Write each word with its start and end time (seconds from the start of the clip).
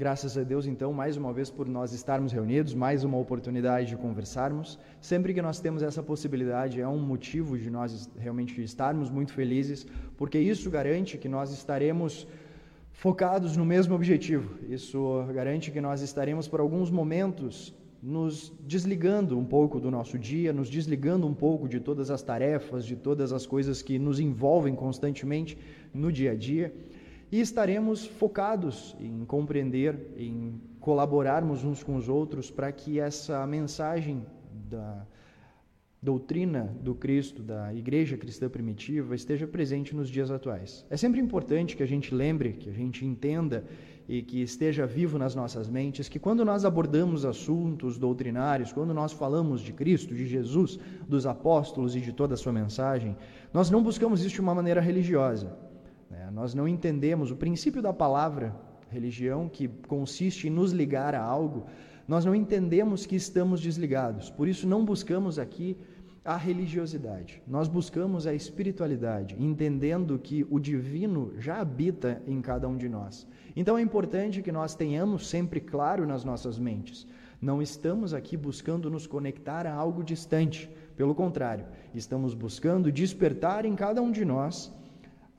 Graças 0.00 0.38
a 0.38 0.42
Deus, 0.42 0.64
então, 0.64 0.94
mais 0.94 1.18
uma 1.18 1.30
vez 1.30 1.50
por 1.50 1.68
nós 1.68 1.92
estarmos 1.92 2.32
reunidos, 2.32 2.72
mais 2.72 3.04
uma 3.04 3.18
oportunidade 3.18 3.88
de 3.88 3.96
conversarmos. 3.98 4.78
Sempre 4.98 5.34
que 5.34 5.42
nós 5.42 5.60
temos 5.60 5.82
essa 5.82 6.02
possibilidade, 6.02 6.80
é 6.80 6.88
um 6.88 6.98
motivo 6.98 7.58
de 7.58 7.68
nós 7.68 8.08
realmente 8.18 8.62
estarmos 8.62 9.10
muito 9.10 9.34
felizes, 9.34 9.86
porque 10.16 10.38
isso 10.38 10.70
garante 10.70 11.18
que 11.18 11.28
nós 11.28 11.52
estaremos 11.52 12.26
focados 12.94 13.58
no 13.58 13.66
mesmo 13.66 13.94
objetivo. 13.94 14.54
Isso 14.70 15.22
garante 15.34 15.70
que 15.70 15.82
nós 15.82 16.00
estaremos 16.00 16.48
por 16.48 16.60
alguns 16.60 16.90
momentos 16.90 17.74
nos 18.02 18.50
desligando 18.60 19.38
um 19.38 19.44
pouco 19.44 19.78
do 19.78 19.90
nosso 19.90 20.18
dia, 20.18 20.50
nos 20.50 20.70
desligando 20.70 21.26
um 21.26 21.34
pouco 21.34 21.68
de 21.68 21.78
todas 21.78 22.10
as 22.10 22.22
tarefas, 22.22 22.86
de 22.86 22.96
todas 22.96 23.34
as 23.34 23.44
coisas 23.44 23.82
que 23.82 23.98
nos 23.98 24.18
envolvem 24.18 24.74
constantemente 24.74 25.58
no 25.92 26.10
dia 26.10 26.32
a 26.32 26.34
dia 26.34 26.72
e 27.30 27.40
estaremos 27.40 28.06
focados 28.06 28.96
em 28.98 29.24
compreender, 29.24 30.12
em 30.16 30.60
colaborarmos 30.80 31.64
uns 31.64 31.82
com 31.82 31.96
os 31.96 32.08
outros 32.08 32.50
para 32.50 32.72
que 32.72 32.98
essa 32.98 33.46
mensagem 33.46 34.24
da 34.68 35.06
doutrina 36.02 36.74
do 36.80 36.94
Cristo, 36.94 37.42
da 37.42 37.74
igreja 37.74 38.16
cristã 38.16 38.48
primitiva, 38.48 39.14
esteja 39.14 39.46
presente 39.46 39.94
nos 39.94 40.08
dias 40.08 40.30
atuais. 40.30 40.84
É 40.88 40.96
sempre 40.96 41.20
importante 41.20 41.76
que 41.76 41.82
a 41.82 41.86
gente 41.86 42.14
lembre, 42.14 42.54
que 42.54 42.70
a 42.70 42.72
gente 42.72 43.04
entenda 43.04 43.64
e 44.08 44.22
que 44.22 44.40
esteja 44.40 44.86
vivo 44.86 45.18
nas 45.18 45.34
nossas 45.34 45.68
mentes 45.68 46.08
que 46.08 46.18
quando 46.18 46.44
nós 46.44 46.64
abordamos 46.64 47.24
assuntos 47.24 47.98
doutrinários, 47.98 48.72
quando 48.72 48.94
nós 48.94 49.12
falamos 49.12 49.60
de 49.60 49.72
Cristo, 49.72 50.14
de 50.14 50.26
Jesus, 50.26 50.78
dos 51.06 51.26
apóstolos 51.26 51.94
e 51.94 52.00
de 52.00 52.12
toda 52.12 52.34
a 52.34 52.36
sua 52.36 52.52
mensagem, 52.52 53.14
nós 53.52 53.70
não 53.70 53.82
buscamos 53.82 54.24
isso 54.24 54.34
de 54.34 54.40
uma 54.40 54.54
maneira 54.54 54.80
religiosa. 54.80 55.69
Né? 56.10 56.28
Nós 56.32 56.54
não 56.54 56.66
entendemos 56.66 57.30
o 57.30 57.36
princípio 57.36 57.80
da 57.80 57.92
palavra 57.92 58.54
religião, 58.90 59.48
que 59.48 59.68
consiste 59.68 60.48
em 60.48 60.50
nos 60.50 60.72
ligar 60.72 61.14
a 61.14 61.22
algo, 61.22 61.66
nós 62.08 62.24
não 62.24 62.34
entendemos 62.34 63.06
que 63.06 63.14
estamos 63.14 63.60
desligados. 63.60 64.28
Por 64.30 64.48
isso, 64.48 64.66
não 64.66 64.84
buscamos 64.84 65.38
aqui 65.38 65.76
a 66.24 66.36
religiosidade. 66.36 67.40
Nós 67.46 67.68
buscamos 67.68 68.26
a 68.26 68.34
espiritualidade, 68.34 69.36
entendendo 69.38 70.18
que 70.18 70.44
o 70.50 70.58
divino 70.58 71.32
já 71.38 71.60
habita 71.60 72.20
em 72.26 72.42
cada 72.42 72.68
um 72.68 72.76
de 72.76 72.88
nós. 72.88 73.26
Então 73.56 73.78
é 73.78 73.82
importante 73.82 74.42
que 74.42 74.52
nós 74.52 74.74
tenhamos 74.74 75.28
sempre 75.28 75.60
claro 75.60 76.06
nas 76.06 76.24
nossas 76.24 76.58
mentes. 76.58 77.06
Não 77.40 77.62
estamos 77.62 78.12
aqui 78.12 78.36
buscando 78.36 78.90
nos 78.90 79.06
conectar 79.06 79.66
a 79.66 79.72
algo 79.72 80.04
distante. 80.04 80.68
Pelo 80.94 81.14
contrário, 81.14 81.64
estamos 81.94 82.34
buscando 82.34 82.92
despertar 82.92 83.64
em 83.64 83.74
cada 83.74 84.02
um 84.02 84.10
de 84.10 84.24
nós 84.24 84.70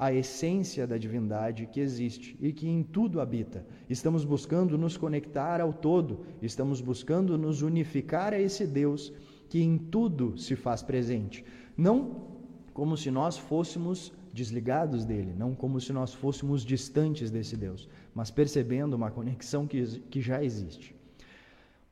a 0.02 0.12
essência 0.12 0.88
da 0.88 0.98
divindade 0.98 1.68
que 1.68 1.80
existe 1.80 2.36
e 2.42 2.52
que 2.52 2.68
em 2.68 2.82
tudo 2.82 3.22
habita. 3.22 3.64
Estamos 3.88 4.26
buscando 4.26 4.76
nos 4.76 4.98
conectar 4.98 5.62
ao 5.62 5.72
todo, 5.72 6.22
estamos 6.42 6.82
buscando 6.82 7.38
nos 7.38 7.62
unificar 7.62 8.34
a 8.34 8.40
esse 8.40 8.66
Deus 8.66 9.14
que 9.48 9.62
em 9.62 9.78
tudo 9.78 10.40
se 10.40 10.56
faz 10.56 10.82
presente. 10.82 11.46
Não 11.78 12.32
como 12.74 12.98
se 12.98 13.12
nós 13.12 13.38
fôssemos 13.38 14.12
desligados 14.34 15.06
dele, 15.06 15.36
não 15.38 15.54
como 15.54 15.80
se 15.80 15.94
nós 15.94 16.16
fôssemos 16.16 16.66
distantes 16.66 17.30
desse 17.30 17.56
Deus, 17.56 17.88
mas 18.16 18.32
percebendo 18.32 18.96
uma 18.96 19.12
conexão 19.12 19.68
que, 19.68 19.86
que 20.10 20.20
já 20.20 20.44
existe. 20.44 20.96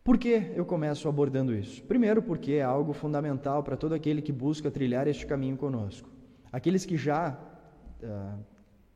Por 0.03 0.17
que 0.17 0.51
eu 0.55 0.65
começo 0.65 1.07
abordando 1.07 1.53
isso? 1.53 1.83
Primeiro, 1.83 2.23
porque 2.23 2.53
é 2.53 2.63
algo 2.63 2.91
fundamental 2.91 3.61
para 3.61 3.77
todo 3.77 3.93
aquele 3.93 4.19
que 4.19 4.31
busca 4.31 4.71
trilhar 4.71 5.07
este 5.07 5.27
caminho 5.27 5.57
conosco. 5.57 6.09
Aqueles 6.51 6.83
que 6.87 6.97
já 6.97 7.37
uh, 8.03 8.39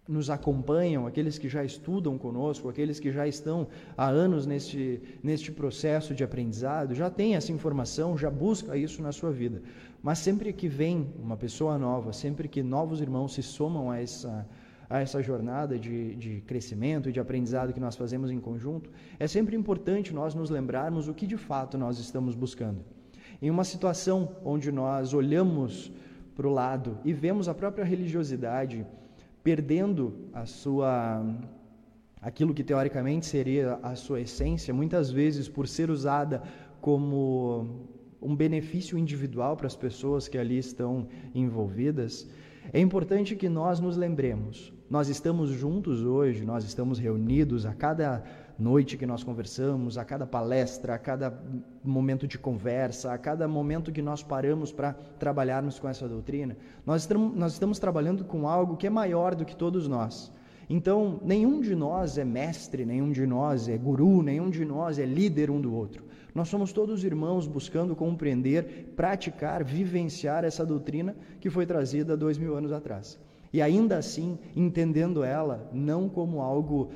nos 0.08 0.30
acompanham, 0.30 1.08
aqueles 1.08 1.38
que 1.38 1.48
já 1.48 1.64
estudam 1.64 2.18
conosco, 2.18 2.68
aqueles 2.68 3.00
que 3.00 3.12
já 3.12 3.26
estão 3.28 3.68
há 3.98 4.08
anos 4.08 4.46
neste, 4.46 5.02
neste 5.22 5.52
processo 5.52 6.14
de 6.14 6.24
aprendizado, 6.24 6.94
já 6.94 7.10
têm 7.10 7.36
essa 7.36 7.52
informação, 7.52 8.18
já 8.18 8.30
busca 8.30 8.76
isso 8.76 9.02
na 9.02 9.12
sua 9.12 9.32
vida. 9.32 9.62
Mas 10.02 10.20
sempre 10.20 10.52
que 10.52 10.68
vem 10.68 11.14
uma 11.18 11.38
pessoa 11.38 11.78
nova, 11.78 12.12
sempre 12.12 12.50
que 12.50 12.62
novos 12.62 13.00
irmãos 13.00 13.34
se 13.34 13.42
somam 13.42 13.90
a 13.90 14.02
essa, 14.02 14.46
a 14.90 15.00
essa 15.00 15.24
jornada 15.24 15.80
de, 15.80 16.16
de 16.16 16.42
crescimento 16.42 17.08
e 17.08 17.12
de 17.14 17.22
aprendizado 17.22 17.72
que 17.72 17.80
nós 17.80 17.96
fazemos 17.96 18.30
em 18.30 18.40
conjunto, 18.42 18.90
é 19.18 19.28
sempre 19.28 19.56
importante 19.56 20.14
nós 20.14 20.36
nos 20.36 20.50
lembrarmos 20.50 21.08
o 21.08 21.14
que 21.14 21.26
de 21.26 21.38
fato 21.38 21.78
nós 21.78 21.98
estamos 21.98 22.36
buscando. 22.36 22.84
Em 23.42 23.50
uma 23.50 23.64
situação 23.64 24.36
onde 24.44 24.70
nós 24.70 25.14
olhamos 25.14 25.92
para 26.36 26.48
o 26.48 26.52
lado 26.52 26.98
e 27.04 27.14
vemos 27.14 27.48
a 27.48 27.54
própria 27.54 27.86
religiosidade 27.86 28.86
perdendo 29.44 30.30
a 30.34 30.46
sua 30.46 31.24
aquilo 32.22 32.54
que 32.54 32.64
teoricamente 32.64 33.26
seria 33.26 33.78
a 33.84 33.96
sua 33.96 34.22
essência, 34.22 34.74
muitas 34.74 35.12
vezes 35.12 35.50
por 35.50 35.68
ser 35.68 35.90
usada 35.90 36.42
como 36.80 37.88
um 38.22 38.34
benefício 38.34 38.98
individual 38.98 39.58
para 39.58 39.68
as 39.68 39.76
pessoas 39.76 40.30
que 40.30 40.38
ali 40.38 40.58
estão 40.58 41.08
envolvidas, 41.36 42.26
é 42.72 42.80
importante 42.80 43.36
que 43.36 43.50
nós 43.50 43.82
nos 43.82 43.98
lembremos. 43.98 44.72
Nós 44.90 45.10
estamos 45.10 45.50
juntos 45.50 46.02
hoje, 46.04 46.46
nós 46.46 46.64
estamos 46.64 46.98
reunidos 46.98 47.66
a 47.66 47.74
cada 47.74 48.24
noite 48.58 48.98
que 48.98 49.06
nós 49.06 49.24
conversamos, 49.24 49.98
a 49.98 50.06
cada 50.06 50.26
palestra, 50.26 50.94
a 50.96 50.98
cada 50.98 51.34
momento 51.84 52.28
de 52.28 52.38
conversa, 52.38 53.12
a 53.12 53.18
cada 53.18 53.48
momento 53.48 53.92
que 53.92 54.02
nós 54.02 54.22
paramos 54.24 54.72
para 54.72 54.94
trabalharmos 55.18 55.80
com 55.80 55.88
essa 55.88 56.08
doutrina, 56.08 56.56
nós 56.86 57.02
estamos, 57.02 57.36
nós 57.36 57.54
estamos 57.54 57.80
trabalhando 57.80 58.24
com 58.24 58.48
algo 58.48 58.78
que 58.78 58.88
é 58.88 58.90
maior 58.90 59.36
do 59.36 59.46
que 59.46 59.56
todos 59.56 59.88
nós. 59.88 60.32
Então, 60.70 61.20
nenhum 61.24 61.60
de 61.60 61.76
nós 61.76 62.18
é 62.18 62.24
mestre, 62.24 62.86
nenhum 62.86 63.12
de 63.12 63.26
nós 63.26 63.68
é 63.68 63.78
guru, 63.78 64.22
nenhum 64.22 64.50
de 64.50 64.64
nós 64.64 64.98
é 64.98 65.06
líder 65.06 65.52
um 65.52 65.60
do 65.60 65.74
outro. 65.74 66.04
Nós 66.34 66.50
somos 66.50 66.74
todos 66.74 67.04
irmãos 67.04 67.46
buscando 67.46 67.96
compreender, 67.96 68.94
praticar, 68.96 69.64
vivenciar 69.64 70.44
essa 70.44 70.66
doutrina 70.66 71.16
que 71.40 71.50
foi 71.50 71.66
trazida 71.66 72.18
dois 72.18 72.38
mil 72.38 72.56
anos 72.56 72.72
atrás. 72.72 73.20
E 73.52 73.62
ainda 73.62 73.98
assim, 73.98 74.40
entendendo 74.56 75.24
ela 75.24 75.70
não 75.72 76.10
como 76.10 76.42
algo 76.42 76.90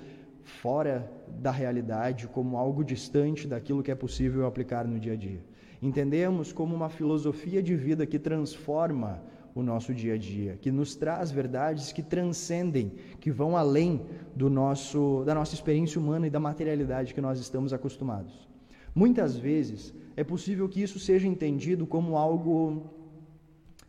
fora 0.47 1.11
da 1.27 1.51
realidade, 1.51 2.27
como 2.27 2.57
algo 2.57 2.83
distante 2.83 3.47
daquilo 3.47 3.83
que 3.83 3.91
é 3.91 3.95
possível 3.95 4.45
aplicar 4.47 4.87
no 4.87 4.99
dia 4.99 5.13
a 5.13 5.15
dia. 5.15 5.43
Entendemos 5.81 6.51
como 6.53 6.73
uma 6.75 6.89
filosofia 6.89 7.61
de 7.61 7.75
vida 7.75 8.05
que 8.05 8.17
transforma 8.17 9.21
o 9.53 9.61
nosso 9.61 9.93
dia 9.93 10.13
a 10.13 10.17
dia, 10.17 10.57
que 10.61 10.71
nos 10.71 10.95
traz 10.95 11.31
verdades 11.31 11.91
que 11.91 12.01
transcendem, 12.01 12.93
que 13.19 13.29
vão 13.29 13.57
além 13.57 14.05
do 14.35 14.49
nosso 14.49 15.23
da 15.25 15.35
nossa 15.35 15.53
experiência 15.53 15.99
humana 15.99 16.27
e 16.27 16.29
da 16.29 16.39
materialidade 16.39 17.13
que 17.13 17.21
nós 17.21 17.39
estamos 17.39 17.73
acostumados. 17.73 18.47
Muitas 18.95 19.35
vezes 19.35 19.93
é 20.15 20.23
possível 20.23 20.69
que 20.69 20.81
isso 20.81 20.99
seja 20.99 21.27
entendido 21.27 21.85
como 21.85 22.17
algo 22.17 22.83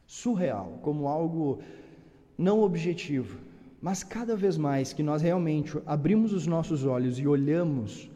surreal, 0.07 0.79
como 0.83 1.07
algo 1.07 1.61
não 2.37 2.63
objetivo, 2.63 3.39
mas 3.81 4.03
cada 4.03 4.37
vez 4.37 4.57
mais 4.57 4.93
que 4.93 5.03
nós 5.03 5.23
realmente 5.23 5.77
abrimos 5.87 6.33
os 6.33 6.47
nossos 6.47 6.85
olhos 6.85 7.19
e 7.19 7.27
olhamos 7.27 8.11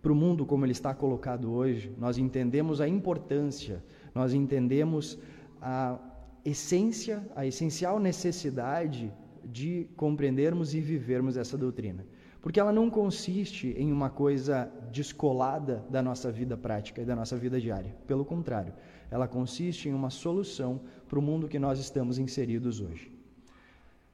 para 0.00 0.12
o 0.12 0.14
mundo 0.14 0.46
como 0.46 0.64
ele 0.64 0.72
está 0.72 0.94
colocado 0.94 1.50
hoje, 1.52 1.92
nós 1.98 2.18
entendemos 2.18 2.80
a 2.80 2.88
importância, 2.88 3.82
nós 4.14 4.32
entendemos 4.32 5.18
a 5.60 5.98
essência, 6.44 7.26
a 7.34 7.44
essencial 7.44 7.98
necessidade 7.98 9.12
de 9.44 9.88
compreendermos 9.96 10.74
e 10.74 10.80
vivermos 10.80 11.36
essa 11.36 11.58
doutrina. 11.58 12.06
Porque 12.40 12.60
ela 12.60 12.72
não 12.72 12.88
consiste 12.88 13.74
em 13.76 13.90
uma 13.90 14.08
coisa 14.08 14.70
descolada 14.92 15.84
da 15.90 16.00
nossa 16.00 16.30
vida 16.30 16.56
prática 16.56 17.02
e 17.02 17.04
da 17.04 17.16
nossa 17.16 17.36
vida 17.36 17.60
diária. 17.60 17.94
Pelo 18.06 18.24
contrário, 18.24 18.72
ela 19.10 19.26
consiste 19.26 19.88
em 19.88 19.92
uma 19.92 20.10
solução 20.10 20.80
para 21.08 21.18
o 21.18 21.22
mundo 21.22 21.48
que 21.48 21.58
nós 21.58 21.80
estamos 21.80 22.18
inseridos 22.18 22.80
hoje. 22.80 23.17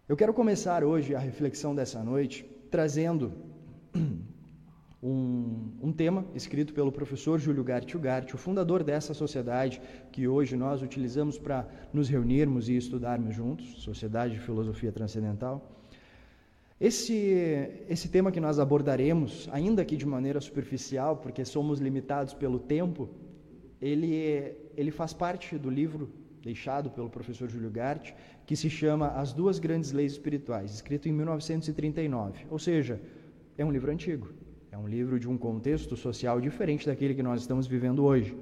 Eu 0.07 0.19
quero 0.19 0.35
começar 0.35 0.85
hoje 0.85 1.15
a 1.15 1.19
reflexão 1.19 1.75
dessa 1.75 2.05
noite 2.05 2.45
trazendo 2.71 3.33
um, 5.03 5.71
um, 5.81 5.91
tema 5.91 6.27
escrito 6.35 6.75
pelo 6.75 6.93
professor 6.93 7.39
Júlio 7.39 7.65
Gart 7.65 7.95
Ugart, 7.95 8.35
o 8.35 8.37
fundador 8.37 8.85
dessa 8.85 9.15
sociedade 9.15 9.81
que 10.13 10.29
hoje 10.29 10.57
nós 10.57 10.83
utilizamos 10.83 11.39
para 11.39 11.67
nos 11.91 12.11
reunirmos 12.11 12.69
e 12.69 12.77
estudarmos 12.77 13.35
juntos, 13.35 13.83
Sociedade 13.83 14.35
de 14.35 14.41
Filosofia 14.41 14.93
Transcendental. 14.93 15.73
Esse, 16.79 17.71
esse 17.89 18.11
tema 18.11 18.31
que 18.31 18.41
nós 18.41 18.59
abordaremos, 18.59 19.49
ainda 19.51 19.87
que 19.87 19.97
de 19.97 20.05
maneira 20.05 20.39
superficial, 20.39 21.17
porque 21.17 21.47
somos 21.47 21.79
limitados 21.81 22.35
pelo 22.35 22.59
tempo, 22.59 23.09
ele, 23.81 24.55
ele 24.77 24.91
faz 24.91 25.15
parte 25.15 25.57
do 25.57 25.71
livro 25.71 26.11
deixado 26.45 26.91
pelo 26.91 27.09
professor 27.09 27.49
Júlio 27.49 27.71
Gart, 27.71 28.13
que 28.45 28.55
se 28.55 28.69
chama 28.69 29.09
As 29.09 29.33
Duas 29.33 29.59
Grandes 29.59 29.93
Leis 29.93 30.13
Espirituais, 30.13 30.75
escrito 30.75 31.09
em 31.09 31.13
1939. 31.13 32.47
Ou 32.51 32.59
seja, 32.59 33.01
é 33.57 33.65
um 33.65 33.73
livro 33.73 33.91
antigo, 33.91 34.29
é 34.71 34.77
um 34.77 34.87
livro 34.87 35.19
de 35.19 35.29
um 35.29 35.39
contexto 35.39 35.97
social 35.97 36.41
diferente 36.41 36.87
daquele 36.87 37.15
que 37.15 37.23
nós 37.23 37.41
estamos 37.41 37.67
vivendo 37.67 38.05
hoje. 38.05 38.37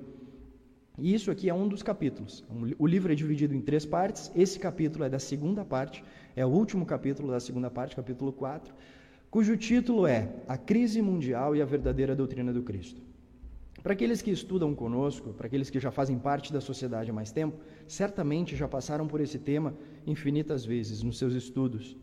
E 0.99 1.15
isso 1.15 1.31
aqui 1.31 1.49
é 1.49 1.55
um 1.55 1.69
dos 1.69 1.83
capítulos. 1.83 2.45
O 2.79 2.87
livro 2.87 3.13
é 3.13 3.15
dividido 3.15 3.55
em 3.55 3.61
três 3.61 3.87
partes. 3.87 4.31
Esse 4.35 4.59
capítulo 4.59 5.05
é 5.05 5.09
da 5.09 5.19
segunda 5.19 5.65
parte, 5.65 6.05
é 6.37 6.45
o 6.45 6.49
último 6.49 6.85
capítulo 6.85 7.31
da 7.31 7.41
segunda 7.41 7.71
parte, 7.71 7.97
capítulo 7.97 8.33
4, 8.33 8.75
cujo 9.31 9.57
título 9.57 10.07
é 10.07 10.29
A 10.47 10.59
Crise 10.59 11.01
Mundial 11.01 11.57
e 11.57 11.63
a 11.63 11.65
Verdadeira 11.65 12.15
Doutrina 12.15 12.53
do 12.53 12.63
Cristo. 12.63 13.01
Para 13.83 13.95
aqueles 13.95 14.23
que 14.23 14.31
estudam 14.31 14.75
conosco, 14.75 15.33
para 15.33 15.47
aqueles 15.47 15.71
que 15.71 15.81
já 15.81 15.91
fazem 15.91 16.19
parte 16.19 16.53
da 16.53 16.61
sociedade 16.61 17.11
há 17.11 17.13
mais 17.13 17.33
tempo, 17.33 17.57
certamente 17.87 18.57
já 18.57 18.69
passaram 18.69 19.07
por 19.07 19.21
esse 19.21 19.39
tema 19.39 19.75
infinitas 20.07 20.65
vezes 20.65 21.03
nos 21.03 21.19
seus 21.19 21.35
estudos. 21.35 21.97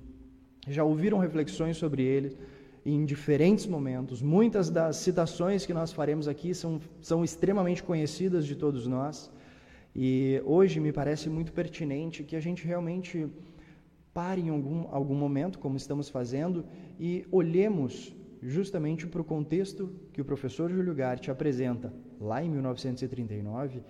Já 0.68 0.84
ouviram 0.84 1.18
reflexões 1.18 1.78
sobre 1.78 2.04
ele 2.04 2.38
em 2.86 3.06
diferentes 3.06 3.66
momentos. 3.66 4.22
Muitas 4.22 4.70
das 4.70 4.98
citações 4.98 5.66
que 5.66 5.74
nós 5.74 5.92
faremos 5.92 6.28
aqui 6.28 6.54
são, 6.54 6.80
são 7.02 7.24
extremamente 7.24 7.84
conhecidas 7.84 8.46
de 8.46 8.56
todos 8.56 8.88
nós. 8.88 9.31
E 9.96 10.42
hoje 10.46 10.80
me 10.80 10.92
parece 10.92 11.30
muito 11.30 11.52
pertinente 11.52 12.24
que 12.24 12.36
a 12.36 12.40
gente 12.40 12.66
realmente 12.66 13.28
pare 14.14 14.42
em 14.42 14.50
algum, 14.50 14.88
algum 14.92 15.16
momento, 15.16 15.60
como 15.60 15.78
estamos 15.78 16.10
fazendo, 16.10 16.66
e 17.00 17.25
olhemos 17.32 18.14
justamente 18.42 19.06
para 19.08 19.22
o 19.22 19.24
contexto 19.24 19.92
que 20.14 20.22
o 20.22 20.25
professor 20.25 20.70
Júlio 20.72 20.96
Gart 20.96 21.28
apresenta 21.30 21.94
lá 22.20 22.44
em 22.44 22.50
1939 22.50 23.82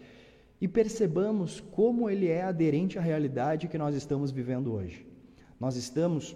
e 0.62 0.68
percebamos 0.68 1.60
como 1.60 2.10
ele 2.10 2.28
é 2.28 2.44
aderente 2.44 3.00
à 3.00 3.02
realidade 3.02 3.68
que 3.68 3.78
nós 3.78 3.96
estamos 3.96 4.32
vivendo 4.32 4.74
hoje. 4.74 5.06
Nós 5.60 5.76
estamos 5.76 6.36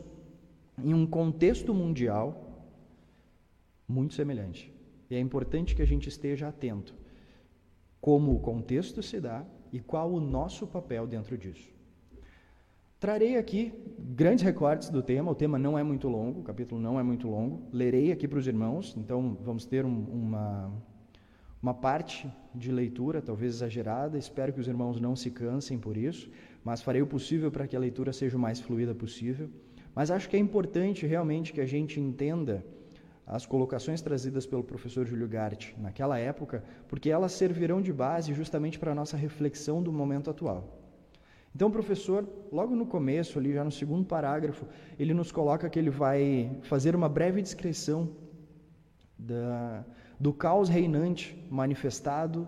em 0.78 0.94
um 0.94 1.06
contexto 1.06 1.74
mundial 1.74 2.68
muito 3.88 4.14
semelhante. 4.14 4.74
E 5.10 5.16
é 5.16 5.20
importante 5.20 5.75
que 5.75 5.81
a 5.81 5.86
gente 5.86 6.08
esteja 6.10 6.48
atento 6.48 6.96
como 8.00 8.34
o 8.34 8.40
contexto 8.40 9.02
se 9.02 9.20
dá 9.20 9.46
e 9.72 9.80
qual 9.80 10.12
o 10.12 10.20
nosso 10.20 10.68
papel 10.68 11.08
dentro 11.08 11.38
disso. 11.38 11.72
Trarei 13.00 13.38
aqui 13.38 13.74
grandes 14.00 14.44
recortes 14.44 14.90
do 14.90 15.02
tema, 15.02 15.31
o 15.31 15.36
tema 15.36 15.58
não 15.58 15.78
é 15.78 15.84
muito 15.84 16.08
longo, 16.08 16.40
o 16.40 16.44
capítulo 16.44 16.80
não 16.80 17.00
é 17.00 17.04
muito 17.04 17.28
longo, 17.28 17.68
lerei 17.72 18.12
aqui 18.12 18.28
para 18.28 18.40
os 18.40 18.48
irmãos, 18.48 18.96
então 18.98 19.38
vamos 19.42 19.66
ter 19.66 19.86
um, 19.86 20.06
uma, 20.06 20.72
uma 21.63 21.74
parte 21.74 22.30
de 22.54 22.69
leitura, 22.74 23.21
talvez 23.21 23.56
exagerada, 23.56 24.18
espero 24.18 24.51
que 24.51 24.60
os 24.60 24.68
irmãos 24.68 25.00
não 25.00 25.15
se 25.15 25.31
cansem 25.31 25.80
por 25.80 25.95
isso, 25.95 26.30
mas 26.62 26.81
farei 26.81 27.01
o 27.01 27.07
possível 27.07 27.50
para 27.50 27.65
que 27.65 27.74
a 27.74 27.80
leitura 27.80 28.12
seja 28.12 28.36
o 28.36 28.39
mais 28.39 28.60
fluida 28.60 28.94
possível. 28.94 29.50
Mas 29.95 30.12
acho 30.12 30.27
que 30.27 30.36
é 30.36 30.39
importante 30.39 31.07
realmente 31.07 31.54
que 31.54 31.62
a 31.62 31.65
gente 31.65 32.01
entenda 32.01 32.65
as 33.25 33.45
colocações 33.45 34.01
trazidas 34.01 34.45
pelo 34.45 34.62
professor 34.62 35.06
Júlio 35.06 35.30
Gart 35.30 35.71
naquela 35.77 36.19
época, 36.19 36.65
porque 36.89 37.10
elas 37.10 37.31
servirão 37.31 37.81
de 37.81 37.94
base 37.94 38.33
justamente 38.33 38.77
para 38.77 38.92
a 38.92 38.95
nossa 38.95 39.15
reflexão 39.15 39.81
do 39.81 39.94
momento 39.94 40.30
atual. 40.30 40.81
Então, 41.56 41.69
o 41.69 41.71
professor, 41.71 42.27
logo 42.51 42.75
no 42.75 42.86
começo, 42.86 43.39
ali 43.39 43.54
já 43.54 43.63
no 43.63 43.71
segundo 43.71 44.06
parágrafo, 44.06 44.65
ele 45.00 45.13
nos 45.13 45.31
coloca 45.31 45.69
que 45.69 45.80
ele 45.80 45.89
vai 45.89 46.51
fazer 46.63 46.94
uma 46.94 47.07
breve 47.07 47.42
descrição 47.42 48.10
da, 49.18 49.86
do 50.19 50.33
caos 50.33 50.69
reinante 50.69 51.38
manifestado 51.50 52.48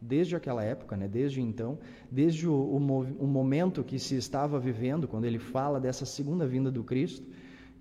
desde 0.00 0.36
aquela 0.36 0.62
época, 0.62 0.96
né, 0.96 1.08
desde 1.08 1.40
então, 1.40 1.78
desde 2.10 2.48
o, 2.48 2.52
o, 2.52 2.76
o 2.76 3.26
momento 3.26 3.82
que 3.82 3.98
se 3.98 4.16
estava 4.16 4.58
vivendo, 4.58 5.08
quando 5.08 5.24
ele 5.24 5.38
fala 5.38 5.80
dessa 5.80 6.06
segunda 6.06 6.46
vinda 6.46 6.70
do 6.70 6.84
Cristo, 6.84 7.26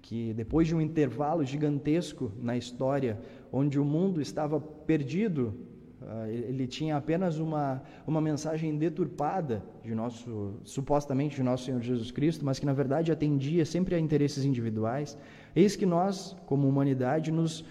que 0.02 0.34
depois 0.34 0.68
de 0.68 0.76
um 0.76 0.82
intervalo 0.82 1.44
gigantesco 1.44 2.32
na 2.42 2.58
história, 2.58 3.20
onde 3.52 3.80
o 3.80 3.86
mundo 3.86 4.22
estava 4.22 4.60
perdido, 4.60 5.54
ah, 6.02 6.30
ele 6.30 6.66
tinha 6.68 6.96
apenas 6.96 7.40
uma, 7.40 7.82
uma 8.06 8.22
mensagem 8.22 8.78
deturpada 8.78 9.64
de 9.84 9.94
nosso, 9.94 10.54
supostamente 10.64 11.36
de 11.36 11.44
nosso 11.44 11.66
Senhor 11.66 11.82
Jesus 11.82 12.12
Cristo, 12.12 12.46
mas 12.46 12.60
que 12.60 12.66
na 12.66 12.74
verdade 12.74 13.12
atendia 13.12 13.66
sempre 13.66 13.96
a 13.96 14.00
interesses 14.00 14.46
individuais. 14.46 15.18
Eis 15.56 15.76
que 15.76 15.86
nós, 15.86 16.36
como 16.46 16.68
humanidade, 16.68 17.32
nos, 17.32 17.66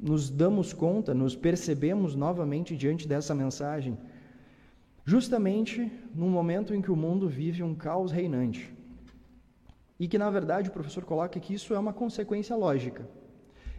nos 0.00 0.30
damos 0.30 0.72
conta, 0.72 1.12
nos 1.12 1.36
percebemos 1.36 2.14
novamente 2.14 2.76
diante 2.76 3.06
dessa 3.06 3.34
mensagem, 3.34 3.98
justamente 5.04 5.90
no 6.14 6.28
momento 6.28 6.74
em 6.74 6.80
que 6.80 6.90
o 6.90 6.96
mundo 6.96 7.28
vive 7.28 7.62
um 7.62 7.74
caos 7.74 8.10
reinante. 8.10 8.72
E 9.98 10.08
que, 10.08 10.16
na 10.16 10.30
verdade, 10.30 10.70
o 10.70 10.72
professor 10.72 11.04
coloca 11.04 11.38
que 11.38 11.52
isso 11.52 11.74
é 11.74 11.78
uma 11.78 11.92
consequência 11.92 12.56
lógica. 12.56 13.06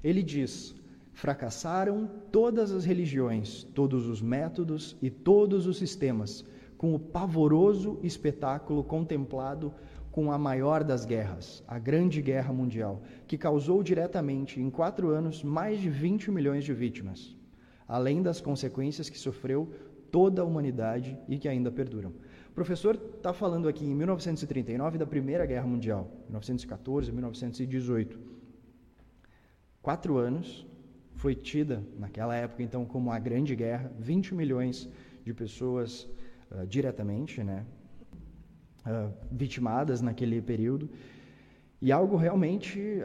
Ele 0.04 0.22
diz: 0.22 0.76
fracassaram 1.14 2.10
todas 2.32 2.72
as 2.72 2.86
religiões, 2.86 3.64
todos 3.74 4.08
os 4.08 4.22
métodos 4.22 4.96
e 5.02 5.10
todos 5.10 5.66
os 5.66 5.78
sistemas, 5.78 6.46
com 6.78 6.94
o 6.94 7.00
pavoroso 7.00 8.00
espetáculo 8.04 8.84
contemplado 8.84 9.74
com 10.12 10.32
a 10.32 10.38
maior 10.38 10.84
das 10.84 11.06
guerras, 11.06 11.64
a 11.68 11.80
Grande 11.80 12.22
Guerra 12.22 12.54
Mundial, 12.54 13.02
que 13.26 13.38
causou 13.38 13.82
diretamente, 13.82 14.60
em 14.60 14.70
quatro 14.70 15.10
anos, 15.10 15.42
mais 15.44 15.80
de 15.80 15.90
20 15.90 16.30
milhões 16.32 16.66
de 16.66 16.74
vítimas, 16.74 17.36
além 17.88 18.22
das 18.22 18.42
consequências 18.42 19.10
que 19.10 19.18
sofreu 19.18 19.72
toda 20.12 20.42
a 20.42 20.46
humanidade 20.46 21.18
e 21.30 21.38
que 21.38 21.48
ainda 21.48 21.72
perduram. 21.72 22.14
O 22.50 22.54
professor 22.54 22.96
está 23.16 23.32
falando 23.32 23.70
aqui 23.70 23.86
em 23.86 23.96
1939 23.96 24.98
da 24.98 25.06
Primeira 25.06 25.46
Guerra 25.46 25.66
Mundial, 25.66 26.12
1914, 26.28 27.10
1918. 27.10 28.20
Quatro 29.82 30.18
anos 30.18 30.68
foi 31.16 31.34
tida 31.34 31.82
naquela 31.98 32.36
época 32.36 32.62
então 32.62 32.86
como 32.86 33.12
a 33.12 33.18
Grande 33.18 33.56
Guerra, 33.56 33.90
20 33.98 34.36
milhões 34.36 34.90
de 35.24 35.34
pessoas 35.34 36.10
uh, 36.52 36.68
diretamente, 36.68 37.42
né, 37.42 37.66
uh, 38.86 39.12
vitimadas 39.32 40.02
naquele 40.02 40.42
período 40.42 40.90
e 41.82 41.92
algo 41.92 42.16
realmente 42.16 43.02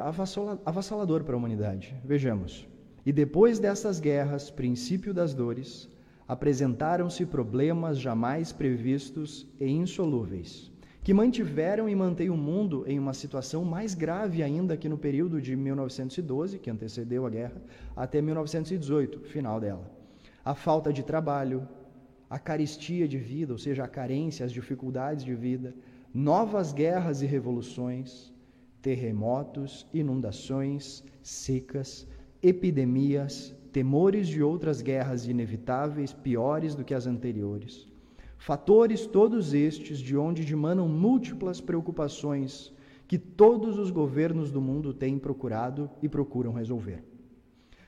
avassalador 0.65 1.25
para 1.25 1.35
a 1.35 1.39
humanidade. 1.39 1.95
Vejamos. 2.05 2.67
E 3.07 3.13
depois 3.13 3.59
dessas 3.59 4.01
guerras, 4.01 4.51
princípio 4.51 5.15
das 5.15 5.33
dores, 5.33 5.89
apresentaram-se 6.29 7.25
problemas 7.25 7.99
jamais 7.99 8.53
previstos 8.53 9.47
e 9.61 9.67
insolúveis, 9.67 10.73
que 11.03 11.15
mantiveram 11.15 11.89
e 11.89 11.95
mantêm 11.95 12.31
o 12.31 12.37
mundo 12.37 12.85
em 12.87 12.99
uma 12.99 13.15
situação 13.15 13.65
mais 13.65 13.95
grave 13.95 14.43
ainda 14.43 14.77
que 14.77 14.89
no 14.89 14.99
período 14.99 15.41
de 15.41 15.55
1912, 15.55 16.59
que 16.59 16.69
antecedeu 16.69 17.25
a 17.25 17.31
guerra, 17.31 17.63
até 17.95 18.21
1918, 18.21 19.21
final 19.21 19.61
dela. 19.61 19.89
A 20.45 20.55
falta 20.55 20.93
de 20.93 21.05
trabalho, 21.05 21.67
a 22.29 22.39
carestia 22.39 23.07
de 23.07 23.19
vida, 23.19 23.53
ou 23.53 23.59
seja, 23.59 23.85
a 23.85 23.89
carência, 23.89 24.45
as 24.45 24.53
dificuldades 24.53 25.25
de 25.25 25.35
vida, 25.35 25.75
novas 26.13 26.73
guerras 26.73 27.23
e 27.23 27.27
revoluções, 27.27 28.33
terremotos, 28.83 29.87
inundações, 29.93 31.05
secas, 31.23 32.07
epidemias, 32.43 33.55
temores 33.73 34.27
de 34.27 34.43
outras 34.43 34.81
guerras 34.81 35.27
inevitáveis, 35.27 36.13
piores 36.13 36.75
do 36.75 36.85
que 36.85 36.95
as 36.95 37.07
anteriores. 37.07 37.87
Fatores 38.39 39.07
todos 39.07 39.55
estes 39.55 39.99
de 39.99 40.17
onde 40.17 40.45
dimanam 40.45 40.89
múltiplas 40.89 41.61
preocupações 41.61 42.73
que 43.09 43.19
todos 43.19 43.79
os 43.79 43.91
governos 43.91 44.51
do 44.51 44.61
mundo 44.61 44.93
têm 44.93 45.19
procurado 45.19 45.89
e 46.03 46.09
procuram 46.09 46.53
resolver. 46.53 47.05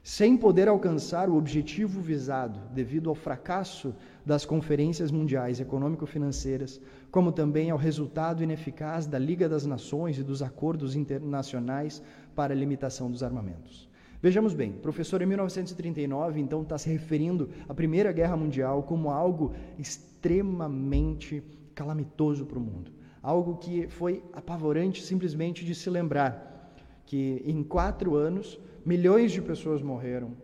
Sem 0.08 0.38
poder 0.38 0.68
alcançar 0.68 1.28
o 1.28 1.36
objetivo 1.36 2.00
visado 2.00 2.58
devido 2.72 3.10
ao 3.10 3.14
fracasso 3.14 3.94
das 4.24 4.42
conferências 4.42 5.10
mundiais 5.10 5.60
econômico-financeiras, 5.60 6.80
como 7.10 7.30
também 7.30 7.70
ao 7.70 7.76
resultado 7.76 8.42
ineficaz 8.42 9.06
da 9.06 9.18
Liga 9.18 9.50
das 9.50 9.66
Nações 9.66 10.18
e 10.18 10.22
dos 10.22 10.40
acordos 10.40 10.96
internacionais 10.96 12.02
para 12.34 12.54
a 12.54 12.56
limitação 12.56 13.10
dos 13.10 13.22
armamentos. 13.22 13.86
Vejamos 14.22 14.54
bem, 14.54 14.72
professor 14.72 15.20
em 15.20 15.26
1939 15.26 16.40
então 16.40 16.62
está 16.62 16.78
se 16.78 16.88
referindo 16.88 17.50
à 17.68 17.74
Primeira 17.74 18.10
Guerra 18.10 18.34
Mundial 18.34 18.84
como 18.84 19.10
algo 19.10 19.54
extremamente 19.78 21.42
calamitoso 21.74 22.46
para 22.46 22.58
o 22.58 22.62
mundo. 22.62 22.90
Algo 23.22 23.58
que 23.58 23.88
foi 23.88 24.24
apavorante 24.32 25.02
simplesmente 25.02 25.66
de 25.66 25.74
se 25.74 25.90
lembrar 25.90 26.72
que 27.04 27.42
em 27.44 27.62
quatro 27.62 28.16
anos 28.16 28.58
milhões 28.84 29.32
de 29.32 29.40
pessoas 29.40 29.82
morreram. 29.82 30.36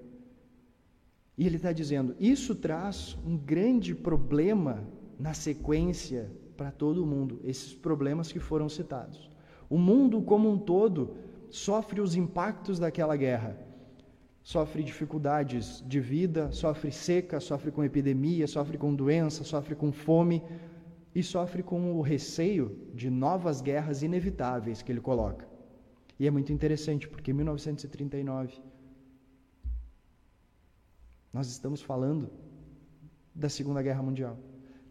E 1.37 1.47
ele 1.47 1.57
está 1.57 1.73
dizendo: 1.73 2.15
isso 2.19 2.55
traz 2.55 3.19
um 3.27 3.37
grande 3.37 3.95
problema 3.95 4.85
na 5.19 5.35
sequência 5.35 6.31
para 6.57 6.71
todo 6.71 7.07
mundo, 7.07 7.41
esses 7.45 7.75
problemas 7.75 8.31
que 8.31 8.39
foram 8.39 8.69
citados. 8.69 9.31
O 9.69 9.79
mundo 9.79 10.23
como 10.23 10.51
um 10.51 10.59
todo 10.59 11.17
sofre 11.51 12.01
os 12.01 12.15
impactos 12.15 12.79
daquela 12.79 13.17
guerra. 13.17 13.59
Sofre 14.43 14.83
dificuldades 14.83 15.83
de 15.87 15.99
vida, 16.01 16.53
sofre 16.53 16.93
seca, 16.93 17.41
sofre 17.41 17.71
com 17.71 17.83
epidemia, 17.83 18.47
sofre 18.47 18.77
com 18.77 18.95
doença, 18.95 19.43
sofre 19.43 19.75
com 19.75 19.91
fome 19.91 20.43
e 21.15 21.23
sofre 21.23 21.63
com 21.63 21.95
o 21.95 22.03
receio 22.03 22.77
de 22.93 23.09
novas 23.09 23.63
guerras 23.63 24.03
inevitáveis 24.03 24.83
que 24.83 24.93
ele 24.93 25.01
coloca. 25.01 25.54
E 26.19 26.27
é 26.27 26.31
muito 26.31 26.53
interessante 26.53 27.09
porque 27.09 27.31
em 27.31 27.35
1939 27.35 28.61
nós 31.33 31.49
estamos 31.49 31.83
falando 31.83 32.31
da 33.35 33.49
Segunda 33.49 33.83
Guerra 33.83 34.03
Mundial, 34.03 34.39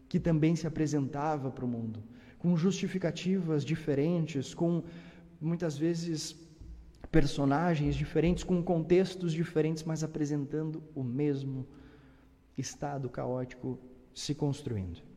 que 0.08 0.20
também 0.20 0.54
se 0.54 0.66
apresentava 0.66 1.50
para 1.50 1.64
o 1.64 1.68
mundo, 1.68 2.02
com 2.38 2.54
justificativas 2.56 3.64
diferentes, 3.64 4.52
com 4.52 4.82
muitas 5.40 5.78
vezes 5.78 6.36
personagens 7.10 7.94
diferentes, 7.94 8.44
com 8.44 8.62
contextos 8.62 9.32
diferentes, 9.32 9.82
mas 9.84 10.04
apresentando 10.04 10.82
o 10.94 11.02
mesmo 11.02 11.66
estado 12.58 13.08
caótico 13.08 13.78
se 14.14 14.34
construindo. 14.34 15.13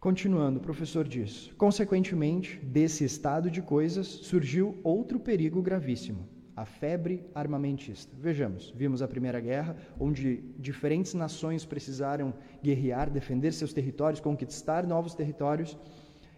Continuando, 0.00 0.58
o 0.58 0.62
professor 0.62 1.06
diz: 1.06 1.50
consequentemente, 1.58 2.58
desse 2.64 3.04
estado 3.04 3.50
de 3.50 3.60
coisas 3.60 4.06
surgiu 4.06 4.78
outro 4.82 5.20
perigo 5.20 5.60
gravíssimo, 5.60 6.26
a 6.56 6.64
febre 6.64 7.26
armamentista. 7.34 8.16
Vejamos, 8.18 8.72
vimos 8.74 9.02
a 9.02 9.08
Primeira 9.08 9.38
Guerra, 9.40 9.76
onde 9.98 10.42
diferentes 10.58 11.12
nações 11.12 11.66
precisaram 11.66 12.32
guerrear, 12.62 13.10
defender 13.10 13.52
seus 13.52 13.74
territórios, 13.74 14.20
conquistar 14.20 14.86
novos 14.86 15.14
territórios, 15.14 15.76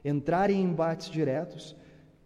entrar 0.04 0.50
em 0.50 0.60
embates 0.60 1.08
diretos. 1.08 1.76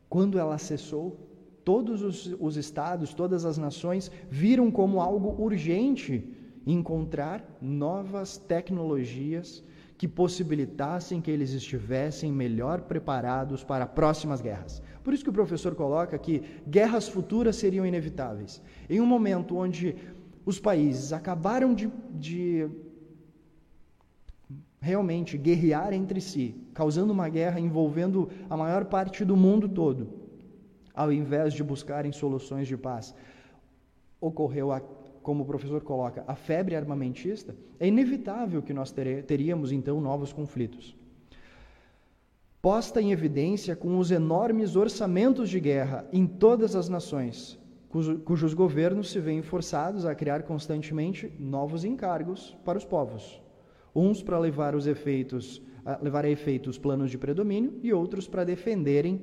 Quando 0.09 0.39
ela 0.39 0.57
cessou, 0.57 1.21
todos 1.63 2.01
os, 2.01 2.35
os 2.41 2.57
estados, 2.57 3.13
todas 3.13 3.45
as 3.45 3.59
nações 3.59 4.11
viram 4.31 4.71
como 4.71 5.03
algo 5.03 5.37
urgente 5.39 6.33
encontrar 6.67 7.45
novas 7.61 8.39
tecnologias 8.39 9.63
que 9.99 10.07
possibilitassem 10.07 11.21
que 11.21 11.31
eles 11.31 11.53
estivessem 11.53 12.31
melhor 12.31 12.83
preparados 12.83 13.65
para 13.65 13.87
próximas 13.87 14.41
guerras. 14.41 14.83
Por 15.03 15.15
isso 15.15 15.25
que 15.25 15.31
o 15.31 15.33
professor 15.33 15.75
coloca 15.75 16.19
que 16.19 16.43
guerras 16.69 17.09
futuras 17.09 17.57
seriam 17.57 17.87
inevitáveis. 17.87 18.63
Em 18.91 19.01
um 19.01 19.07
momento 19.07 19.57
onde 19.57 19.97
os 20.45 20.61
países 20.61 21.13
acabaram 21.13 21.75
de, 21.75 21.91
de 22.13 22.69
realmente 24.81 25.39
guerrear 25.39 25.93
entre 25.93 26.21
si, 26.21 26.55
causando 26.75 27.13
uma 27.13 27.29
guerra 27.29 27.59
envolvendo 27.59 28.29
a 28.49 28.57
maior 28.57 28.85
parte 28.85 29.25
do 29.25 29.37
mundo 29.37 29.69
todo, 29.69 30.09
ao 30.95 31.11
invés 31.13 31.55
de 31.55 31.65
buscarem 31.65 32.13
soluções 32.13 32.69
de 32.69 32.77
paz. 32.77 33.15
Ocorreu, 34.21 34.71
a, 34.73 34.81
como 35.27 35.43
o 35.43 35.47
professor 35.47 35.83
coloca, 35.83 36.23
a 36.29 36.37
febre 36.37 36.77
armamentista, 36.77 37.53
é 37.81 37.89
inevitável 37.89 38.63
que 38.63 38.73
nós 38.73 38.95
teríamos 39.27 39.73
então 39.73 40.01
novos 40.01 40.33
conflitos. 40.33 40.97
Posta 42.63 43.03
em 43.03 43.11
evidência 43.11 43.75
com 43.75 43.99
os 43.99 44.13
enormes 44.13 44.77
orçamentos 44.77 45.51
de 45.51 45.59
guerra 45.59 46.07
em 46.13 46.29
todas 46.29 46.77
as 46.77 46.89
nações, 46.89 47.59
cujos 48.25 48.55
governos 48.55 49.11
se 49.11 49.19
veem 49.19 49.43
forçados 49.43 50.07
a 50.07 50.15
criar 50.15 50.45
constantemente 50.45 51.33
novos 51.41 51.85
encargos 51.85 52.57
para 52.65 52.79
os 52.79 52.85
povos, 52.85 53.43
uns 53.93 54.23
para 54.23 54.39
levar 54.39 54.77
os 54.77 54.87
efeitos, 54.87 55.61
levar 56.01 56.25
a 56.25 56.31
efeitos 56.31 56.79
planos 56.79 57.11
de 57.11 57.19
predomínio 57.19 57.81
e 57.83 57.93
outros 57.93 58.29
para 58.29 58.45
defenderem 58.45 59.23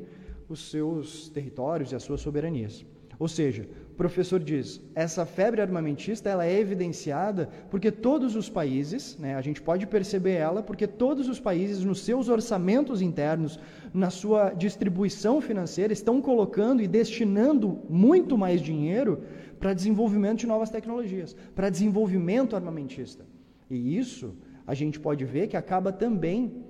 os 0.50 0.69
seus 0.69 1.29
territórios 1.29 1.93
e 1.93 1.95
as 1.95 2.03
suas 2.03 2.19
soberanias. 2.19 2.86
Ou 3.17 3.27
seja, 3.29 3.69
professor 3.94 4.40
diz, 4.40 4.82
essa 4.96 5.26
febre 5.26 5.62
armamentista 5.62 6.30
ela 6.30 6.46
é 6.46 6.60
evidenciada 6.60 7.50
porque 7.70 7.92
todos 7.92 8.36
os 8.36 8.50
países, 8.50 9.18
né, 9.18 9.36
a 9.36 9.42
gente 9.42 9.62
pode 9.62 9.86
perceber 9.88 10.34
ela 10.34 10.64
porque 10.64 10.88
todos 10.88 11.28
os 11.28 11.40
países 11.40 11.84
nos 11.84 12.02
seus 12.02 12.28
orçamentos 12.30 13.02
internos, 13.02 13.60
na 13.94 14.10
sua 14.10 14.50
distribuição 14.52 15.40
financeira, 15.40 15.94
estão 15.94 16.22
colocando 16.22 16.82
e 16.82 16.88
destinando 16.88 17.82
muito 17.90 18.38
mais 18.38 18.62
dinheiro 18.62 19.24
para 19.60 19.74
desenvolvimento 19.74 20.40
de 20.40 20.48
novas 20.48 20.70
tecnologias, 20.70 21.36
para 21.56 21.70
desenvolvimento 21.70 22.56
armamentista. 22.56 23.26
E 23.70 23.98
isso 23.98 24.36
a 24.66 24.74
gente 24.74 25.00
pode 25.00 25.24
ver 25.24 25.48
que 25.48 25.58
acaba 25.58 25.92
também 25.92 26.64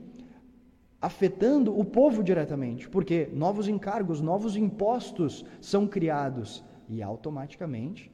afetando 1.01 1.77
o 1.77 1.83
povo 1.83 2.23
diretamente, 2.23 2.87
porque 2.87 3.29
novos 3.33 3.67
encargos, 3.67 4.21
novos 4.21 4.55
impostos 4.55 5.43
são 5.59 5.85
criados 5.85 6.63
e 6.89 7.01
automaticamente 7.01 8.11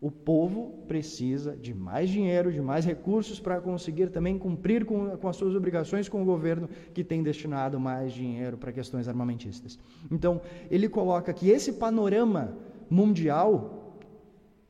o 0.00 0.10
povo 0.10 0.82
precisa 0.88 1.54
de 1.54 1.74
mais 1.74 2.08
dinheiro, 2.08 2.50
de 2.50 2.60
mais 2.60 2.86
recursos 2.86 3.38
para 3.38 3.60
conseguir 3.60 4.08
também 4.10 4.38
cumprir 4.38 4.86
com, 4.86 5.16
com, 5.18 5.28
as 5.28 5.36
suas 5.36 5.54
obrigações 5.54 6.08
com 6.08 6.22
o 6.22 6.24
governo 6.24 6.70
que 6.94 7.04
tem 7.04 7.22
destinado 7.22 7.78
mais 7.78 8.12
dinheiro 8.12 8.56
para 8.56 8.72
questões 8.72 9.08
armamentistas. 9.08 9.78
Então, 10.10 10.40
ele 10.70 10.88
coloca 10.88 11.34
que 11.34 11.50
esse 11.50 11.74
panorama 11.74 12.56
mundial 12.88 13.98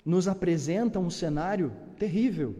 nos 0.04 0.26
apresenta 0.26 0.98
um 0.98 1.10
cenário 1.10 1.72
terrível 1.96 2.56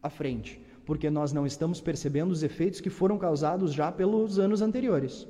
à 0.00 0.08
frente 0.08 0.64
porque 0.84 1.10
nós 1.10 1.32
não 1.32 1.46
estamos 1.46 1.80
percebendo 1.80 2.30
os 2.30 2.42
efeitos 2.42 2.80
que 2.80 2.90
foram 2.90 3.18
causados 3.18 3.72
já 3.72 3.90
pelos 3.90 4.38
anos 4.38 4.60
anteriores. 4.60 5.26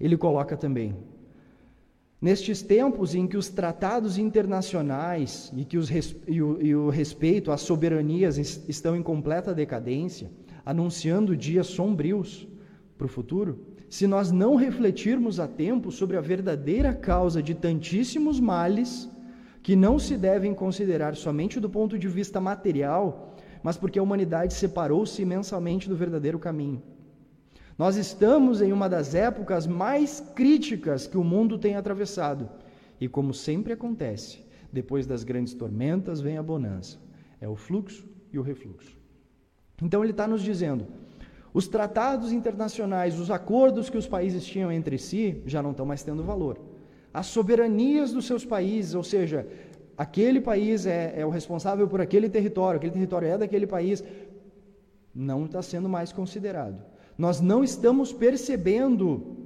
Ele 0.00 0.16
coloca 0.16 0.56
também: 0.56 0.96
Nestes 2.20 2.60
tempos 2.60 3.14
em 3.14 3.26
que 3.26 3.36
os 3.38 3.48
tratados 3.48 4.18
internacionais 4.18 5.50
e 5.56 5.64
que 5.64 5.78
os, 5.78 5.90
e, 6.28 6.42
o, 6.42 6.60
e 6.60 6.74
o 6.74 6.90
respeito 6.90 7.50
às 7.50 7.62
soberanias 7.62 8.36
estão 8.68 8.94
em 8.94 9.02
completa 9.02 9.54
decadência, 9.54 10.30
anunciando 10.64 11.34
dias 11.34 11.68
sombrios 11.68 12.46
para 12.98 13.06
o 13.06 13.08
futuro, 13.08 13.64
se 13.88 14.06
nós 14.06 14.30
não 14.30 14.54
refletirmos 14.54 15.40
a 15.40 15.48
tempo 15.48 15.90
sobre 15.90 16.18
a 16.18 16.20
verdadeira 16.20 16.92
causa 16.92 17.42
de 17.42 17.54
tantíssimos 17.54 18.38
males, 18.38 19.08
que 19.62 19.74
não 19.74 19.98
se 19.98 20.16
devem 20.16 20.54
considerar 20.54 21.16
somente 21.16 21.58
do 21.58 21.70
ponto 21.70 21.98
de 21.98 22.06
vista 22.06 22.38
material, 22.38 23.34
mas 23.62 23.78
porque 23.78 23.98
a 23.98 24.02
humanidade 24.02 24.52
separou-se 24.52 25.20
imensamente 25.20 25.88
do 25.88 25.96
verdadeiro 25.96 26.38
caminho. 26.38 26.82
Nós 27.80 27.96
estamos 27.96 28.60
em 28.60 28.74
uma 28.74 28.90
das 28.90 29.14
épocas 29.14 29.66
mais 29.66 30.20
críticas 30.34 31.06
que 31.06 31.16
o 31.16 31.24
mundo 31.24 31.58
tem 31.58 31.76
atravessado. 31.76 32.46
E 33.00 33.08
como 33.08 33.32
sempre 33.32 33.72
acontece, 33.72 34.44
depois 34.70 35.06
das 35.06 35.24
grandes 35.24 35.54
tormentas 35.54 36.20
vem 36.20 36.36
a 36.36 36.42
bonança. 36.42 36.98
É 37.40 37.48
o 37.48 37.56
fluxo 37.56 38.06
e 38.30 38.38
o 38.38 38.42
refluxo. 38.42 38.94
Então 39.82 40.04
ele 40.04 40.10
está 40.10 40.28
nos 40.28 40.42
dizendo: 40.42 40.88
os 41.54 41.68
tratados 41.68 42.32
internacionais, 42.32 43.18
os 43.18 43.30
acordos 43.30 43.88
que 43.88 43.96
os 43.96 44.06
países 44.06 44.44
tinham 44.44 44.70
entre 44.70 44.98
si, 44.98 45.42
já 45.46 45.62
não 45.62 45.70
estão 45.70 45.86
mais 45.86 46.02
tendo 46.02 46.22
valor. 46.22 46.60
As 47.14 47.28
soberanias 47.28 48.12
dos 48.12 48.26
seus 48.26 48.44
países, 48.44 48.94
ou 48.94 49.02
seja, 49.02 49.48
aquele 49.96 50.42
país 50.42 50.84
é, 50.84 51.14
é 51.16 51.24
o 51.24 51.30
responsável 51.30 51.88
por 51.88 52.02
aquele 52.02 52.28
território, 52.28 52.76
aquele 52.76 52.92
território 52.92 53.28
é 53.28 53.38
daquele 53.38 53.66
país, 53.66 54.04
não 55.14 55.46
está 55.46 55.62
sendo 55.62 55.88
mais 55.88 56.12
considerado. 56.12 56.89
Nós 57.20 57.38
não 57.38 57.62
estamos 57.62 58.14
percebendo 58.14 59.36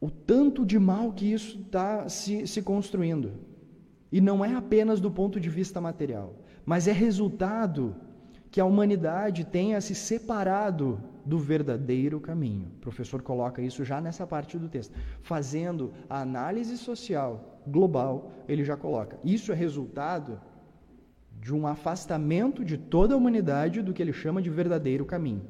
o 0.00 0.10
tanto 0.10 0.66
de 0.66 0.80
mal 0.80 1.12
que 1.12 1.32
isso 1.32 1.60
está 1.60 2.08
se, 2.08 2.44
se 2.44 2.60
construindo. 2.60 3.30
E 4.10 4.20
não 4.20 4.44
é 4.44 4.52
apenas 4.52 5.00
do 5.00 5.12
ponto 5.12 5.38
de 5.38 5.48
vista 5.48 5.80
material, 5.80 6.34
mas 6.66 6.88
é 6.88 6.92
resultado 6.92 7.94
que 8.50 8.60
a 8.60 8.64
humanidade 8.64 9.44
tenha 9.44 9.80
se 9.80 9.94
separado 9.94 11.00
do 11.24 11.38
verdadeiro 11.38 12.18
caminho. 12.18 12.72
O 12.78 12.80
professor 12.80 13.22
coloca 13.22 13.62
isso 13.62 13.84
já 13.84 14.00
nessa 14.00 14.26
parte 14.26 14.58
do 14.58 14.68
texto. 14.68 14.92
Fazendo 15.20 15.92
a 16.10 16.20
análise 16.20 16.76
social 16.76 17.60
global, 17.64 18.32
ele 18.48 18.64
já 18.64 18.76
coloca. 18.76 19.20
Isso 19.22 19.52
é 19.52 19.54
resultado 19.54 20.40
de 21.42 21.52
um 21.52 21.66
afastamento 21.66 22.64
de 22.64 22.78
toda 22.78 23.14
a 23.14 23.16
humanidade 23.16 23.82
do 23.82 23.92
que 23.92 24.00
ele 24.00 24.12
chama 24.12 24.40
de 24.40 24.48
verdadeiro 24.48 25.04
caminho. 25.04 25.42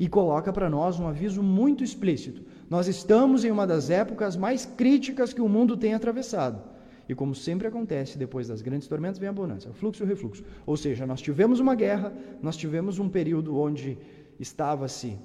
E 0.00 0.08
coloca 0.08 0.50
para 0.50 0.70
nós 0.70 0.98
um 0.98 1.06
aviso 1.06 1.42
muito 1.42 1.84
explícito. 1.84 2.42
Nós 2.70 2.88
estamos 2.88 3.44
em 3.44 3.50
uma 3.50 3.66
das 3.66 3.90
épocas 3.90 4.34
mais 4.34 4.64
críticas 4.64 5.34
que 5.34 5.42
o 5.42 5.48
mundo 5.48 5.76
tem 5.76 5.92
atravessado. 5.92 6.62
E 7.06 7.14
como 7.14 7.34
sempre 7.34 7.68
acontece, 7.68 8.16
depois 8.16 8.48
das 8.48 8.62
grandes 8.62 8.88
tormentas 8.88 9.18
vem 9.18 9.28
a 9.28 9.32
bonança, 9.32 9.68
o 9.68 9.74
fluxo 9.74 10.02
e 10.02 10.06
o 10.06 10.08
refluxo. 10.08 10.42
Ou 10.64 10.74
seja, 10.74 11.06
nós 11.06 11.20
tivemos 11.20 11.60
uma 11.60 11.74
guerra, 11.74 12.14
nós 12.42 12.56
tivemos 12.56 12.98
um 12.98 13.08
período 13.08 13.58
onde 13.58 13.98
estava-se 14.40 15.18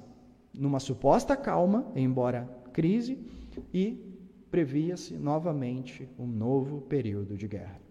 numa 0.52 0.78
suposta 0.78 1.34
calma, 1.34 1.90
embora 1.96 2.46
crise, 2.70 3.18
e 3.72 3.98
previa-se 4.50 5.14
novamente 5.14 6.06
um 6.18 6.26
novo 6.26 6.82
período 6.82 7.34
de 7.34 7.48
guerra. 7.48 7.81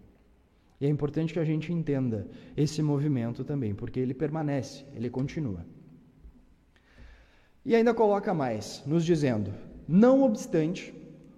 E 0.82 0.84
é 0.84 0.88
importante 0.88 1.32
que 1.32 1.38
a 1.38 1.44
gente 1.44 1.72
entenda 1.72 2.26
esse 2.56 2.82
movimento 2.82 3.44
também, 3.44 3.72
porque 3.72 4.00
ele 4.00 4.12
permanece, 4.12 4.84
ele 4.96 5.08
continua. 5.08 5.64
E 7.64 7.76
ainda 7.76 7.94
coloca 7.94 8.34
mais, 8.34 8.82
nos 8.84 9.04
dizendo: 9.04 9.54
não 9.86 10.24
obstante, 10.24 10.92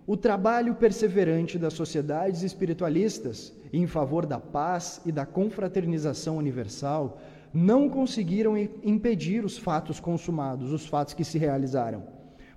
o 0.07 0.17
trabalho 0.17 0.75
perseverante 0.77 1.59
das 1.59 1.75
sociedades 1.75 2.43
espiritualistas 2.43 3.53
em 3.71 3.87
favor 3.87 4.25
da 4.25 4.41
paz 4.41 5.03
e 5.05 5.13
da 5.13 5.27
confraternização 5.27 6.39
universal 6.39 7.21
não 7.53 7.87
conseguiram 7.87 8.57
impedir 8.83 9.45
os 9.45 9.59
fatos 9.59 10.01
consumados, 10.01 10.73
os 10.73 10.87
fatos 10.87 11.13
que 11.13 11.23
se 11.23 11.37
realizaram. 11.37 12.03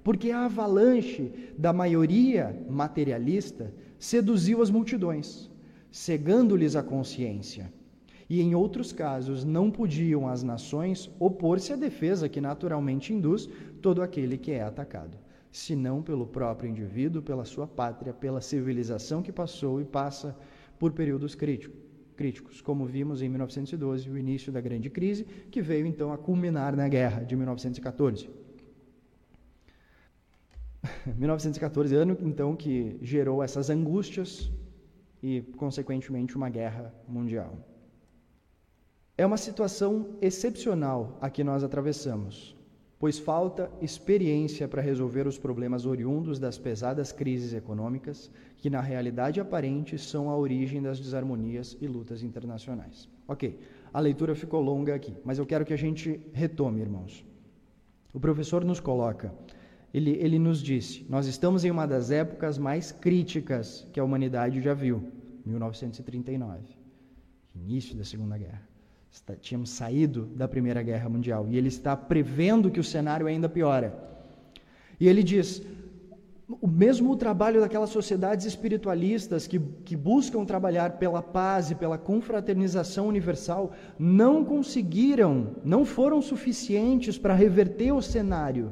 Porque 0.05 0.31
a 0.31 0.45
avalanche 0.45 1.33
da 1.57 1.73
maioria 1.73 2.65
materialista 2.69 3.73
seduziu 3.99 4.61
as 4.61 4.69
multidões, 4.69 5.51
cegando-lhes 5.91 6.75
a 6.75 6.83
consciência. 6.83 7.71
E 8.29 8.41
em 8.41 8.53
outros 8.53 8.91
casos, 8.91 9.45
não 9.45 9.71
podiam 9.71 10.27
as 10.27 10.43
nações 10.43 11.09
opor-se 11.17 11.71
à 11.71 11.75
defesa 11.75 12.27
que 12.27 12.41
naturalmente 12.41 13.13
induz 13.13 13.49
todo 13.81 14.01
aquele 14.01 14.37
que 14.37 14.51
é 14.51 14.63
atacado. 14.63 15.17
senão 15.49 16.03
pelo 16.03 16.27
próprio 16.27 16.69
indivíduo, 16.69 17.21
pela 17.21 17.45
sua 17.45 17.65
pátria, 17.65 18.13
pela 18.13 18.41
civilização 18.41 19.23
que 19.23 19.31
passou 19.31 19.81
e 19.81 19.85
passa 19.85 20.37
por 20.77 20.91
períodos 20.91 21.33
críticos, 21.33 22.61
como 22.61 22.85
vimos 22.85 23.21
em 23.21 23.29
1912, 23.29 24.09
o 24.09 24.17
início 24.17 24.51
da 24.51 24.61
grande 24.61 24.89
crise, 24.89 25.23
que 25.49 25.61
veio 25.61 25.87
então 25.87 26.11
a 26.11 26.17
culminar 26.17 26.75
na 26.75 26.87
guerra 26.87 27.23
de 27.23 27.35
1914. 27.35 28.29
1914, 31.15 31.95
ano 31.95 32.17
então 32.21 32.55
que 32.55 32.97
gerou 33.01 33.41
essas 33.41 33.69
angústias 33.69 34.51
e, 35.21 35.41
consequentemente, 35.57 36.35
uma 36.35 36.49
guerra 36.49 36.93
mundial. 37.07 37.57
É 39.17 39.25
uma 39.25 39.37
situação 39.37 40.15
excepcional 40.21 41.17
a 41.19 41.29
que 41.29 41.43
nós 41.43 41.63
atravessamos, 41.63 42.55
pois 42.99 43.17
falta 43.17 43.71
experiência 43.81 44.67
para 44.67 44.81
resolver 44.81 45.27
os 45.27 45.37
problemas 45.37 45.85
oriundos 45.85 46.39
das 46.39 46.57
pesadas 46.57 47.11
crises 47.11 47.53
econômicas, 47.53 48.29
que 48.57 48.69
na 48.69 48.81
realidade 48.81 49.39
aparente 49.39 49.97
são 49.97 50.29
a 50.29 50.37
origem 50.37 50.81
das 50.81 50.99
desarmonias 50.99 51.77
e 51.81 51.87
lutas 51.87 52.23
internacionais. 52.23 53.09
Ok, 53.27 53.59
a 53.93 53.99
leitura 53.99 54.35
ficou 54.35 54.61
longa 54.61 54.93
aqui, 54.93 55.15
mas 55.23 55.39
eu 55.39 55.45
quero 55.45 55.65
que 55.65 55.73
a 55.73 55.77
gente 55.77 56.19
retome, 56.33 56.81
irmãos. 56.81 57.25
O 58.13 58.19
professor 58.19 58.63
nos 58.63 58.79
coloca, 58.79 59.33
ele, 59.97 60.11
ele 60.11 60.37
nos 60.37 60.61
disse: 60.61 61.05
nós 61.09 61.25
estamos 61.25 61.65
em 61.65 61.71
uma 61.71 61.87
das 61.87 62.11
épocas 62.11 62.57
mais 62.57 62.91
críticas 62.91 63.87
que 63.91 63.99
a 63.99 64.03
humanidade 64.03 64.61
já 64.61 64.73
viu, 64.73 65.11
1939, 65.45 66.59
início 67.55 67.95
da 67.95 68.03
Segunda 68.03 68.37
Guerra. 68.37 68.61
Tínhamos 69.41 69.71
saído 69.71 70.27
da 70.35 70.47
Primeira 70.47 70.83
Guerra 70.83 71.09
Mundial 71.09 71.47
e 71.49 71.57
ele 71.57 71.69
está 71.69 71.97
prevendo 71.97 72.69
que 72.69 72.79
o 72.79 72.83
cenário 72.83 73.25
ainda 73.25 73.49
piora. 73.49 73.97
E 74.99 75.07
ele 75.07 75.23
diz: 75.23 75.63
o 76.47 76.67
mesmo 76.67 77.17
trabalho 77.17 77.59
daquelas 77.59 77.89
sociedades 77.89 78.45
espiritualistas 78.45 79.47
que, 79.47 79.59
que 79.83 79.95
buscam 79.95 80.45
trabalhar 80.45 80.99
pela 80.99 81.23
paz 81.23 81.71
e 81.71 81.75
pela 81.75 81.97
confraternização 81.97 83.07
universal 83.07 83.73
não 83.97 84.45
conseguiram, 84.45 85.55
não 85.65 85.83
foram 85.83 86.21
suficientes 86.21 87.17
para 87.17 87.33
reverter 87.33 87.91
o 87.91 88.01
cenário. 88.01 88.71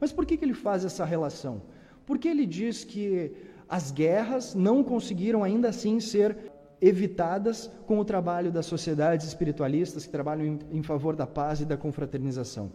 Mas 0.00 0.12
por 0.12 0.24
que, 0.24 0.36
que 0.36 0.44
ele 0.44 0.54
faz 0.54 0.84
essa 0.84 1.04
relação? 1.04 1.62
Porque 2.06 2.28
ele 2.28 2.46
diz 2.46 2.84
que 2.84 3.32
as 3.68 3.90
guerras 3.90 4.54
não 4.54 4.82
conseguiram 4.82 5.44
ainda 5.44 5.68
assim 5.68 6.00
ser 6.00 6.36
evitadas 6.80 7.70
com 7.86 7.98
o 7.98 8.04
trabalho 8.04 8.52
das 8.52 8.66
sociedades 8.66 9.26
espiritualistas 9.26 10.06
que 10.06 10.12
trabalham 10.12 10.46
em, 10.46 10.78
em 10.78 10.82
favor 10.82 11.16
da 11.16 11.26
paz 11.26 11.60
e 11.60 11.64
da 11.64 11.76
confraternização. 11.76 12.70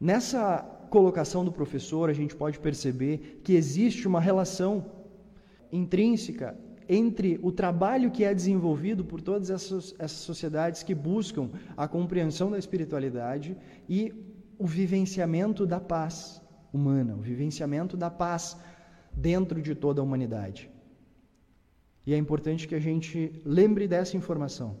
Nessa 0.00 0.62
colocação 0.88 1.44
do 1.44 1.52
professor, 1.52 2.08
a 2.08 2.12
gente 2.14 2.34
pode 2.34 2.58
perceber 2.58 3.40
que 3.44 3.54
existe 3.54 4.08
uma 4.08 4.20
relação 4.20 4.86
intrínseca 5.70 6.56
entre 6.88 7.38
o 7.42 7.52
trabalho 7.52 8.10
que 8.10 8.24
é 8.24 8.34
desenvolvido 8.34 9.04
por 9.04 9.20
todas 9.20 9.50
essas, 9.50 9.94
essas 9.98 10.18
sociedades 10.18 10.82
que 10.82 10.94
buscam 10.94 11.50
a 11.76 11.86
compreensão 11.86 12.50
da 12.50 12.58
espiritualidade 12.58 13.56
e 13.88 14.12
o 14.60 14.66
vivenciamento 14.66 15.66
da 15.66 15.80
paz 15.80 16.42
humana, 16.70 17.14
o 17.14 17.22
vivenciamento 17.30 17.96
da 17.96 18.10
paz 18.10 18.42
dentro 19.10 19.62
de 19.62 19.74
toda 19.74 20.02
a 20.02 20.04
humanidade. 20.04 20.70
E 22.06 22.12
é 22.12 22.18
importante 22.24 22.68
que 22.68 22.74
a 22.74 22.84
gente 22.88 23.40
lembre 23.42 23.88
dessa 23.88 24.18
informação. 24.18 24.76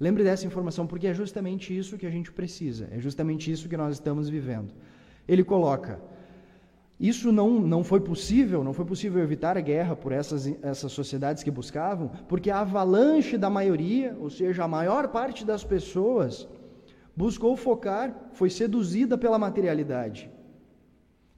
Lembre 0.00 0.24
dessa 0.24 0.44
informação, 0.44 0.88
porque 0.88 1.06
é 1.06 1.14
justamente 1.14 1.76
isso 1.80 1.96
que 1.96 2.04
a 2.04 2.10
gente 2.10 2.32
precisa, 2.32 2.88
é 2.90 2.98
justamente 2.98 3.50
isso 3.50 3.68
que 3.68 3.76
nós 3.76 3.94
estamos 3.94 4.28
vivendo. 4.28 4.74
Ele 5.28 5.44
coloca: 5.44 6.00
isso 6.98 7.30
não, 7.30 7.60
não 7.60 7.84
foi 7.84 8.00
possível, 8.00 8.64
não 8.64 8.72
foi 8.72 8.84
possível 8.84 9.22
evitar 9.22 9.56
a 9.56 9.60
guerra 9.60 9.94
por 9.94 10.10
essas, 10.10 10.46
essas 10.62 10.90
sociedades 10.90 11.44
que 11.44 11.50
buscavam, 11.50 12.10
porque 12.28 12.50
a 12.50 12.60
avalanche 12.60 13.38
da 13.38 13.48
maioria, 13.48 14.16
ou 14.18 14.30
seja, 14.30 14.64
a 14.64 14.68
maior 14.68 15.08
parte 15.08 15.46
das 15.46 15.62
pessoas, 15.62 16.48
buscou 17.16 17.56
focar, 17.56 18.14
foi 18.32 18.50
seduzida 18.50 19.16
pela 19.16 19.38
materialidade. 19.38 20.30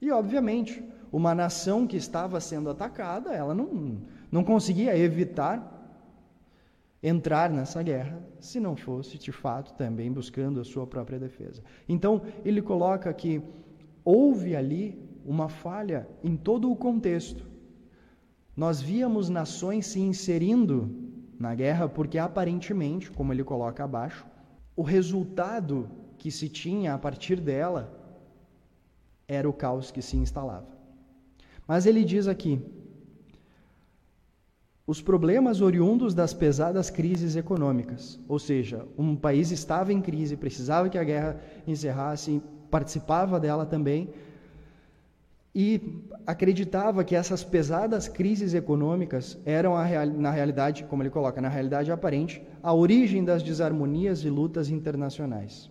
E, 0.01 0.11
obviamente, 0.11 0.83
uma 1.11 1.33
nação 1.33 1.87
que 1.87 1.97
estava 1.97 2.39
sendo 2.39 2.69
atacada, 2.69 3.31
ela 3.31 3.55
não, 3.55 3.97
não 4.31 4.43
conseguia 4.43 4.97
evitar 4.97 5.77
entrar 7.01 7.49
nessa 7.49 7.81
guerra 7.81 8.21
se 8.39 8.59
não 8.59 8.75
fosse, 8.75 9.17
de 9.17 9.31
fato, 9.31 9.73
também 9.75 10.11
buscando 10.11 10.59
a 10.59 10.65
sua 10.65 10.85
própria 10.85 11.17
defesa. 11.17 11.63
Então, 11.87 12.21
ele 12.43 12.61
coloca 12.61 13.13
que 13.13 13.41
houve 14.03 14.55
ali 14.55 15.01
uma 15.25 15.47
falha 15.47 16.07
em 16.23 16.35
todo 16.35 16.71
o 16.71 16.75
contexto. 16.75 17.45
Nós 18.55 18.81
víamos 18.81 19.29
nações 19.29 19.85
se 19.85 19.99
inserindo 20.01 20.89
na 21.39 21.55
guerra 21.55 21.87
porque, 21.87 22.17
aparentemente, 22.17 23.09
como 23.11 23.31
ele 23.31 23.43
coloca 23.43 23.83
abaixo, 23.83 24.25
o 24.79 24.81
resultado 24.81 25.89
que 26.17 26.31
se 26.31 26.47
tinha 26.47 26.93
a 26.93 26.97
partir 26.97 27.41
dela 27.41 27.91
era 29.27 29.49
o 29.49 29.51
caos 29.51 29.91
que 29.91 30.01
se 30.01 30.15
instalava. 30.15 30.69
Mas 31.67 31.85
ele 31.85 32.01
diz 32.05 32.29
aqui: 32.29 32.61
os 34.87 35.01
problemas 35.01 35.59
oriundos 35.59 36.13
das 36.13 36.33
pesadas 36.33 36.89
crises 36.89 37.35
econômicas, 37.35 38.17
ou 38.25 38.39
seja, 38.39 38.87
um 38.97 39.17
país 39.17 39.51
estava 39.51 39.91
em 39.91 40.01
crise, 40.01 40.37
precisava 40.37 40.87
que 40.87 40.97
a 40.97 41.03
guerra 41.03 41.41
encerrasse, 41.67 42.41
participava 42.71 43.37
dela 43.37 43.65
também, 43.65 44.13
e 45.53 46.03
acreditava 46.27 47.03
que 47.03 47.15
essas 47.15 47.43
pesadas 47.43 48.07
crises 48.07 48.53
econômicas 48.53 49.37
eram, 49.45 49.75
real, 49.81 50.05
na 50.05 50.29
realidade, 50.29 50.83
como 50.83 51.01
ele 51.01 51.09
coloca, 51.09 51.41
na 51.41 51.49
realidade 51.49 51.91
aparente, 51.91 52.41
a 52.61 52.73
origem 52.73 53.23
das 53.23 53.41
desarmonias 53.41 54.23
e 54.23 54.29
lutas 54.29 54.69
internacionais. 54.69 55.69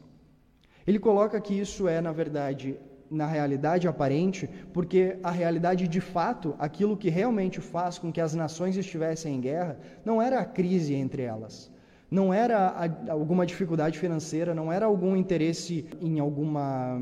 Ele 0.86 0.98
coloca 0.98 1.40
que 1.40 1.54
isso 1.54 1.86
é, 1.86 2.00
na 2.00 2.12
verdade, 2.12 2.76
na 3.10 3.26
realidade 3.26 3.86
aparente, 3.86 4.48
porque 4.72 5.18
a 5.22 5.30
realidade 5.30 5.86
de 5.86 6.00
fato, 6.00 6.54
aquilo 6.58 6.96
que 6.96 7.08
realmente 7.08 7.60
faz 7.60 7.98
com 7.98 8.10
que 8.10 8.20
as 8.20 8.34
nações 8.34 8.76
estivessem 8.76 9.36
em 9.36 9.40
guerra, 9.40 9.78
não 10.04 10.20
era 10.20 10.40
a 10.40 10.44
crise 10.44 10.94
entre 10.94 11.22
elas, 11.22 11.70
não 12.10 12.32
era 12.32 12.74
alguma 13.08 13.46
dificuldade 13.46 13.98
financeira, 13.98 14.54
não 14.54 14.72
era 14.72 14.86
algum 14.86 15.14
interesse 15.14 15.86
em 16.00 16.18
alguma 16.18 17.00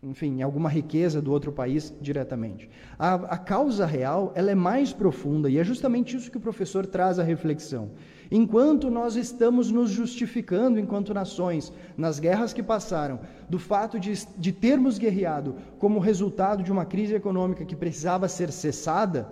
enfim, 0.00 0.42
alguma 0.42 0.68
riqueza 0.68 1.20
do 1.20 1.32
outro 1.32 1.50
país 1.50 1.92
diretamente. 2.00 2.70
A, 2.96 3.14
a, 3.14 3.36
causa 3.36 3.84
real 3.84 4.32
ela 4.36 4.50
é 4.50 4.54
mais 4.54 4.92
profunda 4.92 5.50
e 5.50 5.58
é 5.58 5.64
justamente 5.64 6.16
isso 6.16 6.30
que 6.30 6.36
o 6.36 6.40
professor 6.40 6.86
traz 6.86 7.18
à 7.18 7.24
reflexão. 7.24 7.90
Enquanto 8.30 8.90
nós 8.90 9.16
estamos 9.16 9.72
nos 9.72 9.90
justificando 9.90 10.78
enquanto 10.78 11.12
nações 11.12 11.72
nas 11.96 12.20
guerras 12.20 12.52
que 12.52 12.62
passaram, 12.62 13.18
do 13.48 13.58
fato 13.58 13.98
de, 13.98 14.12
de 14.36 14.52
termos 14.52 14.98
guerreado 14.98 15.56
como 15.80 15.98
resultado 15.98 16.62
de 16.62 16.70
uma 16.70 16.84
crise 16.84 17.14
econômica 17.14 17.64
que 17.64 17.74
precisava 17.74 18.28
ser 18.28 18.52
cessada, 18.52 19.28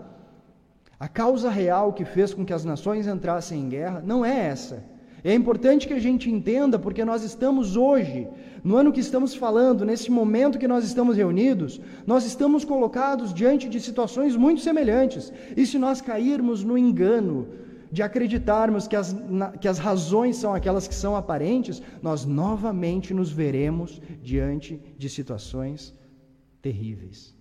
a 0.98 1.06
causa 1.06 1.48
real 1.48 1.92
que 1.92 2.04
fez 2.04 2.34
com 2.34 2.44
que 2.44 2.52
as 2.52 2.64
nações 2.64 3.06
entrassem 3.06 3.60
em 3.60 3.68
guerra 3.68 4.02
não 4.04 4.24
é 4.24 4.46
essa. 4.46 4.95
É 5.30 5.34
importante 5.34 5.88
que 5.88 5.92
a 5.92 5.98
gente 5.98 6.30
entenda, 6.30 6.78
porque 6.78 7.04
nós 7.04 7.24
estamos 7.24 7.76
hoje, 7.76 8.28
no 8.62 8.76
ano 8.76 8.92
que 8.92 9.00
estamos 9.00 9.34
falando, 9.34 9.84
nesse 9.84 10.08
momento 10.08 10.56
que 10.56 10.68
nós 10.68 10.84
estamos 10.84 11.16
reunidos, 11.16 11.80
nós 12.06 12.24
estamos 12.24 12.64
colocados 12.64 13.34
diante 13.34 13.68
de 13.68 13.80
situações 13.80 14.36
muito 14.36 14.60
semelhantes. 14.60 15.32
E 15.56 15.66
se 15.66 15.78
nós 15.78 16.00
cairmos 16.00 16.62
no 16.62 16.78
engano, 16.78 17.48
de 17.90 18.04
acreditarmos 18.04 18.86
que 18.86 18.94
as, 18.94 19.12
na, 19.12 19.50
que 19.50 19.66
as 19.66 19.80
razões 19.80 20.36
são 20.36 20.54
aquelas 20.54 20.86
que 20.86 20.94
são 20.94 21.16
aparentes, 21.16 21.82
nós 22.00 22.24
novamente 22.24 23.12
nos 23.12 23.32
veremos 23.32 24.00
diante 24.22 24.80
de 24.96 25.08
situações 25.08 25.92
terríveis. 26.62 27.34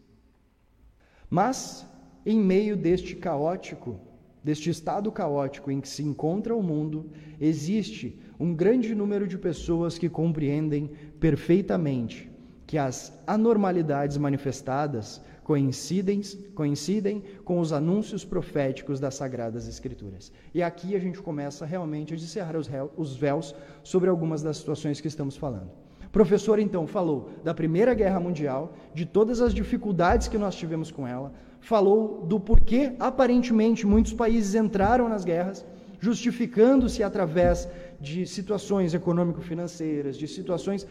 Mas, 1.29 1.85
em 2.25 2.39
meio 2.39 2.75
deste 2.75 3.15
caótico, 3.15 3.99
deste 4.45 4.69
estado 4.69 5.11
caótico 5.11 5.71
em 5.71 5.81
que 5.81 5.89
se 5.89 6.03
encontra 6.03 6.55
o 6.55 6.61
mundo, 6.61 7.09
existe 7.41 8.15
um 8.39 8.53
grande 8.53 8.93
número 8.93 9.27
de 9.27 9.39
pessoas 9.39 9.97
que 9.97 10.07
compreendem 10.07 10.91
perfeitamente 11.19 12.29
que 12.67 12.77
as 12.77 13.11
anormalidades 13.25 14.17
manifestadas 14.17 15.19
coincidem, 15.43 16.21
coincidem 16.53 17.23
com 17.43 17.59
os 17.59 17.73
anúncios 17.73 18.23
proféticos 18.23 18.99
das 18.99 19.15
Sagradas 19.15 19.67
Escrituras. 19.67 20.31
E 20.53 20.61
aqui 20.61 20.95
a 20.95 20.99
gente 20.99 21.19
começa 21.19 21.65
realmente 21.65 22.13
a 22.13 22.17
descerrar 22.17 22.55
os, 22.55 22.69
os 22.95 23.15
véus 23.15 23.55
sobre 23.83 24.09
algumas 24.09 24.43
das 24.43 24.57
situações 24.57 25.01
que 25.01 25.07
estamos 25.07 25.35
falando. 25.35 25.71
Professor 26.15 26.59
então 26.59 26.87
falou 26.87 27.29
da 27.43 27.53
Primeira 27.53 27.93
Guerra 27.93 28.21
Mundial, 28.21 28.73
de 28.93 29.05
todas 29.05 29.41
as 29.41 29.53
dificuldades 29.53 30.29
que 30.29 30.37
nós 30.37 30.55
tivemos 30.55 30.89
com 30.89 31.05
ela, 31.05 31.33
falou 31.59 32.25
do 32.25 32.39
porquê 32.39 32.93
aparentemente 32.97 33.85
muitos 33.85 34.13
países 34.13 34.55
entraram 34.55 35.09
nas 35.09 35.25
guerras, 35.25 35.65
justificando-se 35.99 37.03
através 37.03 37.67
de 37.99 38.25
situações 38.25 38.93
econômico-financeiras, 38.93 40.15
de 40.15 40.25
situações 40.25 40.87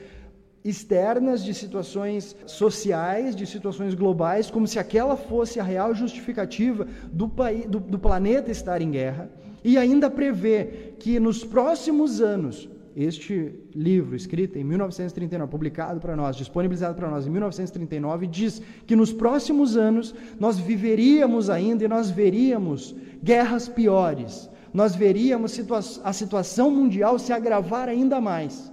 externas, 0.62 1.42
de 1.42 1.54
situações 1.54 2.36
sociais, 2.44 3.34
de 3.34 3.46
situações 3.46 3.94
globais, 3.94 4.50
como 4.50 4.66
se 4.66 4.78
aquela 4.78 5.16
fosse 5.16 5.58
a 5.58 5.62
real 5.62 5.94
justificativa 5.94 6.86
do, 7.10 7.32
do, 7.66 7.80
do 7.80 7.98
planeta 7.98 8.50
estar 8.50 8.82
em 8.82 8.90
guerra, 8.90 9.30
e 9.64 9.78
ainda 9.78 10.10
prevê 10.10 10.92
que 10.98 11.18
nos 11.18 11.42
próximos 11.42 12.20
anos, 12.20 12.68
este 12.96 13.52
livro, 13.74 14.14
escrito 14.14 14.56
em 14.56 14.64
1939, 14.64 15.50
publicado 15.50 16.00
para 16.00 16.14
nós, 16.14 16.36
disponibilizado 16.36 16.94
para 16.94 17.10
nós 17.10 17.26
em 17.26 17.30
1939, 17.30 18.26
diz 18.26 18.62
que 18.86 18.94
nos 18.94 19.12
próximos 19.12 19.76
anos 19.76 20.14
nós 20.38 20.58
viveríamos 20.58 21.50
ainda 21.50 21.84
e 21.84 21.88
nós 21.88 22.10
veríamos 22.10 22.94
guerras 23.22 23.68
piores, 23.68 24.48
nós 24.72 24.94
veríamos 24.94 25.60
a 26.04 26.12
situação 26.12 26.70
mundial 26.70 27.18
se 27.18 27.32
agravar 27.32 27.88
ainda 27.88 28.20
mais. 28.20 28.72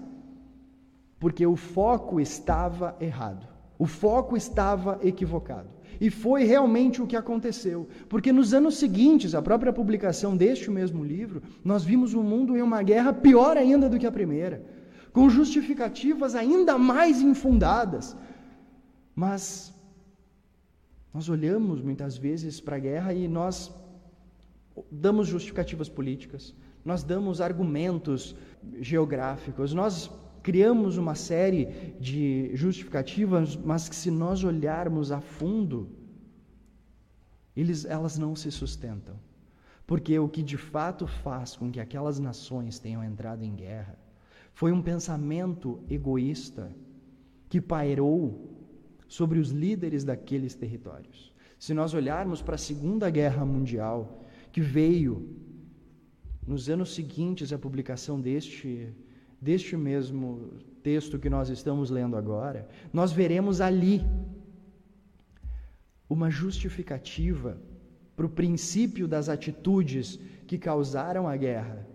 Porque 1.20 1.46
o 1.46 1.56
foco 1.56 2.20
estava 2.20 2.96
errado, 3.00 3.48
o 3.78 3.86
foco 3.86 4.38
estava 4.38 5.00
equivocado. 5.04 5.70
E 6.06 6.10
foi 6.10 6.44
realmente 6.44 7.00
o 7.00 7.06
que 7.06 7.16
aconteceu, 7.16 7.88
porque 8.10 8.32
nos 8.34 8.56
anos 8.56 8.78
seguintes, 8.78 9.36
a 9.36 9.42
própria 9.50 9.72
publicação 9.72 10.36
deste 10.36 10.68
mesmo 10.72 11.04
livro, 11.04 11.44
nós 11.64 11.84
vimos 11.84 12.16
o 12.16 12.24
mundo 12.24 12.58
em 12.58 12.64
uma 12.64 12.82
guerra 12.82 13.14
pior 13.14 13.56
ainda 13.56 13.88
do 13.88 14.00
que 14.00 14.08
a 14.08 14.12
primeira, 14.12 14.66
com 15.14 15.30
justificativas 15.30 16.34
ainda 16.34 16.76
mais 16.76 17.22
infundadas. 17.22 18.18
Mas 19.16 19.72
nós 21.14 21.30
olhamos 21.30 21.84
muitas 21.84 22.18
vezes 22.18 22.60
para 22.60 22.78
a 22.78 22.80
guerra 22.80 23.14
e 23.14 23.28
nós 23.28 23.72
damos 24.90 25.28
justificativas 25.28 25.88
políticas, 25.88 26.56
nós 26.84 27.04
damos 27.04 27.40
argumentos 27.40 28.36
geográficos, 28.80 29.72
nós 29.72 30.10
criamos 30.42 30.98
uma 30.98 31.16
série 31.16 31.66
de 32.00 32.52
justificativas, 32.56 33.56
mas 33.56 33.88
que 33.88 33.96
se 33.96 34.10
nós 34.10 34.44
olharmos 34.44 35.12
a 35.12 35.22
fundo, 35.22 35.90
eles, 37.56 37.86
elas 37.86 38.18
não 38.18 38.36
se 38.36 38.52
sustentam. 38.52 39.16
Porque 39.86 40.18
o 40.18 40.30
que 40.30 40.42
de 40.42 40.58
fato 40.58 41.06
faz 41.06 41.56
com 41.56 41.70
que 41.72 41.80
aquelas 41.80 42.20
nações 42.20 42.80
tenham 42.80 43.04
entrado 43.04 43.44
em 43.44 43.54
guerra 43.56 43.98
foi 44.54 44.72
um 44.72 44.82
pensamento 44.82 45.80
egoísta 45.90 46.72
que 47.50 47.60
pairou 47.60 48.50
sobre 49.08 49.40
os 49.40 49.50
líderes 49.50 50.04
daqueles 50.04 50.56
territórios. 50.56 51.34
Se 51.60 51.74
nós 51.74 51.94
olharmos 51.94 52.42
para 52.42 52.56
a 52.56 52.58
Segunda 52.58 53.10
Guerra 53.10 53.46
Mundial, 53.46 54.24
que 54.52 54.62
veio 54.62 55.36
nos 56.46 56.70
anos 56.70 56.94
seguintes 56.96 57.54
à 57.54 57.58
publicação 57.58 58.20
deste 58.20 58.94
deste 59.42 59.76
mesmo 59.76 60.52
texto 60.84 61.18
que 61.18 61.30
nós 61.30 61.50
estamos 61.50 61.90
lendo 61.90 62.16
agora, 62.16 62.68
nós 62.94 63.12
veremos 63.12 63.60
ali 63.60 64.06
uma 66.08 66.30
justificativa 66.30 67.58
para 68.16 68.26
o 68.26 68.30
princípio 68.30 69.08
das 69.08 69.30
atitudes 69.30 70.20
que 70.46 70.60
causaram 70.60 71.28
a 71.28 71.36
guerra. 71.36 71.88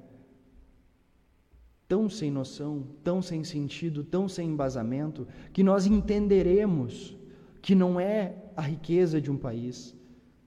Tão 1.87 2.11
sem 2.11 2.32
noção, 2.32 2.85
tão 3.04 3.22
sem 3.22 3.44
sentido, 3.44 4.02
tão 4.02 4.28
sem 4.28 4.48
embasamento, 4.48 5.28
que 5.52 5.62
nós 5.62 5.87
entenderemos 5.87 7.16
que 7.62 7.76
não 7.76 8.00
é 8.00 8.35
a 8.56 8.62
riqueza 8.62 9.20
de 9.20 9.30
um 9.30 9.37
país, 9.37 9.94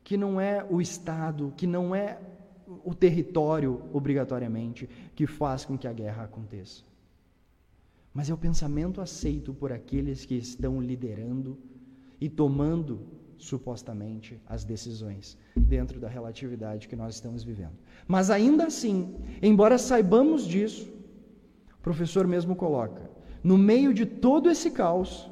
que 0.03 0.17
não 0.17 0.41
é 0.41 0.65
o 0.69 0.81
Estado, 0.81 1.53
que 1.55 1.67
não 1.67 1.95
é 1.95 2.19
o 2.83 2.93
território, 2.93 3.81
obrigatoriamente, 3.93 4.89
que 5.15 5.25
faz 5.25 5.63
com 5.63 5.77
que 5.77 5.88
a 5.88 5.93
guerra 5.93 6.23
aconteça 6.23 6.88
mas 8.19 8.29
é 8.29 8.34
o 8.34 8.38
pensamento 8.38 8.99
aceito 8.99 9.53
por 9.53 9.71
aqueles 9.71 10.25
que 10.25 10.36
estão 10.36 10.82
liderando 10.82 11.58
e 12.19 12.27
tomando 12.27 12.99
supostamente 13.38 14.38
as 14.45 14.65
decisões 14.65 15.38
dentro 15.55 16.01
da 16.01 16.10
relatividade 16.10 16.89
que 16.89 16.97
nós 16.97 17.15
estamos 17.15 17.45
vivendo. 17.45 17.77
Mas 18.05 18.29
ainda 18.29 18.65
assim, 18.65 19.15
embora 19.41 19.77
saibamos 19.77 20.45
disso, 20.45 20.91
o 21.77 21.82
professor 21.82 22.27
mesmo 22.27 22.58
coloca, 22.58 23.10
no 23.41 23.58
meio 23.58 23.93
de 23.93 24.05
todo 24.05 24.51
esse 24.51 24.69
caos, 24.69 25.32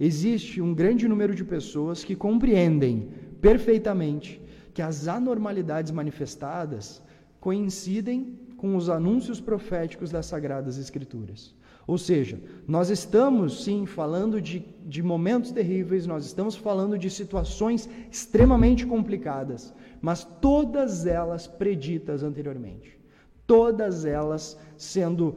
existe 0.00 0.60
um 0.60 0.74
grande 0.74 1.06
número 1.06 1.36
de 1.36 1.44
pessoas 1.44 2.02
que 2.02 2.16
compreendem 2.16 3.10
perfeitamente 3.40 4.42
que 4.74 4.82
as 4.82 5.06
anormalidades 5.06 5.92
manifestadas 5.92 7.00
coincidem 7.38 8.36
com 8.56 8.74
os 8.76 8.90
anúncios 8.90 9.40
proféticos 9.40 10.10
das 10.10 10.26
Sagradas 10.26 10.76
Escrituras. 10.76 11.54
Ou 11.90 11.98
seja, 11.98 12.40
nós 12.68 12.88
estamos 12.88 13.64
sim 13.64 13.84
falando 13.84 14.40
de, 14.40 14.64
de 14.86 15.02
momentos 15.02 15.50
terríveis, 15.50 16.06
nós 16.06 16.24
estamos 16.24 16.54
falando 16.54 16.96
de 16.96 17.10
situações 17.10 17.88
extremamente 18.08 18.86
complicadas, 18.86 19.74
mas 20.00 20.22
todas 20.40 21.04
elas 21.04 21.48
preditas 21.48 22.22
anteriormente, 22.22 22.96
todas 23.44 24.04
elas 24.04 24.56
sendo 24.76 25.36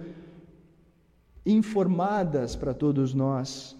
informadas 1.44 2.56
para 2.56 2.72
todos 2.72 3.16
nós 3.16 3.76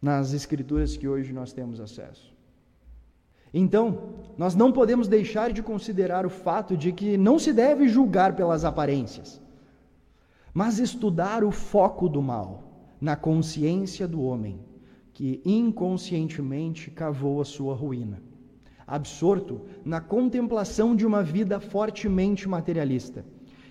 nas 0.00 0.32
Escrituras 0.32 0.96
que 0.96 1.06
hoje 1.06 1.34
nós 1.34 1.52
temos 1.52 1.82
acesso. 1.82 2.34
Então, 3.52 4.14
nós 4.38 4.54
não 4.54 4.72
podemos 4.72 5.06
deixar 5.06 5.52
de 5.52 5.62
considerar 5.62 6.24
o 6.24 6.30
fato 6.30 6.78
de 6.78 6.92
que 6.92 7.18
não 7.18 7.38
se 7.38 7.52
deve 7.52 7.88
julgar 7.88 8.34
pelas 8.34 8.64
aparências, 8.64 9.38
mas 10.58 10.80
estudar 10.80 11.44
o 11.44 11.52
foco 11.52 12.08
do 12.08 12.20
mal 12.20 12.64
na 13.00 13.14
consciência 13.14 14.08
do 14.08 14.20
homem, 14.20 14.58
que 15.14 15.40
inconscientemente 15.44 16.90
cavou 16.90 17.40
a 17.40 17.44
sua 17.44 17.76
ruína, 17.76 18.20
absorto 18.84 19.60
na 19.84 20.00
contemplação 20.00 20.96
de 20.96 21.06
uma 21.06 21.22
vida 21.22 21.60
fortemente 21.60 22.48
materialista, 22.48 23.24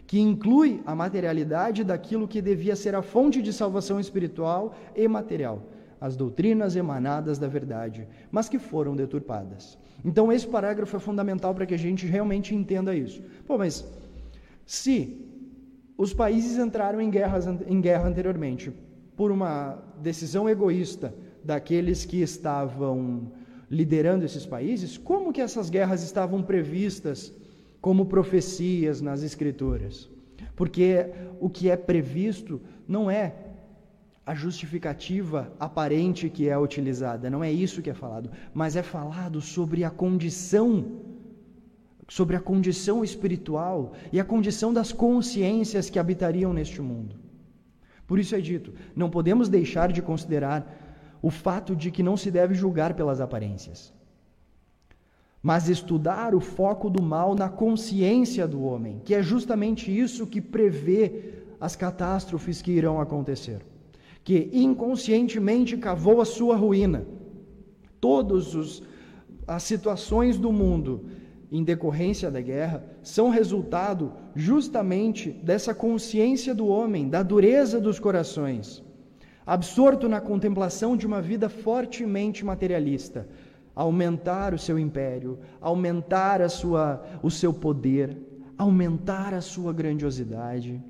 que 0.06 0.18
inclui 0.18 0.82
a 0.86 0.96
materialidade 0.96 1.84
daquilo 1.84 2.26
que 2.26 2.42
devia 2.42 2.74
ser 2.74 2.96
a 2.96 3.02
fonte 3.02 3.42
de 3.42 3.52
salvação 3.52 4.00
espiritual 4.00 4.74
e 4.96 5.06
material 5.10 5.64
as 6.00 6.16
doutrinas 6.16 6.76
emanadas 6.76 7.38
da 7.38 7.48
verdade, 7.48 8.08
mas 8.32 8.48
que 8.48 8.60
foram 8.60 8.96
deturpadas. 8.96 9.78
Então, 10.06 10.32
esse 10.32 10.48
parágrafo 10.48 10.96
é 10.96 11.00
fundamental 11.00 11.54
para 11.54 11.66
que 11.66 11.74
a 11.74 11.78
gente 11.78 12.06
realmente 12.06 12.54
entenda 12.56 12.96
isso. 12.96 13.22
Pô, 13.48 13.58
mas 13.58 13.84
se 14.64 15.27
os 15.98 16.14
países 16.14 16.58
entraram 16.58 17.02
em, 17.02 17.10
guerras, 17.10 17.48
em 17.48 17.82
guerra 17.82 18.08
anteriormente 18.08 18.72
por 19.16 19.32
uma 19.32 19.84
decisão 20.00 20.48
egoísta 20.48 21.14
daqueles 21.44 22.06
que 22.06 22.22
estavam 22.22 23.32
liderando 23.70 24.24
esses 24.24 24.46
países, 24.46 24.98
como 24.98 25.34
que 25.34 25.42
essas 25.42 25.70
guerras 25.70 26.04
estavam 26.04 26.44
previstas 26.44 27.34
como 27.82 28.06
profecias 28.06 29.02
nas 29.02 29.24
Escrituras? 29.24 30.10
Porque 30.56 31.08
o 31.40 31.50
que 31.50 31.70
é 31.70 31.76
previsto 31.76 32.62
não 32.88 33.10
é 33.10 33.34
a 34.26 34.36
justificativa 34.36 35.52
aparente 35.60 36.30
que 36.30 36.50
é 36.50 36.58
utilizada, 36.58 37.30
não 37.30 37.44
é 37.44 37.52
isso 37.52 37.82
que 37.82 37.90
é 37.90 37.94
falado, 37.94 38.30
mas 38.54 38.76
é 38.76 38.84
falado 38.84 39.42
sobre 39.42 39.84
a 39.84 39.90
condição 39.90 40.86
sobre 42.08 42.36
a 42.36 42.40
condição 42.40 43.04
espiritual 43.04 43.94
e 44.12 44.20
a 44.20 44.26
condição 44.26 44.74
das 44.74 44.92
consciências 44.92 45.90
que 45.90 46.00
habitariam 46.00 46.54
neste 46.54 46.82
mundo. 46.82 47.16
Por 48.06 48.18
isso 48.20 48.36
é 48.36 48.40
dito, 48.40 48.74
não 48.96 49.10
podemos 49.10 49.50
deixar 49.50 49.92
de 49.92 50.02
considerar 50.02 51.20
o 51.22 51.30
fato 51.30 51.76
de 51.76 51.92
que 51.92 52.02
não 52.04 52.16
se 52.16 52.32
deve 52.32 52.54
julgar 52.54 52.94
pelas 52.94 53.20
aparências, 53.20 53.94
mas 55.44 55.68
estudar 55.68 56.34
o 56.34 56.40
foco 56.40 56.90
do 56.90 57.02
mal 57.02 57.36
na 57.36 57.50
consciência 57.50 58.48
do 58.48 58.64
homem, 58.64 59.02
que 59.04 59.14
é 59.14 59.22
justamente 59.22 59.96
isso 59.96 60.26
que 60.26 60.40
prevê 60.40 61.34
as 61.60 61.76
catástrofes 61.76 62.62
que 62.62 62.72
irão 62.72 63.02
acontecer 63.02 63.62
que 64.28 64.50
inconscientemente 64.52 65.78
cavou 65.78 66.20
a 66.20 66.26
sua 66.26 66.54
ruína. 66.58 67.06
Todas 68.02 68.84
as 69.48 69.64
situações 69.64 70.38
do 70.38 70.52
mundo 70.52 71.06
em 71.52 71.64
decorrência 71.64 72.30
da 72.30 72.42
guerra 72.42 72.84
são 73.02 73.30
resultado 73.30 74.12
justamente 74.36 75.32
dessa 75.32 75.74
consciência 75.74 76.54
do 76.54 76.68
homem, 76.68 77.10
da 77.10 77.24
dureza 77.24 77.80
dos 77.80 78.00
corações, 78.00 78.84
absorto 79.46 80.10
na 80.10 80.20
contemplação 80.20 80.98
de 80.98 81.08
uma 81.08 81.22
vida 81.22 81.48
fortemente 81.50 82.44
materialista, 82.44 83.28
aumentar 83.74 84.54
o 84.54 84.60
seu 84.60 84.78
império, 84.78 85.40
aumentar 85.62 86.42
a 86.42 86.50
sua, 86.50 87.06
o 87.24 87.32
seu 87.32 87.54
poder, 87.54 88.18
aumentar 88.58 89.34
a 89.34 89.42
sua 89.42 89.72
grandiosidade 89.72 90.84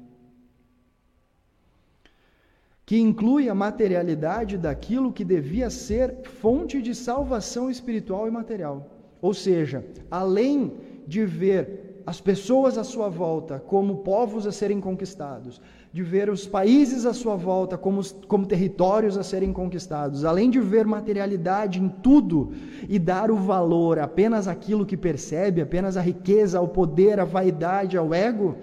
que 2.87 2.97
inclui 2.97 3.49
a 3.49 3.53
materialidade 3.53 4.57
daquilo 4.57 5.11
que 5.11 5.25
devia 5.25 5.69
ser 5.69 6.23
fonte 6.23 6.81
de 6.81 6.95
salvação 6.95 7.69
espiritual 7.69 8.29
e 8.29 8.31
material. 8.31 8.96
Ou 9.21 9.33
seja, 9.33 9.85
além 10.09 10.73
de 11.07 11.25
ver 11.25 11.87
as 12.05 12.21
pessoas 12.21 12.77
à 12.77 12.85
sua 12.85 13.09
volta 13.09 13.59
como 13.59 13.97
povos 13.97 14.47
a 14.47 14.51
serem 14.51 14.79
conquistados, 14.79 15.59
de 15.91 16.01
ver 16.03 16.29
os 16.29 16.47
países 16.47 17.05
à 17.05 17.13
sua 17.13 17.35
volta 17.35 17.77
como, 17.77 18.01
como 18.27 18.45
territórios 18.45 19.17
a 19.17 19.23
serem 19.23 19.51
conquistados, 19.51 20.23
além 20.23 20.49
de 20.49 20.59
ver 20.59 20.85
materialidade 20.85 21.81
em 21.81 21.89
tudo 21.89 22.53
e 22.87 22.97
dar 22.97 23.29
o 23.29 23.35
valor 23.35 23.99
apenas 23.99 24.47
àquilo 24.47 24.85
que 24.85 24.95
percebe, 24.95 25.61
apenas 25.61 25.97
à 25.97 26.01
riqueza, 26.01 26.59
ao 26.59 26.67
poder, 26.67 27.19
à 27.19 27.25
vaidade, 27.25 27.97
ao 27.97 28.13
ego, 28.13 28.55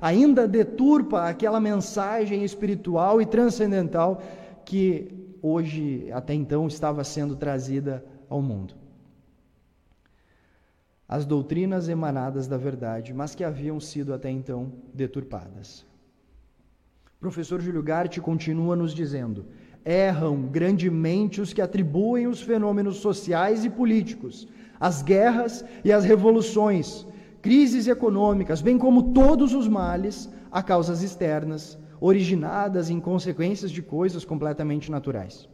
ainda 0.00 0.48
deturpa 0.48 1.28
aquela 1.28 1.60
mensagem 1.60 2.42
espiritual 2.42 3.20
e 3.20 3.26
transcendental 3.26 4.20
que 4.64 5.36
hoje, 5.40 6.08
até 6.12 6.34
então, 6.34 6.66
estava 6.66 7.04
sendo 7.04 7.36
trazida 7.36 8.04
ao 8.28 8.42
mundo. 8.42 8.77
As 11.08 11.24
doutrinas 11.24 11.88
emanadas 11.88 12.46
da 12.46 12.58
verdade, 12.58 13.14
mas 13.14 13.34
que 13.34 13.42
haviam 13.42 13.80
sido 13.80 14.12
até 14.12 14.30
então 14.30 14.70
deturpadas. 14.92 15.86
O 17.16 17.20
professor 17.20 17.62
Júlio 17.62 17.82
Garte 17.82 18.20
continua 18.20 18.76
nos 18.76 18.92
dizendo: 18.92 19.46
erram 19.84 20.42
grandemente 20.42 21.40
os 21.40 21.54
que 21.54 21.62
atribuem 21.62 22.26
os 22.26 22.42
fenômenos 22.42 22.98
sociais 22.98 23.64
e 23.64 23.70
políticos, 23.70 24.46
as 24.78 25.00
guerras 25.00 25.64
e 25.82 25.90
as 25.90 26.04
revoluções, 26.04 27.06
crises 27.40 27.88
econômicas, 27.88 28.60
bem 28.60 28.76
como 28.76 29.14
todos 29.14 29.54
os 29.54 29.66
males, 29.66 30.28
a 30.52 30.62
causas 30.62 31.02
externas, 31.02 31.78
originadas 32.00 32.90
em 32.90 33.00
consequências 33.00 33.70
de 33.70 33.80
coisas 33.80 34.26
completamente 34.26 34.90
naturais. 34.90 35.48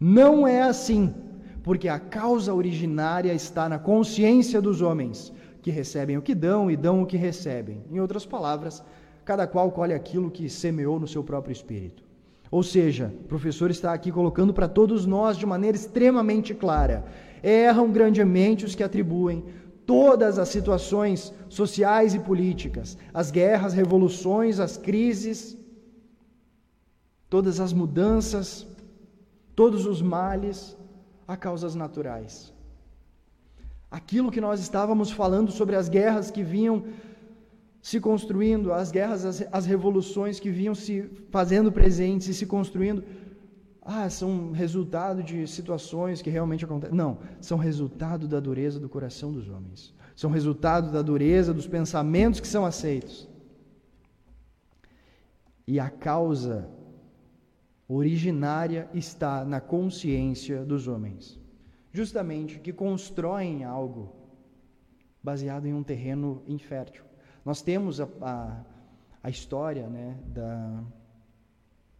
Não 0.00 0.48
é 0.48 0.62
assim, 0.62 1.14
porque 1.62 1.88
a 1.88 1.98
causa 1.98 2.52
originária 2.52 3.32
está 3.32 3.68
na 3.68 3.78
consciência 3.78 4.60
dos 4.60 4.82
homens, 4.82 5.32
que 5.62 5.70
recebem 5.70 6.18
o 6.18 6.22
que 6.22 6.34
dão 6.34 6.70
e 6.70 6.76
dão 6.76 7.02
o 7.02 7.06
que 7.06 7.16
recebem. 7.16 7.84
Em 7.90 8.00
outras 8.00 8.26
palavras, 8.26 8.82
cada 9.24 9.46
qual 9.46 9.70
colhe 9.70 9.94
aquilo 9.94 10.30
que 10.30 10.48
semeou 10.48 10.98
no 10.98 11.06
seu 11.06 11.22
próprio 11.22 11.52
espírito. 11.52 12.02
Ou 12.50 12.62
seja, 12.62 13.14
o 13.20 13.28
professor 13.28 13.70
está 13.70 13.92
aqui 13.92 14.10
colocando 14.10 14.52
para 14.52 14.68
todos 14.68 15.06
nós 15.06 15.38
de 15.38 15.46
maneira 15.46 15.76
extremamente 15.76 16.52
clara: 16.52 17.04
erram 17.42 17.90
grandemente 17.90 18.64
os 18.64 18.74
que 18.74 18.82
atribuem 18.82 19.44
todas 19.86 20.38
as 20.38 20.48
situações 20.48 21.32
sociais 21.48 22.12
e 22.14 22.18
políticas, 22.18 22.98
as 23.14 23.30
guerras, 23.30 23.72
revoluções, 23.72 24.58
as 24.58 24.76
crises, 24.76 25.56
todas 27.30 27.60
as 27.60 27.72
mudanças, 27.72 28.66
todos 29.54 29.86
os 29.86 30.02
males 30.02 30.76
a 31.32 31.36
causas 31.36 31.74
naturais. 31.74 32.52
Aquilo 33.90 34.30
que 34.30 34.40
nós 34.40 34.60
estávamos 34.60 35.10
falando 35.10 35.50
sobre 35.50 35.76
as 35.76 35.88
guerras 35.88 36.30
que 36.30 36.42
vinham 36.42 36.84
se 37.80 37.98
construindo, 37.98 38.72
as 38.72 38.90
guerras, 38.90 39.24
as, 39.24 39.44
as 39.50 39.66
revoluções 39.66 40.38
que 40.38 40.50
vinham 40.50 40.74
se 40.74 41.10
fazendo 41.30 41.72
presentes 41.72 42.28
e 42.28 42.34
se 42.34 42.46
construindo, 42.46 43.02
ah, 43.82 44.08
são 44.08 44.52
resultado 44.52 45.22
de 45.22 45.46
situações 45.46 46.22
que 46.22 46.30
realmente 46.30 46.64
acontecem. 46.64 46.96
Não, 46.96 47.18
são 47.40 47.58
resultado 47.58 48.28
da 48.28 48.38
dureza 48.38 48.78
do 48.78 48.88
coração 48.88 49.32
dos 49.32 49.48
homens. 49.48 49.92
São 50.14 50.30
resultado 50.30 50.92
da 50.92 51.02
dureza 51.02 51.52
dos 51.52 51.66
pensamentos 51.66 52.38
que 52.38 52.46
são 52.46 52.64
aceitos. 52.64 53.28
E 55.66 55.80
a 55.80 55.90
causa 55.90 56.68
originária 57.94 58.88
está 58.94 59.44
na 59.44 59.60
consciência 59.60 60.64
dos 60.64 60.88
homens, 60.88 61.40
justamente 61.92 62.58
que 62.58 62.72
constroem 62.72 63.64
algo 63.64 64.14
baseado 65.22 65.66
em 65.66 65.74
um 65.74 65.82
terreno 65.82 66.42
infértil. 66.46 67.04
Nós 67.44 67.62
temos 67.62 68.00
a, 68.00 68.08
a, 68.20 68.64
a 69.22 69.30
história 69.30 69.88
né, 69.88 70.16
da, 70.26 70.82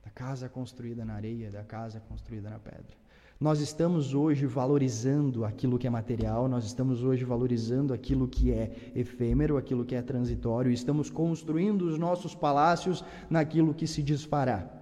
da 0.05 0.11
casa 0.11 0.49
construída 0.49 1.05
na 1.05 1.15
areia, 1.15 1.51
da 1.51 1.63
casa 1.63 2.01
construída 2.01 2.51
na 2.51 2.59
pedra. 2.59 3.03
Nós 3.41 3.61
estamos 3.61 4.15
hoje 4.15 4.47
valorizando 4.47 5.45
aquilo 5.45 5.77
que 5.77 5.87
é 5.87 5.91
material, 5.91 6.49
nós 6.49 6.65
estamos 6.65 7.03
hoje 7.03 7.25
valorizando 7.25 7.93
aquilo 7.93 8.29
que 8.29 8.53
é 8.53 8.93
efêmero, 8.95 9.57
aquilo 9.57 9.85
que 9.85 9.97
é 9.97 10.03
transitório, 10.03 10.71
estamos 10.71 11.11
construindo 11.11 11.83
os 11.83 11.99
nossos 11.99 12.37
palácios 12.37 13.05
naquilo 13.29 13.75
que 13.75 13.87
se 13.87 14.01
desfará. 14.01 14.82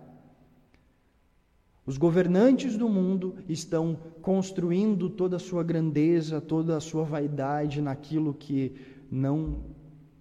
Os 1.90 1.98
governantes 1.98 2.78
do 2.78 2.88
mundo 2.88 3.34
estão 3.48 3.98
construindo 4.22 5.10
toda 5.10 5.34
a 5.34 5.40
sua 5.40 5.64
grandeza, 5.64 6.40
toda 6.40 6.76
a 6.76 6.80
sua 6.80 7.02
vaidade 7.02 7.82
naquilo 7.82 8.32
que 8.32 8.76
não 9.10 9.64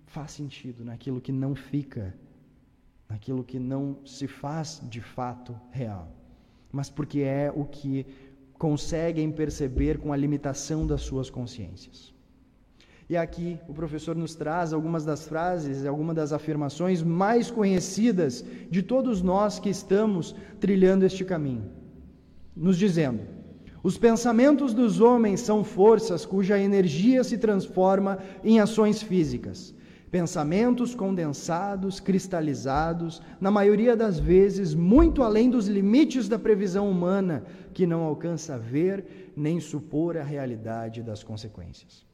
faz 0.08 0.32
sentido, 0.32 0.84
naquilo 0.84 1.22
que 1.22 1.32
não 1.32 1.54
fica, 1.54 2.18
naquilo 3.08 3.44
que 3.44 3.60
não 3.60 4.00
se 4.04 4.28
faz 4.28 4.82
de 4.90 5.00
fato 5.00 5.56
real, 5.70 6.12
mas 6.72 6.90
porque 6.90 7.20
é 7.20 7.54
o 7.56 7.64
que 7.66 8.04
conseguem 8.54 9.32
perceber 9.32 10.00
com 10.00 10.12
a 10.12 10.18
limitação 10.18 10.88
das 10.88 11.02
suas 11.02 11.30
consciências. 11.30 12.12
E 13.10 13.18
aqui 13.18 13.60
o 13.68 13.74
professor 13.74 14.16
nos 14.16 14.36
traz 14.36 14.72
algumas 14.72 15.04
das 15.04 15.28
frases, 15.28 15.84
algumas 15.84 16.16
das 16.16 16.32
afirmações 16.32 17.02
mais 17.02 17.50
conhecidas 17.50 18.46
de 18.70 18.84
todos 18.84 19.24
nós 19.24 19.58
que 19.58 19.68
estamos 19.68 20.36
trilhando 20.60 21.04
este 21.04 21.26
caminho, 21.26 21.72
nos 22.56 22.78
dizendo: 22.78 23.22
os 23.82 23.98
pensamentos 23.98 24.76
dos 24.76 25.02
homens 25.02 25.40
são 25.40 25.64
forças 25.64 26.24
cuja 26.24 26.60
energia 26.60 27.24
se 27.24 27.40
transforma 27.40 28.20
em 28.44 28.60
ações 28.60 29.02
físicas. 29.02 29.74
Pensamentos 30.12 30.94
condensados, 30.94 32.00
cristalizados, 32.00 33.22
na 33.42 33.50
maioria 33.50 33.96
das 33.96 34.20
vezes 34.20 34.76
muito 34.76 35.24
além 35.24 35.50
dos 35.50 35.68
limites 35.68 36.28
da 36.28 36.38
previsão 36.38 36.90
humana, 36.90 37.44
que 37.74 37.88
não 37.88 38.04
alcança 38.04 38.58
ver 38.58 39.32
nem 39.36 39.60
supor 39.60 40.18
a 40.18 40.24
realidade 40.24 41.02
das 41.02 41.24
consequências. 41.24 42.09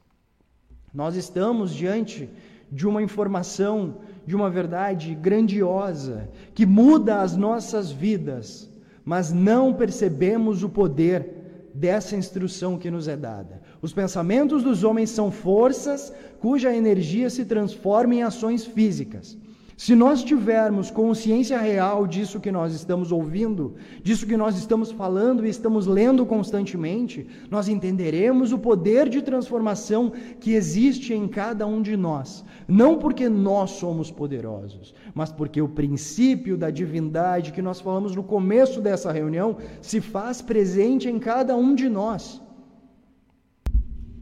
Nós 0.96 1.14
estamos 1.14 1.74
diante 1.74 2.26
de 2.72 2.88
uma 2.88 3.02
informação, 3.02 3.98
de 4.26 4.34
uma 4.34 4.48
verdade 4.48 5.14
grandiosa, 5.14 6.30
que 6.54 6.64
muda 6.64 7.20
as 7.20 7.36
nossas 7.36 7.92
vidas, 7.92 8.70
mas 9.04 9.30
não 9.30 9.74
percebemos 9.74 10.62
o 10.62 10.70
poder 10.70 11.70
dessa 11.74 12.16
instrução 12.16 12.78
que 12.78 12.90
nos 12.90 13.08
é 13.08 13.14
dada. 13.14 13.60
Os 13.82 13.92
pensamentos 13.92 14.62
dos 14.62 14.84
homens 14.84 15.10
são 15.10 15.30
forças 15.30 16.10
cuja 16.40 16.74
energia 16.74 17.28
se 17.28 17.44
transforma 17.44 18.14
em 18.14 18.22
ações 18.22 18.64
físicas. 18.64 19.36
Se 19.76 19.94
nós 19.94 20.24
tivermos 20.24 20.90
consciência 20.90 21.58
real 21.58 22.06
disso 22.06 22.40
que 22.40 22.50
nós 22.50 22.72
estamos 22.72 23.12
ouvindo, 23.12 23.74
disso 24.02 24.26
que 24.26 24.34
nós 24.34 24.56
estamos 24.56 24.90
falando 24.90 25.44
e 25.44 25.50
estamos 25.50 25.86
lendo 25.86 26.24
constantemente, 26.24 27.26
nós 27.50 27.68
entenderemos 27.68 28.54
o 28.54 28.58
poder 28.58 29.06
de 29.06 29.20
transformação 29.20 30.10
que 30.40 30.54
existe 30.54 31.12
em 31.12 31.28
cada 31.28 31.66
um 31.66 31.82
de 31.82 31.94
nós. 31.94 32.42
Não 32.66 32.96
porque 32.96 33.28
nós 33.28 33.72
somos 33.72 34.10
poderosos, 34.10 34.94
mas 35.14 35.30
porque 35.30 35.60
o 35.60 35.68
princípio 35.68 36.56
da 36.56 36.70
divindade 36.70 37.52
que 37.52 37.60
nós 37.60 37.78
falamos 37.78 38.16
no 38.16 38.24
começo 38.24 38.80
dessa 38.80 39.12
reunião 39.12 39.58
se 39.82 40.00
faz 40.00 40.40
presente 40.40 41.06
em 41.06 41.18
cada 41.18 41.54
um 41.54 41.74
de 41.74 41.90
nós. 41.90 42.40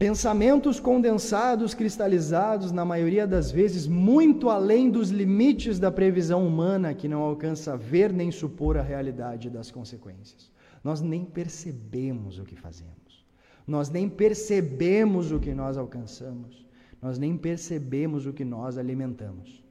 Pensamentos 0.05 0.79
condensados, 0.79 1.73
cristalizados, 1.73 2.71
na 2.71 2.85
maioria 2.85 3.25
das 3.25 3.49
vezes, 3.49 3.87
muito 3.87 4.51
além 4.51 4.87
dos 4.87 5.09
limites 5.09 5.79
da 5.79 5.91
previsão 5.91 6.45
humana, 6.45 6.93
que 6.93 7.07
não 7.07 7.23
alcança 7.23 7.75
ver 7.75 8.13
nem 8.13 8.29
supor 8.29 8.77
a 8.77 8.83
realidade 8.83 9.49
das 9.49 9.71
consequências. 9.71 10.51
Nós 10.83 11.01
nem 11.01 11.25
percebemos 11.25 12.37
o 12.37 12.43
que 12.43 12.55
fazemos, 12.55 13.25
nós 13.65 13.89
nem 13.89 14.07
percebemos 14.07 15.31
o 15.31 15.39
que 15.39 15.55
nós 15.55 15.75
alcançamos, 15.75 16.63
nós 17.01 17.17
nem 17.17 17.35
percebemos 17.35 18.27
o 18.27 18.33
que 18.33 18.45
nós 18.45 18.77
alimentamos. 18.77 19.63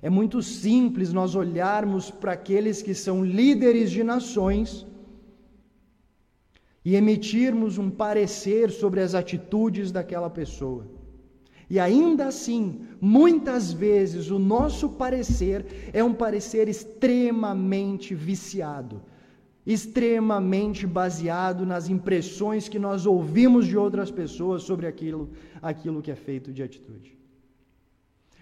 É 0.00 0.08
muito 0.08 0.40
simples 0.40 1.12
nós 1.12 1.34
olharmos 1.34 2.10
para 2.10 2.32
aqueles 2.32 2.80
que 2.80 2.94
são 2.94 3.22
líderes 3.22 3.90
de 3.90 4.02
nações 4.02 4.86
e 6.84 6.96
emitirmos 6.96 7.78
um 7.78 7.90
parecer 7.90 8.70
sobre 8.70 9.00
as 9.00 9.14
atitudes 9.14 9.92
daquela 9.92 10.30
pessoa. 10.30 10.86
E 11.68 11.78
ainda 11.78 12.26
assim, 12.26 12.80
muitas 13.00 13.72
vezes 13.72 14.30
o 14.30 14.38
nosso 14.38 14.88
parecer 14.88 15.90
é 15.92 16.02
um 16.02 16.12
parecer 16.12 16.68
extremamente 16.68 18.12
viciado, 18.12 19.00
extremamente 19.64 20.84
baseado 20.84 21.64
nas 21.64 21.88
impressões 21.88 22.68
que 22.68 22.78
nós 22.78 23.06
ouvimos 23.06 23.66
de 23.66 23.76
outras 23.76 24.10
pessoas 24.10 24.64
sobre 24.64 24.86
aquilo, 24.86 25.30
aquilo 25.62 26.02
que 26.02 26.10
é 26.10 26.16
feito 26.16 26.52
de 26.52 26.62
atitude. 26.62 27.16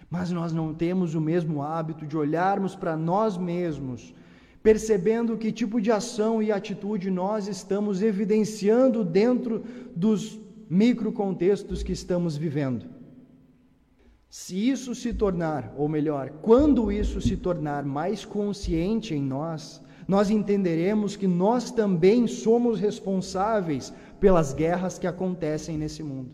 Mas 0.09 0.31
nós 0.31 0.51
não 0.51 0.73
temos 0.73 1.13
o 1.13 1.21
mesmo 1.21 1.61
hábito 1.61 2.07
de 2.07 2.17
olharmos 2.17 2.75
para 2.75 2.97
nós 2.97 3.37
mesmos 3.37 4.11
percebendo 4.61 5.37
que 5.37 5.51
tipo 5.51 5.79
de 5.79 5.91
ação 5.91 6.41
e 6.43 6.51
atitude 6.51 7.09
nós 7.09 7.47
estamos 7.47 8.01
evidenciando 8.01 9.03
dentro 9.03 9.63
dos 9.95 10.39
microcontextos 10.69 11.81
que 11.81 11.91
estamos 11.91 12.35
vivendo. 12.35 12.85
Se 14.29 14.69
isso 14.69 14.93
se 14.93 15.11
tornar, 15.11 15.73
ou 15.75 15.87
melhor, 15.87 16.29
quando 16.41 16.91
isso 16.91 17.19
se 17.19 17.35
tornar 17.35 17.83
mais 17.83 18.23
consciente 18.23 19.15
em 19.15 19.23
nós, 19.23 19.81
nós 20.07 20.29
entenderemos 20.29 21.15
que 21.15 21.25
nós 21.25 21.71
também 21.71 22.27
somos 22.27 22.79
responsáveis 22.79 23.91
pelas 24.19 24.53
guerras 24.53 24.99
que 24.99 25.07
acontecem 25.07 25.77
nesse 25.77 26.03
mundo. 26.03 26.31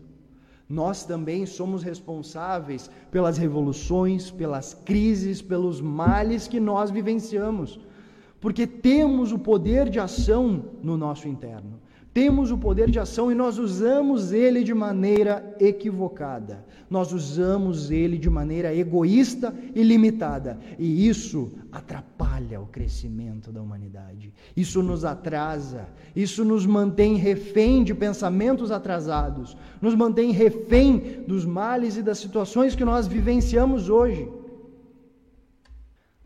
Nós 0.68 1.04
também 1.04 1.46
somos 1.46 1.82
responsáveis 1.82 2.90
pelas 3.10 3.38
revoluções, 3.38 4.30
pelas 4.30 4.74
crises, 4.74 5.40
pelos 5.40 5.80
males 5.80 6.48
que 6.48 6.58
nós 6.58 6.90
vivenciamos, 6.90 7.80
porque 8.40 8.66
temos 8.66 9.32
o 9.32 9.38
poder 9.38 9.88
de 9.88 9.98
ação 9.98 10.64
no 10.82 10.96
nosso 10.96 11.28
interno. 11.28 11.80
Temos 12.16 12.50
o 12.50 12.56
poder 12.56 12.90
de 12.90 12.98
ação 12.98 13.30
e 13.30 13.34
nós 13.34 13.58
usamos 13.58 14.32
ele 14.32 14.64
de 14.64 14.72
maneira 14.72 15.54
equivocada. 15.60 16.64
Nós 16.88 17.12
usamos 17.12 17.90
ele 17.90 18.16
de 18.16 18.30
maneira 18.30 18.74
egoísta 18.74 19.54
e 19.74 19.82
limitada. 19.82 20.58
E 20.78 21.06
isso 21.06 21.52
atrapalha 21.70 22.58
o 22.58 22.68
crescimento 22.68 23.52
da 23.52 23.60
humanidade. 23.60 24.32
Isso 24.56 24.82
nos 24.82 25.04
atrasa. 25.04 25.90
Isso 26.14 26.42
nos 26.42 26.64
mantém 26.64 27.16
refém 27.16 27.84
de 27.84 27.92
pensamentos 27.92 28.70
atrasados. 28.70 29.54
Nos 29.82 29.94
mantém 29.94 30.30
refém 30.30 31.22
dos 31.28 31.44
males 31.44 31.98
e 31.98 32.02
das 32.02 32.16
situações 32.16 32.74
que 32.74 32.82
nós 32.82 33.06
vivenciamos 33.06 33.90
hoje. 33.90 34.26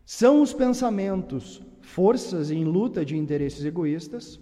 São 0.05 0.41
os 0.41 0.53
pensamentos 0.53 1.61
forças 1.81 2.51
em 2.51 2.63
luta 2.63 3.03
de 3.03 3.17
interesses 3.17 3.65
egoístas 3.65 4.39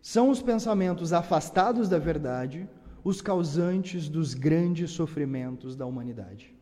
são 0.00 0.30
os 0.30 0.42
pensamentos 0.42 1.12
afastados 1.12 1.88
da 1.88 1.98
verdade 1.98 2.68
os 3.04 3.20
causantes 3.20 4.08
dos 4.08 4.34
grandes 4.34 4.90
sofrimentos 4.90 5.74
da 5.74 5.86
humanidade. 5.86 6.54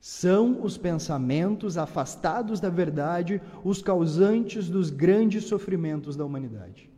São 0.00 0.62
os 0.62 0.76
pensamentos 0.76 1.78
afastados 1.78 2.60
da 2.60 2.68
verdade 2.68 3.40
os 3.64 3.80
causantes 3.80 4.68
dos 4.68 4.90
grandes 4.90 5.44
sofrimentos 5.44 6.14
da 6.16 6.24
humanidade. 6.24 6.90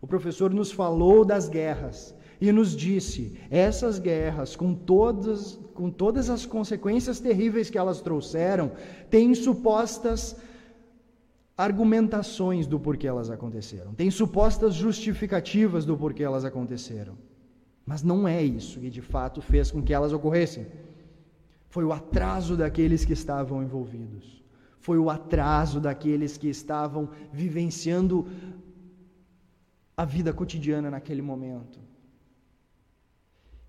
O 0.00 0.06
professor 0.06 0.52
nos 0.52 0.72
falou 0.72 1.24
das 1.24 1.48
guerras 1.48 2.12
e 2.40 2.50
nos 2.50 2.74
disse: 2.76 3.38
essas 3.48 4.00
guerras, 4.00 4.56
com 4.56 4.74
todas, 4.74 5.56
com 5.74 5.88
todas 5.88 6.28
as 6.28 6.44
consequências 6.44 7.20
terríveis 7.20 7.70
que 7.70 7.78
elas 7.78 8.00
trouxeram, 8.00 8.72
têm 9.08 9.32
supostas 9.32 10.36
argumentações 11.56 12.66
do 12.66 12.80
porquê 12.80 13.06
elas 13.06 13.30
aconteceram, 13.30 13.94
tem 13.94 14.10
supostas 14.10 14.74
justificativas 14.74 15.84
do 15.84 15.96
porquê 15.96 16.22
elas 16.22 16.44
aconteceram. 16.44 17.16
Mas 17.84 18.02
não 18.02 18.26
é 18.26 18.42
isso 18.42 18.80
que 18.80 18.90
de 18.90 19.02
fato 19.02 19.40
fez 19.42 19.70
com 19.70 19.82
que 19.82 19.92
elas 19.92 20.12
ocorressem. 20.12 20.66
Foi 21.68 21.84
o 21.84 21.92
atraso 21.92 22.56
daqueles 22.56 23.04
que 23.04 23.12
estavam 23.12 23.62
envolvidos. 23.62 24.42
Foi 24.78 24.98
o 24.98 25.10
atraso 25.10 25.80
daqueles 25.80 26.36
que 26.36 26.48
estavam 26.48 27.08
vivenciando 27.32 28.26
a 29.96 30.04
vida 30.04 30.32
cotidiana 30.32 30.90
naquele 30.90 31.22
momento. 31.22 31.78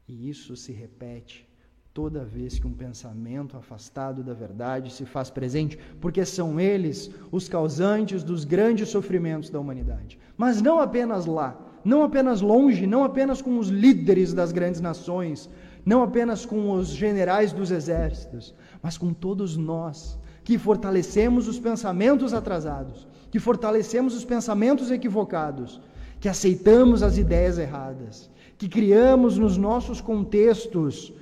E 0.07 0.29
isso 0.29 0.55
se 0.55 0.71
repete 0.71 1.47
toda 1.93 2.25
vez 2.25 2.57
que 2.57 2.65
um 2.65 2.73
pensamento 2.73 3.55
afastado 3.55 4.23
da 4.23 4.33
verdade 4.33 4.91
se 4.91 5.05
faz 5.05 5.29
presente, 5.29 5.77
porque 6.01 6.25
são 6.25 6.59
eles 6.59 7.11
os 7.31 7.47
causantes 7.47 8.23
dos 8.23 8.43
grandes 8.43 8.89
sofrimentos 8.89 9.51
da 9.51 9.59
humanidade. 9.59 10.17
Mas 10.35 10.59
não 10.59 10.79
apenas 10.79 11.27
lá, 11.27 11.55
não 11.85 12.03
apenas 12.03 12.41
longe, 12.41 12.87
não 12.87 13.03
apenas 13.03 13.43
com 13.43 13.59
os 13.59 13.67
líderes 13.67 14.33
das 14.33 14.51
grandes 14.51 14.81
nações, 14.81 15.47
não 15.85 16.01
apenas 16.01 16.47
com 16.47 16.71
os 16.71 16.87
generais 16.87 17.53
dos 17.53 17.69
exércitos, 17.69 18.55
mas 18.81 18.97
com 18.97 19.13
todos 19.13 19.55
nós 19.55 20.17
que 20.43 20.57
fortalecemos 20.57 21.47
os 21.47 21.59
pensamentos 21.59 22.33
atrasados, 22.33 23.07
que 23.29 23.39
fortalecemos 23.39 24.15
os 24.15 24.25
pensamentos 24.25 24.89
equivocados, 24.89 25.79
que 26.19 26.27
aceitamos 26.27 27.03
as 27.03 27.19
ideias 27.19 27.59
erradas, 27.59 28.31
que 28.57 28.67
criamos 28.67 29.37
nos 29.37 29.57
nossos 29.57 30.01
contextos 30.01 31.13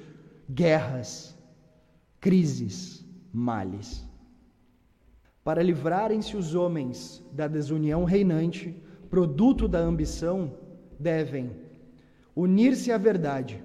guerras, 0.54 1.38
crises, 2.20 3.06
males. 3.32 4.06
Para 5.44 5.64
livrarem-se 5.64 6.36
os 6.36 6.54
homens 6.54 7.24
da 7.32 7.48
desunião 7.48 8.04
reinante, 8.04 8.76
produto 9.10 9.68
da 9.68 9.80
ambição, 9.80 10.54
devem 11.00 11.52
unir-se 12.36 12.92
à 12.92 12.98
verdade, 12.98 13.64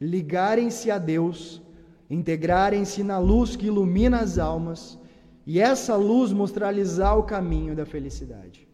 ligarem-se 0.00 0.90
a 0.90 0.98
Deus, 0.98 1.62
integrarem-se 2.10 3.02
na 3.02 3.18
luz 3.18 3.56
que 3.56 3.66
ilumina 3.66 4.20
as 4.20 4.38
almas, 4.38 4.98
e 5.46 5.60
essa 5.60 5.96
luz 5.96 6.32
mostrar-lhes 6.32 6.98
o 6.98 7.22
caminho 7.22 7.74
da 7.74 7.86
felicidade. 7.86 8.68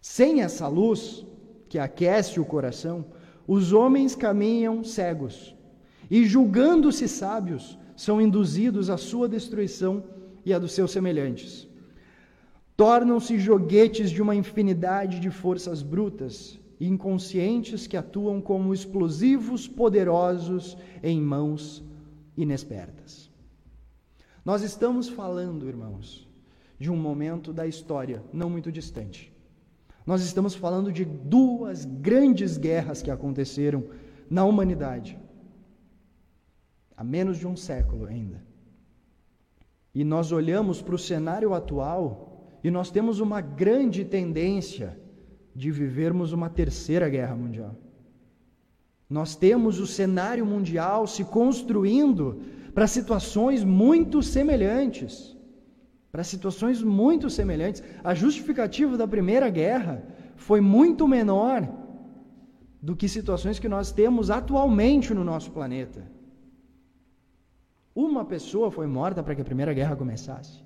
Sem 0.00 0.42
essa 0.42 0.68
luz, 0.68 1.26
que 1.68 1.78
aquece 1.78 2.38
o 2.38 2.44
coração, 2.44 3.04
os 3.46 3.72
homens 3.72 4.14
caminham 4.14 4.82
cegos, 4.82 5.55
e 6.10 6.24
julgando-se 6.24 7.08
sábios, 7.08 7.78
são 7.96 8.20
induzidos 8.20 8.90
à 8.90 8.96
sua 8.96 9.28
destruição 9.28 10.04
e 10.44 10.52
à 10.52 10.58
dos 10.58 10.72
seus 10.72 10.90
semelhantes. 10.90 11.66
Tornam-se 12.76 13.38
joguetes 13.38 14.10
de 14.10 14.20
uma 14.20 14.34
infinidade 14.34 15.18
de 15.18 15.30
forças 15.30 15.82
brutas 15.82 16.60
e 16.78 16.86
inconscientes 16.86 17.86
que 17.86 17.96
atuam 17.96 18.40
como 18.40 18.74
explosivos 18.74 19.66
poderosos 19.66 20.76
em 21.02 21.20
mãos 21.20 21.82
inexpertas. 22.36 23.30
Nós 24.44 24.62
estamos 24.62 25.08
falando, 25.08 25.66
irmãos, 25.66 26.28
de 26.78 26.90
um 26.90 26.96
momento 26.96 27.52
da 27.52 27.66
história 27.66 28.22
não 28.30 28.50
muito 28.50 28.70
distante. 28.70 29.32
Nós 30.04 30.22
estamos 30.22 30.54
falando 30.54 30.92
de 30.92 31.04
duas 31.04 31.84
grandes 31.86 32.58
guerras 32.58 33.02
que 33.02 33.10
aconteceram 33.10 33.84
na 34.30 34.44
humanidade 34.44 35.18
há 36.96 37.04
menos 37.04 37.38
de 37.38 37.46
um 37.46 37.56
século 37.56 38.06
ainda. 38.06 38.42
E 39.94 40.04
nós 40.04 40.32
olhamos 40.32 40.82
para 40.82 40.94
o 40.94 40.98
cenário 40.98 41.54
atual 41.54 42.58
e 42.62 42.70
nós 42.70 42.90
temos 42.90 43.20
uma 43.20 43.40
grande 43.40 44.04
tendência 44.04 44.98
de 45.54 45.70
vivermos 45.70 46.32
uma 46.32 46.50
terceira 46.50 47.08
guerra 47.08 47.34
mundial. 47.34 47.74
Nós 49.08 49.36
temos 49.36 49.78
o 49.78 49.86
cenário 49.86 50.44
mundial 50.44 51.06
se 51.06 51.24
construindo 51.24 52.40
para 52.74 52.86
situações 52.86 53.62
muito 53.62 54.22
semelhantes. 54.22 55.36
Para 56.10 56.24
situações 56.24 56.82
muito 56.82 57.30
semelhantes. 57.30 57.82
A 58.02 58.14
justificativa 58.14 58.96
da 58.96 59.06
Primeira 59.06 59.48
Guerra 59.48 60.04
foi 60.34 60.60
muito 60.60 61.06
menor 61.06 61.68
do 62.82 62.94
que 62.94 63.08
situações 63.08 63.58
que 63.58 63.68
nós 63.68 63.92
temos 63.92 64.30
atualmente 64.30 65.14
no 65.14 65.24
nosso 65.24 65.50
planeta. 65.52 66.15
Uma 67.96 68.26
pessoa 68.26 68.70
foi 68.70 68.86
morta 68.86 69.22
para 69.22 69.34
que 69.34 69.40
a 69.40 69.44
Primeira 69.44 69.72
Guerra 69.72 69.96
começasse. 69.96 70.62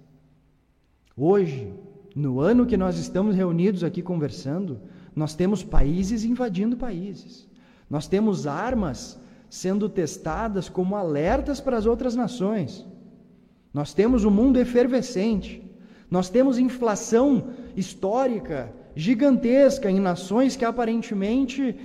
Hoje, 1.16 1.72
no 2.16 2.40
ano 2.40 2.66
que 2.66 2.76
nós 2.76 2.98
estamos 2.98 3.36
reunidos 3.36 3.84
aqui 3.84 4.02
conversando, 4.02 4.80
nós 5.14 5.32
temos 5.36 5.62
países 5.62 6.24
invadindo 6.24 6.76
países. 6.76 7.48
Nós 7.88 8.08
temos 8.08 8.48
armas 8.48 9.16
sendo 9.48 9.88
testadas 9.88 10.68
como 10.68 10.96
alertas 10.96 11.60
para 11.60 11.76
as 11.76 11.86
outras 11.86 12.16
nações. 12.16 12.84
Nós 13.72 13.94
temos 13.94 14.24
um 14.24 14.30
mundo 14.30 14.58
efervescente. 14.58 15.62
Nós 16.10 16.28
temos 16.28 16.58
inflação 16.58 17.50
histórica 17.76 18.74
gigantesca 18.96 19.88
em 19.88 20.00
nações 20.00 20.56
que 20.56 20.64
aparentemente 20.64 21.76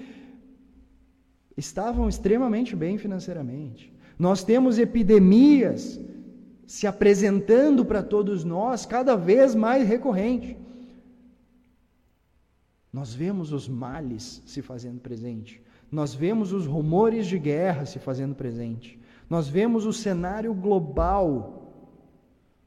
estavam 1.56 2.10
extremamente 2.10 2.76
bem 2.76 2.98
financeiramente. 2.98 3.95
Nós 4.18 4.44
temos 4.44 4.78
epidemias 4.78 6.00
se 6.66 6.88
apresentando 6.88 7.86
para 7.86 8.02
todos 8.02 8.44
nós 8.44 8.86
cada 8.86 9.16
vez 9.16 9.54
mais 9.54 9.88
recorrente. 9.88 10.58
Nós 12.92 13.14
vemos 13.14 13.52
os 13.52 13.68
males 13.68 14.42
se 14.46 14.62
fazendo 14.62 15.00
presente. 15.00 15.62
Nós 15.92 16.14
vemos 16.14 16.54
os 16.54 16.66
rumores 16.66 17.28
de 17.28 17.38
guerra 17.38 17.86
se 17.86 18.00
fazendo 18.00 18.34
presente. 18.34 19.00
Nós 19.30 19.48
vemos 19.48 19.86
o 19.86 19.94
cenário 19.94 20.54
global 20.54 21.74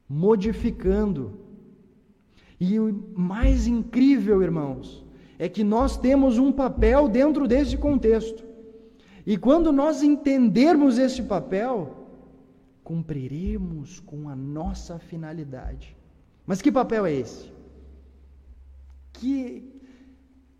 modificando. 0.08 1.40
E 2.60 2.78
o 2.78 3.12
mais 3.16 3.66
incrível, 3.66 4.42
irmãos, 4.42 5.04
é 5.38 5.48
que 5.48 5.62
nós 5.62 5.96
temos 5.96 6.38
um 6.38 6.50
papel 6.52 7.08
dentro 7.08 7.46
desse 7.46 7.76
contexto. 7.76 8.47
E 9.30 9.36
quando 9.36 9.70
nós 9.70 10.02
entendermos 10.02 10.96
esse 10.96 11.22
papel, 11.22 12.08
cumpriremos 12.82 14.00
com 14.00 14.26
a 14.26 14.34
nossa 14.34 14.98
finalidade. 14.98 15.94
Mas 16.46 16.62
que 16.62 16.72
papel 16.72 17.04
é 17.04 17.12
esse? 17.12 17.52
Que, 19.12 19.70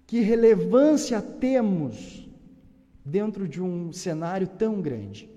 que 0.07 0.21
relevância 0.21 1.23
temos 1.23 2.29
dentro 3.03 3.49
de 3.49 3.63
um 3.63 3.91
cenário 3.91 4.47
tão 4.47 4.83
grande? 4.83 5.31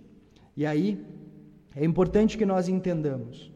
E 0.57 0.65
aí, 0.65 1.01
é 1.73 1.85
importante 1.85 2.37
que 2.37 2.45
nós 2.45 2.67
entendamos: 2.67 3.49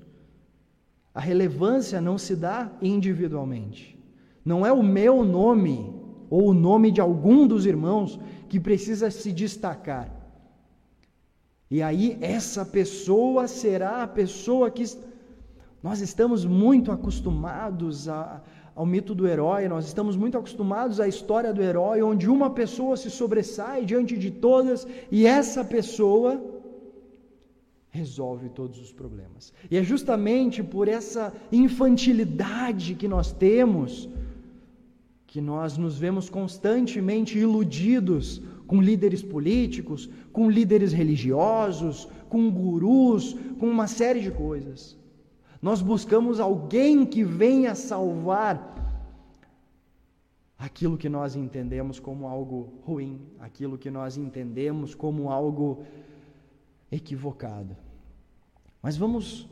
a 1.13 1.19
relevância 1.19 1.99
não 1.99 2.17
se 2.17 2.33
dá 2.33 2.71
individualmente. 2.81 3.99
Não 4.45 4.65
é 4.65 4.71
o 4.71 4.81
meu 4.81 5.25
nome 5.25 5.93
ou 6.29 6.47
o 6.51 6.53
nome 6.53 6.91
de 6.91 7.01
algum 7.01 7.45
dos 7.45 7.65
irmãos 7.65 8.17
que 8.55 8.59
precisa 8.61 9.11
se 9.11 9.33
destacar. 9.33 10.09
E 11.69 11.81
aí, 11.81 12.17
essa 12.21 12.63
pessoa 12.63 13.49
será 13.49 14.03
a 14.03 14.07
pessoa 14.07 14.71
que. 14.71 14.85
Nós 15.83 15.99
estamos 15.99 16.45
muito 16.45 16.89
acostumados 16.89 18.07
a, 18.07 18.41
ao 18.73 18.85
mito 18.85 19.13
do 19.13 19.27
herói, 19.27 19.67
nós 19.67 19.85
estamos 19.85 20.15
muito 20.15 20.37
acostumados 20.37 21.01
à 21.01 21.05
história 21.05 21.51
do 21.53 21.61
herói, 21.61 22.01
onde 22.01 22.29
uma 22.29 22.49
pessoa 22.49 22.95
se 22.95 23.11
sobressai 23.11 23.83
diante 23.83 24.17
de 24.17 24.31
todas 24.31 24.87
e 25.11 25.27
essa 25.27 25.61
pessoa 25.65 26.41
resolve 27.89 28.47
todos 28.47 28.79
os 28.79 28.93
problemas. 28.93 29.51
E 29.69 29.75
é 29.75 29.83
justamente 29.83 30.63
por 30.63 30.87
essa 30.87 31.33
infantilidade 31.51 32.95
que 32.95 33.07
nós 33.15 33.33
temos 33.33 34.07
que 35.35 35.41
nós 35.41 35.77
nos 35.77 35.97
vemos 35.97 36.29
constantemente 36.29 37.37
iludidos 37.37 38.41
com 38.65 38.81
líderes 38.81 39.21
políticos, 39.21 40.09
com 40.31 40.49
líderes 40.49 40.93
religiosos, 40.93 42.07
com 42.29 42.49
gurus, 42.49 43.33
com 43.59 43.67
uma 43.67 43.85
série 43.85 44.21
de 44.21 44.31
coisas. 44.31 44.97
Nós 45.61 45.81
buscamos 45.81 46.39
alguém 46.39 47.05
que 47.05 47.21
venha 47.25 47.75
salvar 47.75 48.55
aquilo 50.57 50.97
que 50.97 51.09
nós 51.09 51.35
entendemos 51.35 51.99
como 51.99 52.29
algo 52.29 52.71
ruim, 52.85 53.19
aquilo 53.37 53.77
que 53.77 53.91
nós 53.91 54.15
entendemos 54.15 54.95
como 54.95 55.29
algo 55.29 55.83
equivocado. 56.89 57.75
Mas 58.81 58.95
vamos 58.95 59.49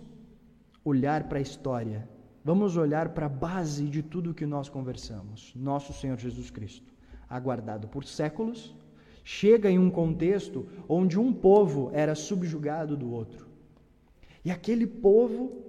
olhar 0.86 1.28
para 1.28 1.40
a 1.40 1.42
história, 1.42 2.08
vamos 2.44 2.76
olhar 2.76 3.10
para 3.10 3.28
a 3.28 3.30
base 3.30 3.86
de 3.86 4.04
tudo 4.04 4.34
que 4.34 4.46
nós 4.46 4.68
conversamos. 4.70 5.54
Nosso 5.56 5.94
Senhor 5.94 6.18
Jesus 6.18 6.50
Cristo, 6.50 6.94
aguardado 7.30 7.88
por 7.88 8.04
séculos, 8.04 8.76
chega 9.24 9.72
em 9.72 9.80
um 9.80 9.90
contexto 9.90 10.68
onde 10.88 11.18
um 11.18 11.32
povo 11.32 11.90
era 11.94 12.14
subjugado 12.16 12.98
do 12.98 13.12
outro. 13.12 13.48
E 14.44 14.52
aquele 14.52 14.86
povo 14.86 15.64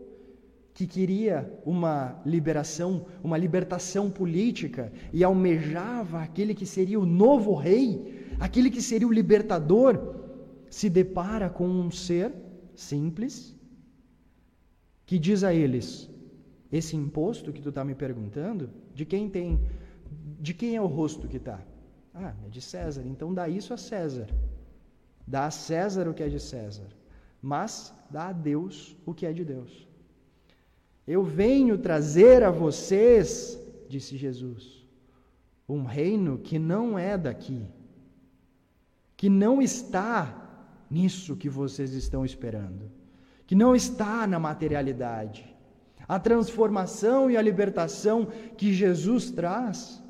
que 0.75 0.89
queria 0.89 1.49
uma 1.65 2.21
liberação, 2.27 3.07
uma 3.23 3.39
libertação 3.39 4.11
política 4.11 4.93
e 5.13 5.23
almejava 5.23 6.21
aquele 6.21 6.53
que 6.53 6.67
seria 6.67 6.99
o 6.99 7.07
novo 7.07 7.55
rei, 7.55 8.27
aquele 8.41 8.69
que 8.69 8.83
seria 8.83 9.07
o 9.07 9.13
libertador, 9.13 10.17
se 10.69 10.91
depara 10.91 11.49
com 11.49 11.69
um 11.69 11.93
ser 11.93 12.33
simples 12.75 13.55
que 15.07 15.17
diz 15.17 15.45
a 15.45 15.55
eles: 15.55 16.11
esse 16.77 16.97
imposto 16.97 17.53
que 17.53 17.63
tu 17.63 17.69
está 17.69 17.85
me 17.85 17.95
perguntando, 17.95 18.69
de 18.93 19.05
quem 19.05 19.31
tem, 19.31 19.61
de 20.41 20.53
quem 20.53 20.75
é 20.75 20.83
o 20.83 20.87
rosto 20.87 21.29
que 21.29 21.37
está? 21.37 21.61
Ah, 22.13 22.35
é 22.45 22.49
de 22.49 22.61
César. 22.61 23.05
Então 23.07 23.33
dá 23.33 23.49
isso 23.49 23.73
a 23.73 23.77
César. 23.77 24.29
Dá 25.25 25.47
a 25.47 25.53
César 25.53 26.09
o 26.09 26.15
que 26.15 26.23
é 26.25 26.29
de 26.29 26.41
César. 26.41 26.89
Mas 27.41 27.95
dá 28.11 28.29
a 28.29 28.33
Deus 28.33 28.97
o 29.07 29.15
que 29.15 29.25
é 29.25 29.33
de 29.33 29.45
Deus. 29.45 29.87
Eu 31.07 31.23
venho 31.23 31.79
trazer 31.79 32.43
a 32.43 32.51
vocês, 32.51 33.57
disse 33.89 34.17
Jesus, 34.17 34.85
um 35.69 35.85
reino 35.85 36.39
que 36.39 36.59
não 36.59 36.99
é 36.99 37.17
daqui, 37.17 37.65
que 39.17 39.29
não 39.29 39.63
está 39.63 40.67
nisso 40.91 41.37
que 41.37 41.49
vocês 41.49 41.93
estão 41.93 42.25
esperando, 42.25 42.91
que 43.47 43.55
não 43.55 43.77
está 43.77 44.27
na 44.27 44.41
materialidade. 44.41 45.54
A 46.07 46.19
transformação 46.19 47.31
e 47.31 47.37
a 47.37 47.43
libertação 47.43 48.27
que 48.57 48.73
Jesus 48.73 49.31
traz 49.31 50.03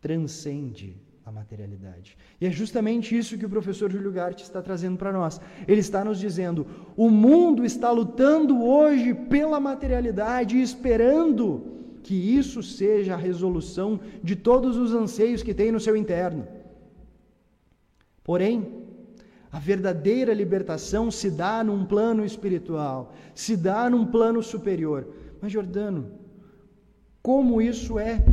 transcende 0.00 1.00
a 1.24 1.30
materialidade. 1.30 2.16
E 2.40 2.46
é 2.46 2.50
justamente 2.50 3.16
isso 3.16 3.38
que 3.38 3.46
o 3.46 3.50
professor 3.50 3.90
Júlio 3.90 4.10
Gart 4.10 4.40
está 4.40 4.60
trazendo 4.60 4.98
para 4.98 5.12
nós. 5.12 5.40
Ele 5.66 5.80
está 5.80 6.04
nos 6.04 6.18
dizendo: 6.18 6.66
o 6.96 7.08
mundo 7.08 7.64
está 7.64 7.90
lutando 7.90 8.64
hoje 8.64 9.14
pela 9.14 9.60
materialidade, 9.60 10.60
esperando 10.60 11.72
que 12.02 12.14
isso 12.14 12.62
seja 12.62 13.14
a 13.14 13.16
resolução 13.16 14.00
de 14.22 14.34
todos 14.34 14.76
os 14.76 14.92
anseios 14.92 15.42
que 15.42 15.54
tem 15.54 15.70
no 15.70 15.78
seu 15.78 15.96
interno. 15.96 16.46
Porém, 18.24 18.81
a 19.52 19.58
verdadeira 19.58 20.32
libertação 20.32 21.10
se 21.10 21.30
dá 21.30 21.62
num 21.62 21.84
plano 21.84 22.24
espiritual, 22.24 23.12
se 23.34 23.56
dá 23.56 23.88
num 23.90 24.06
plano 24.06 24.42
superior. 24.42 25.06
Mas, 25.40 25.52
Jordano, 25.52 26.10
como 27.22 27.60
isso 27.60 27.98
é 27.98 28.24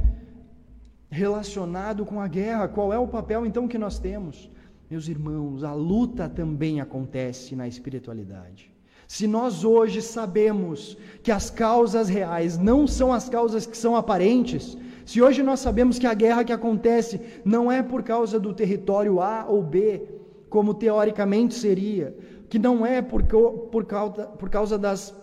relacionado 1.10 2.06
com 2.06 2.20
a 2.20 2.28
guerra. 2.28 2.68
Qual 2.68 2.94
é 2.94 3.00
o 3.00 3.08
papel 3.08 3.46
então 3.46 3.68
que 3.68 3.78
nós 3.78 4.00
temos? 4.00 4.50
Meus 4.90 5.08
irmãos, 5.08 5.64
a 5.64 5.74
luta 5.74 6.30
também 6.30 6.82
acontece 6.82 7.56
na 7.56 7.68
espiritualidade. 7.68 8.72
Se 9.08 9.26
nós 9.26 9.64
hoje 9.64 10.02
sabemos 10.02 10.96
que 11.24 11.32
as 11.32 11.50
causas 11.50 12.10
reais 12.10 12.58
não 12.58 12.86
são 12.86 13.12
as 13.12 13.28
causas 13.28 13.66
que 13.66 13.78
são 13.78 13.96
aparentes, 13.96 14.78
se 15.04 15.20
hoje 15.20 15.42
nós 15.42 15.60
sabemos 15.60 15.98
que 15.98 16.06
a 16.06 16.14
guerra 16.14 16.44
que 16.44 16.54
acontece 16.54 17.20
não 17.44 17.72
é 17.72 17.82
por 17.82 18.04
causa 18.04 18.40
do 18.40 18.54
território 18.54 19.20
A 19.20 19.46
ou 19.48 19.64
B, 19.64 20.19
como 20.50 20.74
teoricamente 20.74 21.54
seria, 21.54 22.16
que 22.50 22.58
não 22.58 22.86
é 22.86 23.02
por, 23.02 23.24
por, 23.72 23.86
causa, 23.86 24.26
por 24.26 24.50
causa 24.50 24.78
das 24.78 25.16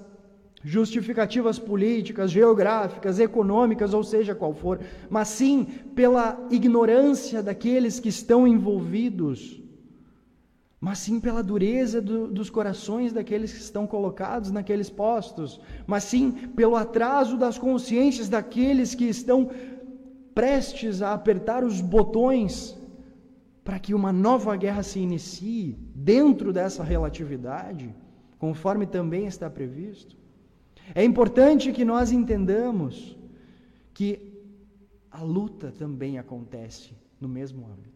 justificativas 0.62 1.58
políticas, 1.58 2.30
geográficas, 2.30 3.18
econômicas, 3.18 3.92
ou 3.92 4.02
seja 4.02 4.34
qual 4.34 4.54
for, 4.54 4.80
mas 5.10 5.28
sim 5.28 5.64
pela 5.94 6.46
ignorância 6.50 7.42
daqueles 7.42 8.00
que 8.00 8.08
estão 8.08 8.46
envolvidos, 8.46 9.62
mas 10.80 10.98
sim 10.98 11.18
pela 11.18 11.42
dureza 11.42 12.00
do, 12.00 12.28
dos 12.28 12.50
corações 12.50 13.12
daqueles 13.12 13.52
que 13.52 13.60
estão 13.60 13.86
colocados 13.86 14.50
naqueles 14.50 14.90
postos, 14.90 15.60
mas 15.86 16.04
sim 16.04 16.30
pelo 16.54 16.76
atraso 16.76 17.36
das 17.36 17.58
consciências 17.58 18.28
daqueles 18.28 18.94
que 18.94 19.04
estão 19.04 19.50
prestes 20.34 21.00
a 21.00 21.12
apertar 21.12 21.64
os 21.64 21.80
botões 21.80 22.76
para 23.66 23.80
que 23.80 23.92
uma 23.92 24.12
nova 24.12 24.54
guerra 24.56 24.84
se 24.84 25.00
inicie 25.00 25.76
dentro 25.92 26.52
dessa 26.52 26.84
relatividade, 26.84 27.92
conforme 28.38 28.86
também 28.86 29.26
está 29.26 29.50
previsto. 29.50 30.16
É 30.94 31.02
importante 31.02 31.72
que 31.72 31.84
nós 31.84 32.12
entendamos 32.12 33.18
que 33.92 34.40
a 35.10 35.20
luta 35.20 35.72
também 35.72 36.16
acontece 36.16 36.94
no 37.20 37.28
mesmo 37.28 37.66
âmbito. 37.66 37.95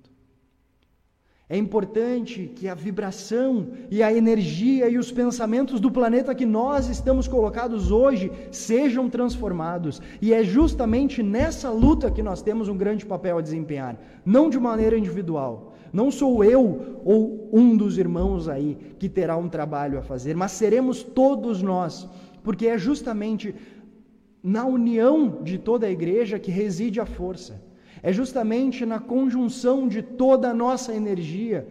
É 1.51 1.57
importante 1.57 2.53
que 2.55 2.69
a 2.69 2.75
vibração 2.75 3.67
e 3.91 4.05
a 4.05 4.15
energia 4.15 4.89
e 4.89 4.97
os 4.97 5.11
pensamentos 5.11 5.81
do 5.81 5.91
planeta 5.91 6.33
que 6.33 6.47
nós 6.47 6.89
estamos 6.89 7.27
colocados 7.27 7.91
hoje 7.91 8.31
sejam 8.53 9.11
transformados. 9.11 10.01
E 10.23 10.33
é 10.33 10.45
justamente 10.45 11.25
nessa 11.25 11.69
luta 11.69 12.09
que 12.09 12.23
nós 12.23 12.41
temos 12.41 12.69
um 12.69 12.77
grande 12.77 13.05
papel 13.05 13.37
a 13.39 13.43
desempenhar, 13.43 13.99
não 14.25 14.49
de 14.49 14.61
maneira 14.61 14.97
individual. 14.97 15.75
Não 15.93 16.09
sou 16.13 16.45
eu 16.45 17.01
ou 17.05 17.51
um 17.53 17.77
dos 17.77 17.99
irmãos 17.99 18.49
aí 18.49 18.79
que 18.97 19.09
terá 19.09 19.37
um 19.37 19.49
trabalho 19.49 19.99
a 19.99 20.03
fazer, 20.03 20.37
mas 20.37 20.53
seremos 20.53 21.03
todos 21.03 21.61
nós 21.61 22.09
porque 22.43 22.67
é 22.67 22.79
justamente 22.79 23.55
na 24.43 24.65
união 24.65 25.43
de 25.43 25.59
toda 25.59 25.87
a 25.87 25.91
igreja 25.91 26.39
que 26.39 26.51
reside 26.51 27.01
a 27.01 27.07
força. 27.07 27.61
É 28.03 28.13
justamente 28.13 28.87
na 28.87 28.99
conjunção 28.99 29.89
de 29.89 30.03
toda 30.03 30.51
a 30.51 30.55
nossa 30.55 30.95
energia 30.95 31.67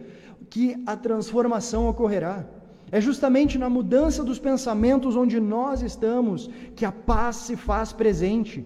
que 0.48 0.76
a 0.86 0.96
transformação 0.96 1.88
ocorrerá. 1.88 2.44
É 2.92 3.00
justamente 3.00 3.56
na 3.56 3.70
mudança 3.70 4.24
dos 4.24 4.38
pensamentos 4.38 5.16
onde 5.16 5.38
nós 5.38 5.82
estamos 5.82 6.50
que 6.74 6.84
a 6.84 6.92
paz 6.92 7.36
se 7.36 7.56
faz 7.56 7.92
presente. 7.92 8.64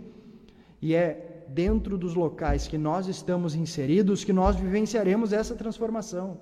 E 0.81 0.95
é 0.95 1.45
dentro 1.49 1.97
dos 1.97 2.15
locais 2.15 2.67
que 2.67 2.79
nós 2.79 3.07
estamos 3.07 3.55
inseridos 3.55 4.25
que 4.25 4.33
nós 4.33 4.57
vivenciaremos 4.57 5.33
essa 5.33 5.55
transformação 5.55 6.39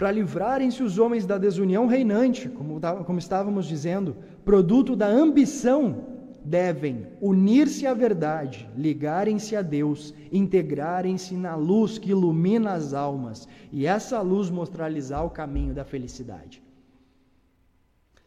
para 0.00 0.10
livrarem-se 0.10 0.82
os 0.82 0.98
homens 0.98 1.26
da 1.26 1.36
desunião 1.36 1.86
reinante, 1.86 2.48
como, 2.48 2.80
como 3.04 3.18
estávamos 3.18 3.66
dizendo, 3.66 4.16
produto 4.46 4.96
da 4.96 5.06
ambição, 5.06 6.19
devem 6.44 7.06
unir-se 7.20 7.86
à 7.86 7.94
verdade, 7.94 8.68
ligarem-se 8.76 9.54
a 9.54 9.62
Deus, 9.62 10.14
integrarem-se 10.32 11.34
na 11.34 11.54
luz 11.54 11.98
que 11.98 12.10
ilumina 12.10 12.72
as 12.72 12.94
almas, 12.94 13.46
e 13.72 13.86
essa 13.86 14.20
luz 14.20 14.50
mostrar-lhes 14.50 15.10
o 15.10 15.30
caminho 15.30 15.74
da 15.74 15.84
felicidade. 15.84 16.62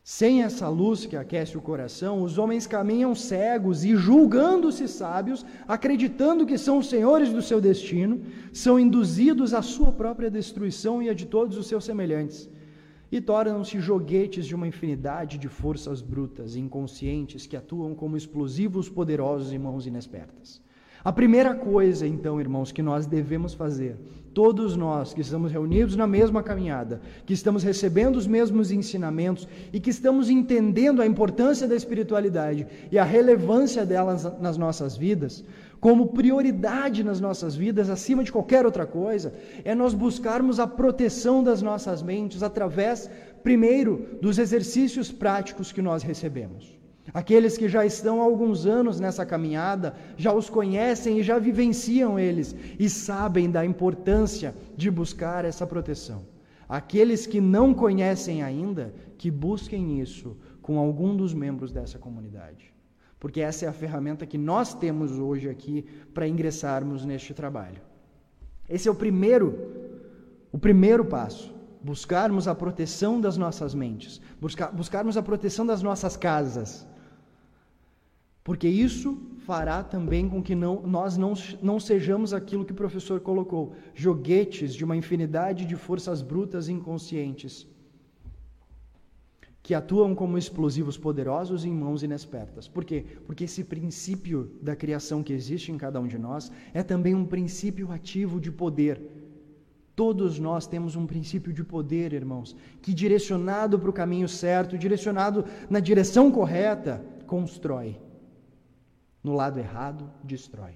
Sem 0.03 0.43
essa 0.43 0.67
luz 0.67 1.05
que 1.05 1.15
aquece 1.15 1.57
o 1.57 1.61
coração, 1.61 2.23
os 2.23 2.37
homens 2.37 2.67
caminham 2.67 3.15
cegos 3.15 3.85
e, 3.85 3.95
julgando-se 3.95 4.85
sábios, 4.85 5.45
acreditando 5.65 6.45
que 6.45 6.57
são 6.57 6.79
os 6.79 6.89
senhores 6.89 7.31
do 7.31 7.41
seu 7.41 7.61
destino, 7.61 8.21
são 8.51 8.77
induzidos 8.77 9.53
à 9.53 9.61
sua 9.61 9.93
própria 9.93 10.29
destruição 10.29 11.01
e 11.01 11.09
a 11.09 11.13
de 11.13 11.25
todos 11.25 11.57
os 11.57 11.67
seus 11.67 11.85
semelhantes, 11.85 12.49
e 13.13 13.21
tornam-se 13.21 13.79
joguetes 13.79 14.43
de 14.47 14.55
uma 14.55 14.67
infinidade 14.67 15.37
de 15.37 15.47
forças 15.47 16.01
brutas 16.01 16.55
inconscientes 16.55 17.45
que 17.45 17.55
atuam 17.55 17.93
como 17.93 18.17
explosivos 18.17 18.89
poderosos 18.89 19.53
em 19.53 19.59
mãos 19.59 19.85
inespertas. 19.85 20.59
A 21.03 21.11
primeira 21.11 21.53
coisa, 21.53 22.07
então, 22.07 22.41
irmãos, 22.41 22.71
que 22.71 22.81
nós 22.81 23.05
devemos 23.05 23.53
fazer, 23.53 23.97
todos 24.33 24.75
nós 24.75 25.13
que 25.13 25.21
estamos 25.21 25.51
reunidos 25.51 25.95
na 25.95 26.07
mesma 26.07 26.41
caminhada, 26.41 27.01
que 27.23 27.33
estamos 27.33 27.61
recebendo 27.61 28.15
os 28.15 28.25
mesmos 28.25 28.71
ensinamentos 28.71 29.47
e 29.71 29.79
que 29.79 29.91
estamos 29.91 30.27
entendendo 30.27 30.99
a 30.99 31.05
importância 31.05 31.67
da 31.67 31.75
espiritualidade 31.75 32.65
e 32.91 32.97
a 32.97 33.03
relevância 33.03 33.85
delas 33.85 34.23
nas 34.39 34.57
nossas 34.57 34.97
vidas, 34.97 35.45
como 35.83 36.07
prioridade 36.07 37.03
nas 37.03 37.19
nossas 37.19 37.57
vidas, 37.57 37.89
acima 37.89 38.23
de 38.23 38.31
qualquer 38.31 38.65
outra 38.65 38.85
coisa, 38.85 39.33
é 39.65 39.75
nós 39.75 39.93
buscarmos 39.93 40.57
a 40.57 40.65
proteção 40.65 41.43
das 41.43 41.61
nossas 41.61 42.01
mentes 42.01 42.41
através, 42.41 43.09
primeiro, 43.43 44.17
dos 44.21 44.37
exercícios 44.37 45.11
práticos 45.11 45.73
que 45.73 45.81
nós 45.81 46.01
recebemos. 46.01 46.79
Aqueles 47.13 47.57
que 47.57 47.67
já 47.67 47.85
estão 47.85 48.21
há 48.21 48.23
alguns 48.23 48.65
anos 48.65 48.97
nessa 48.97 49.25
caminhada, 49.25 49.93
já 50.15 50.31
os 50.31 50.49
conhecem 50.49 51.19
e 51.19 51.23
já 51.23 51.37
vivenciam 51.37 52.17
eles 52.17 52.55
e 52.79 52.89
sabem 52.89 53.51
da 53.51 53.65
importância 53.65 54.55
de 54.77 54.89
buscar 54.89 55.43
essa 55.43 55.67
proteção. 55.67 56.21
Aqueles 56.69 57.27
que 57.27 57.41
não 57.41 57.73
conhecem 57.73 58.41
ainda, 58.41 58.93
que 59.17 59.29
busquem 59.29 59.99
isso 59.99 60.37
com 60.61 60.79
algum 60.79 61.13
dos 61.13 61.33
membros 61.33 61.73
dessa 61.73 61.99
comunidade. 61.99 62.73
Porque 63.23 63.39
essa 63.39 63.63
é 63.63 63.69
a 63.69 63.71
ferramenta 63.71 64.25
que 64.25 64.37
nós 64.37 64.73
temos 64.73 65.17
hoje 65.17 65.47
aqui 65.49 65.85
para 66.13 66.27
ingressarmos 66.27 67.05
neste 67.05 67.33
trabalho. 67.33 67.81
Esse 68.67 68.89
é 68.89 68.91
o 68.91 68.95
primeiro, 68.95 69.47
o 70.51 70.59
primeiro 70.59 71.05
passo. 71.05 71.55
Buscarmos 71.81 72.49
a 72.49 72.53
proteção 72.53 73.21
das 73.21 73.37
nossas 73.37 73.73
mentes, 73.73 74.19
buscar, 74.41 74.73
buscarmos 74.73 75.15
a 75.15 75.23
proteção 75.23 75.65
das 75.65 75.81
nossas 75.81 76.17
casas, 76.17 76.85
porque 78.43 78.67
isso 78.67 79.17
fará 79.45 79.81
também 79.83 80.27
com 80.27 80.43
que 80.43 80.53
não, 80.53 80.81
nós 80.85 81.15
não, 81.15 81.33
não 81.61 81.79
sejamos 81.79 82.33
aquilo 82.33 82.65
que 82.65 82.73
o 82.73 82.81
professor 82.83 83.21
colocou, 83.21 83.73
joguetes 83.95 84.75
de 84.75 84.83
uma 84.83 84.97
infinidade 84.97 85.65
de 85.65 85.77
forças 85.77 86.21
brutas 86.21 86.67
inconscientes, 86.67 87.65
que 89.63 89.73
atuam 89.73 90.13
como 90.13 90.37
explosivos 90.37 90.97
poderosos 90.97 91.63
em 91.63 91.73
mãos 91.73 92.03
inespertas. 92.03 92.67
Por 92.67 92.83
quê? 92.83 93.05
Porque 93.25 93.45
esse 93.45 93.63
princípio 93.63 94.51
da 94.61 94.75
criação 94.75 95.23
que 95.23 95.31
existe 95.31 95.71
em 95.71 95.77
cada 95.77 96.01
um 96.01 96.05
de 96.05 96.19
nós 96.19 96.51
é 96.73 96.83
também 96.83 97.15
um 97.15 97.25
princípio 97.25 97.89
ativo 97.89 98.41
de 98.41 98.51
poder. 98.51 99.01
Todos 99.95 100.37
nós 100.37 100.67
temos 100.67 100.97
um 100.97 101.07
princípio 101.07 101.53
de 101.53 101.63
poder, 101.63 102.11
irmãos, 102.11 102.57
que 102.81 102.93
direcionado 102.93 103.79
para 103.79 103.89
o 103.89 103.93
caminho 103.93 104.27
certo, 104.27 104.77
direcionado 104.77 105.45
na 105.69 105.79
direção 105.79 106.29
correta, 106.29 107.01
constrói 107.25 107.97
no 109.23 109.33
lado 109.33 109.57
errado, 109.59 110.11
destrói. 110.21 110.73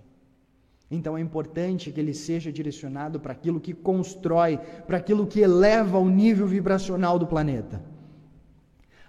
Então 0.89 1.17
é 1.17 1.19
importante 1.19 1.91
que 1.91 1.99
ele 1.99 2.13
seja 2.13 2.49
direcionado 2.49 3.19
para 3.19 3.33
aquilo 3.33 3.59
que 3.59 3.73
constrói, 3.73 4.57
para 4.87 4.95
aquilo 4.95 5.27
que 5.27 5.41
eleva 5.41 5.99
o 5.99 6.09
nível 6.09 6.47
vibracional 6.47 7.19
do 7.19 7.27
planeta. 7.27 7.96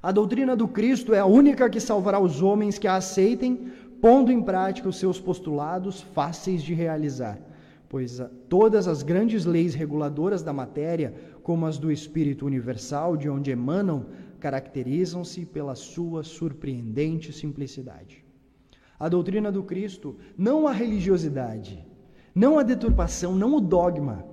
A 0.09 0.11
doutrina 0.11 0.57
do 0.57 0.67
Cristo 0.67 1.13
é 1.13 1.19
a 1.19 1.27
única 1.27 1.69
que 1.69 1.79
salvará 1.79 2.19
os 2.19 2.41
homens 2.41 2.79
que 2.79 2.89
a 2.89 2.97
aceitem, 2.97 3.71
pondo 4.01 4.33
em 4.33 4.41
prática 4.41 4.89
os 4.89 4.99
seus 4.99 5.21
postulados 5.21 6.01
fáceis 6.01 6.63
de 6.63 6.73
realizar, 6.73 7.39
pois 7.91 8.19
todas 8.49 8.89
as 8.89 9.03
grandes 9.03 9.45
leis 9.45 9.75
reguladoras 9.75 10.43
da 10.43 10.51
matéria, 10.51 11.13
como 11.43 11.67
as 11.67 11.77
do 11.77 11.93
Espírito 11.93 12.47
Universal, 12.47 13.19
de 13.19 13.29
onde 13.29 13.51
emanam, 13.51 14.07
caracterizam-se 14.41 15.45
pela 15.45 15.75
sua 15.75 16.25
surpreendente 16.25 17.31
simplicidade. 17.31 18.25
A 18.99 19.11
doutrina 19.11 19.53
do 19.53 19.63
Cristo, 19.63 20.17
não 20.39 20.67
a 20.67 20.73
religiosidade, 20.73 21.87
não 22.35 22.59
a 22.59 22.63
deturpação, 22.63 23.35
não 23.35 23.55
o 23.57 23.61
dogma, 23.61 24.25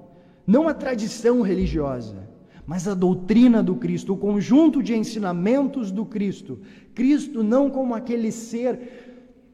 não 0.47 0.69
a 0.69 0.73
tradição 0.73 1.41
religiosa, 1.41 2.24
mas 2.65 2.87
a 2.87 2.93
doutrina 2.93 3.61
do 3.61 3.75
Cristo, 3.75 4.13
o 4.13 4.17
conjunto 4.17 4.81
de 4.81 4.95
ensinamentos 4.95 5.91
do 5.91 6.05
Cristo. 6.05 6.59
Cristo 6.93 7.43
não 7.43 7.69
como 7.69 7.93
aquele 7.93 8.31
ser 8.31 9.05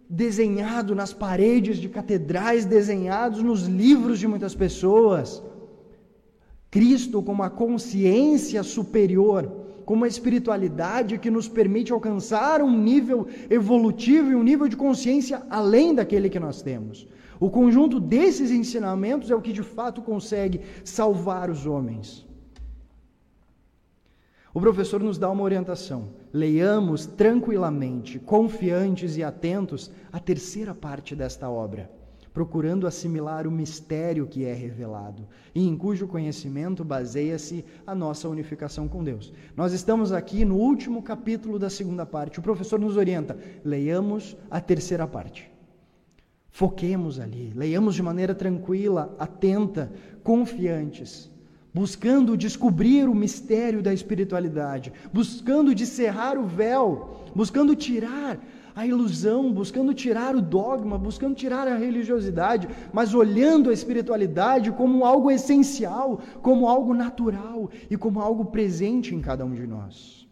desenhado 0.10 0.96
nas 0.96 1.14
paredes 1.14 1.78
de 1.78 1.90
catedrais, 1.90 2.66
desenhados 2.66 3.42
nos 3.44 3.64
livros 3.64 4.20
de 4.20 4.28
muitas 4.28 4.56
pessoas. 4.56 5.44
Cristo 6.70 7.22
como 7.22 7.44
a 7.44 7.50
consciência 7.50 8.64
superior 8.64 9.52
com 9.86 9.94
uma 9.94 10.08
espiritualidade 10.08 11.18
que 11.18 11.30
nos 11.30 11.50
permite 11.50 11.92
alcançar 11.92 12.62
um 12.62 12.78
nível 12.78 13.28
evolutivo 13.50 14.32
e 14.32 14.36
um 14.36 14.44
nível 14.44 14.70
de 14.70 14.78
consciência 14.78 15.42
além 15.50 15.94
daquele 15.94 16.30
que 16.30 16.40
nós 16.40 16.62
temos. 16.62 17.08
O 17.40 17.50
conjunto 17.50 18.00
desses 18.00 18.52
ensinamentos 18.52 19.30
é 19.30 19.36
o 19.36 19.42
que 19.42 19.52
de 19.52 19.64
fato 19.64 20.02
consegue 20.02 20.62
salvar 20.86 21.50
os 21.50 21.66
homens. 21.66 22.26
O 24.54 24.60
professor 24.60 25.02
nos 25.02 25.18
dá 25.18 25.30
uma 25.30 25.44
orientação. 25.44 26.10
Leiamos 26.34 27.06
tranquilamente, 27.06 28.20
confiantes 28.20 29.18
e 29.18 29.24
atentos 29.24 29.92
a 30.12 30.20
terceira 30.20 30.74
parte 30.74 31.16
desta 31.16 31.50
obra 31.50 31.90
procurando 32.34 32.88
assimilar 32.88 33.46
o 33.46 33.52
mistério 33.52 34.28
que 34.28 34.46
é 34.46 34.54
revelado 34.54 35.28
e 35.54 35.68
em 35.68 35.76
cujo 35.76 36.08
conhecimento 36.08 36.84
baseia-se 36.84 37.66
a 37.86 37.94
nossa 37.94 38.30
unificação 38.30 38.88
com 38.88 39.04
Deus. 39.04 39.34
Nós 39.56 39.74
estamos 39.74 40.12
aqui 40.12 40.46
no 40.46 40.56
último 40.56 41.02
capítulo 41.02 41.60
da 41.60 41.70
segunda 41.70 42.06
parte. 42.06 42.40
O 42.40 42.42
professor 42.42 42.80
nos 42.80 42.98
orienta: 42.98 43.38
leiamos 43.64 44.36
a 44.50 44.60
terceira 44.62 45.08
parte. 45.08 45.52
Foquemos 46.50 47.20
ali, 47.20 47.54
leiamos 47.56 47.96
de 47.96 48.04
maneira 48.04 48.36
tranquila, 48.36 49.16
atenta, 49.18 49.92
confiantes, 50.22 51.31
buscando 51.74 52.36
descobrir 52.36 53.08
o 53.08 53.16
mistério 53.16 53.82
da 53.82 53.94
espiritualidade, 53.94 54.92
buscando 55.14 55.74
descerrar 55.74 56.38
o 56.38 56.46
véu, 56.46 57.24
buscando 57.34 57.76
tirar 57.76 58.40
a 58.76 58.86
ilusão, 58.86 59.52
buscando 59.52 59.94
tirar 59.94 60.36
o 60.36 60.42
dogma, 60.42 60.98
buscando 60.98 61.36
tirar 61.36 61.68
a 61.68 61.78
religiosidade, 61.78 62.68
mas 62.94 63.14
olhando 63.14 63.70
a 63.70 63.74
espiritualidade 63.74 64.72
como 64.72 65.06
algo 65.06 65.30
essencial, 65.30 66.22
como 66.42 66.68
algo 66.68 66.94
natural 66.94 67.70
e 67.90 67.98
como 67.98 68.22
algo 68.22 68.46
presente 68.46 69.14
em 69.14 69.22
cada 69.22 69.46
um 69.46 69.54
de 69.54 69.68
nós. 69.68 70.28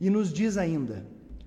E 0.00 0.10
nos 0.10 0.32
diz 0.32 0.56
ainda: 0.56 1.06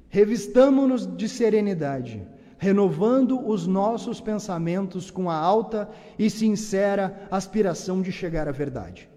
revistamo-nos 0.09 1.05
de 1.15 1.27
serenidade, 1.27 2.21
renovando 2.61 3.43
os 3.49 3.65
nossos 3.65 4.21
pensamentos 4.21 5.09
com 5.09 5.27
a 5.27 5.35
alta 5.35 5.89
e 6.17 6.29
sincera 6.29 7.27
aspiração 7.31 8.03
de 8.03 8.11
chegar 8.11 8.47
à 8.47 8.51
verdade. 8.51 9.09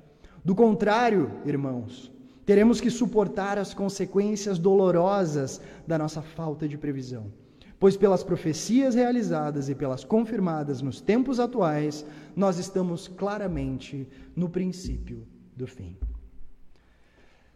Do 0.42 0.54
contrário, 0.54 1.30
irmãos, 1.44 2.10
Teremos 2.46 2.78
que 2.78 2.90
suportar 2.90 3.58
as 3.58 3.72
consequências 3.72 4.58
dolorosas 4.58 5.62
da 5.86 5.96
nossa 5.96 6.20
falta 6.20 6.68
de 6.68 6.76
previsão. 6.76 7.32
Pois, 7.80 7.96
pelas 7.96 8.22
profecias 8.22 8.94
realizadas 8.94 9.70
e 9.70 9.74
pelas 9.74 10.04
confirmadas 10.04 10.82
nos 10.82 11.00
tempos 11.00 11.40
atuais, 11.40 12.04
nós 12.36 12.58
estamos 12.58 13.08
claramente 13.08 14.06
no 14.36 14.48
princípio 14.48 15.26
do 15.56 15.66
fim. 15.66 15.96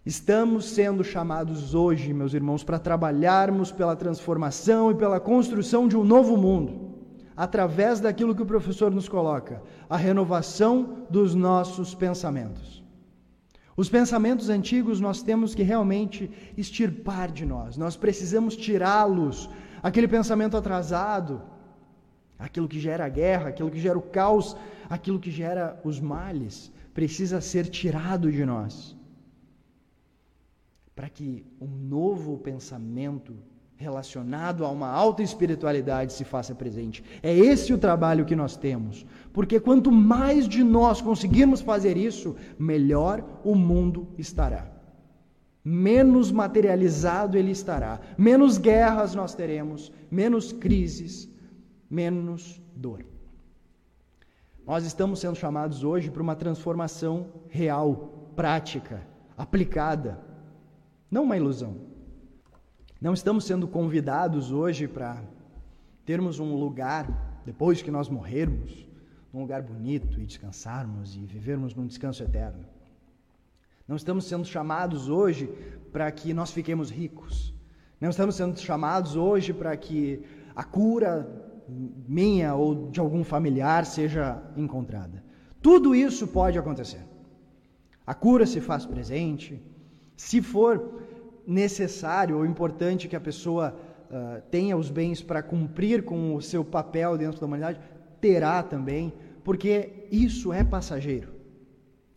Estamos 0.08 0.64
sendo 0.70 1.04
chamados 1.04 1.74
hoje, 1.74 2.14
meus 2.14 2.32
irmãos, 2.32 2.64
para 2.64 2.78
trabalharmos 2.78 3.70
pela 3.70 3.94
transformação 3.94 4.90
e 4.90 4.94
pela 4.94 5.20
construção 5.20 5.86
de 5.86 5.98
um 5.98 6.02
novo 6.02 6.34
mundo, 6.34 6.94
através 7.36 8.00
daquilo 8.00 8.34
que 8.34 8.40
o 8.40 8.46
professor 8.46 8.90
nos 8.90 9.06
coloca, 9.06 9.62
a 9.86 9.98
renovação 9.98 11.04
dos 11.10 11.34
nossos 11.34 11.94
pensamentos. 11.94 12.82
Os 13.76 13.90
pensamentos 13.90 14.48
antigos 14.48 14.98
nós 14.98 15.20
temos 15.20 15.54
que 15.54 15.62
realmente 15.62 16.30
extirpar 16.56 17.30
de 17.30 17.44
nós, 17.44 17.76
nós 17.76 17.94
precisamos 17.94 18.56
tirá-los. 18.56 19.50
Aquele 19.82 20.08
pensamento 20.08 20.56
atrasado, 20.56 21.42
aquilo 22.38 22.66
que 22.66 22.80
gera 22.80 23.06
guerra, 23.10 23.50
aquilo 23.50 23.70
que 23.70 23.78
gera 23.78 23.98
o 23.98 24.02
caos, 24.18 24.56
aquilo 24.88 25.20
que 25.20 25.30
gera 25.30 25.78
os 25.84 26.00
males, 26.00 26.72
precisa 26.94 27.42
ser 27.42 27.66
tirado 27.66 28.32
de 28.32 28.46
nós. 28.46 28.96
Para 30.98 31.08
que 31.08 31.46
um 31.60 31.68
novo 31.68 32.38
pensamento 32.38 33.36
relacionado 33.76 34.64
a 34.64 34.68
uma 34.68 34.88
alta 34.88 35.22
espiritualidade 35.22 36.12
se 36.12 36.24
faça 36.24 36.56
presente. 36.56 37.04
É 37.22 37.32
esse 37.32 37.72
o 37.72 37.78
trabalho 37.78 38.24
que 38.24 38.34
nós 38.34 38.56
temos. 38.56 39.06
Porque 39.32 39.60
quanto 39.60 39.92
mais 39.92 40.48
de 40.48 40.64
nós 40.64 41.00
conseguirmos 41.00 41.60
fazer 41.60 41.96
isso, 41.96 42.34
melhor 42.58 43.24
o 43.44 43.54
mundo 43.54 44.08
estará. 44.18 44.62
menos 45.64 46.32
materializado 46.32 47.38
ele 47.38 47.52
estará, 47.52 48.00
menos 48.16 48.58
guerras 48.58 49.14
nós 49.14 49.34
teremos, 49.34 49.92
menos 50.10 50.50
crises, 50.50 51.30
menos 51.88 52.60
dor. 52.74 53.04
Nós 54.66 54.84
estamos 54.84 55.20
sendo 55.20 55.36
chamados 55.36 55.84
hoje 55.84 56.10
para 56.10 56.22
uma 56.22 56.34
transformação 56.34 57.28
real, 57.48 58.32
prática, 58.34 59.06
aplicada, 59.36 60.27
não 61.10 61.24
uma 61.24 61.36
ilusão. 61.36 61.76
Não 63.00 63.14
estamos 63.14 63.44
sendo 63.44 63.68
convidados 63.68 64.50
hoje 64.50 64.88
para 64.88 65.22
termos 66.04 66.40
um 66.40 66.54
lugar, 66.54 67.42
depois 67.44 67.80
que 67.80 67.90
nós 67.90 68.08
morrermos, 68.08 68.86
um 69.32 69.40
lugar 69.40 69.62
bonito 69.62 70.20
e 70.20 70.26
descansarmos 70.26 71.14
e 71.14 71.20
vivermos 71.20 71.74
num 71.74 71.86
descanso 71.86 72.22
eterno. 72.22 72.64
Não 73.86 73.96
estamos 73.96 74.24
sendo 74.24 74.44
chamados 74.44 75.08
hoje 75.08 75.46
para 75.92 76.10
que 76.10 76.34
nós 76.34 76.50
fiquemos 76.50 76.90
ricos. 76.90 77.54
Não 78.00 78.10
estamos 78.10 78.34
sendo 78.34 78.58
chamados 78.58 79.16
hoje 79.16 79.52
para 79.52 79.76
que 79.76 80.22
a 80.54 80.64
cura 80.64 81.26
minha 81.68 82.54
ou 82.54 82.90
de 82.90 83.00
algum 83.00 83.24
familiar 83.24 83.86
seja 83.86 84.42
encontrada. 84.56 85.22
Tudo 85.60 85.94
isso 85.94 86.26
pode 86.26 86.58
acontecer. 86.58 87.04
A 88.06 88.14
cura 88.14 88.46
se 88.46 88.60
faz 88.60 88.86
presente. 88.86 89.60
Se 90.18 90.42
for 90.42 91.00
necessário 91.46 92.36
ou 92.36 92.44
importante 92.44 93.06
que 93.06 93.14
a 93.14 93.20
pessoa 93.20 93.72
uh, 94.10 94.42
tenha 94.50 94.76
os 94.76 94.90
bens 94.90 95.22
para 95.22 95.44
cumprir 95.44 96.04
com 96.04 96.34
o 96.34 96.42
seu 96.42 96.64
papel 96.64 97.16
dentro 97.16 97.40
da 97.40 97.46
humanidade, 97.46 97.80
terá 98.20 98.60
também, 98.64 99.12
porque 99.44 100.08
isso 100.10 100.52
é 100.52 100.64
passageiro. 100.64 101.28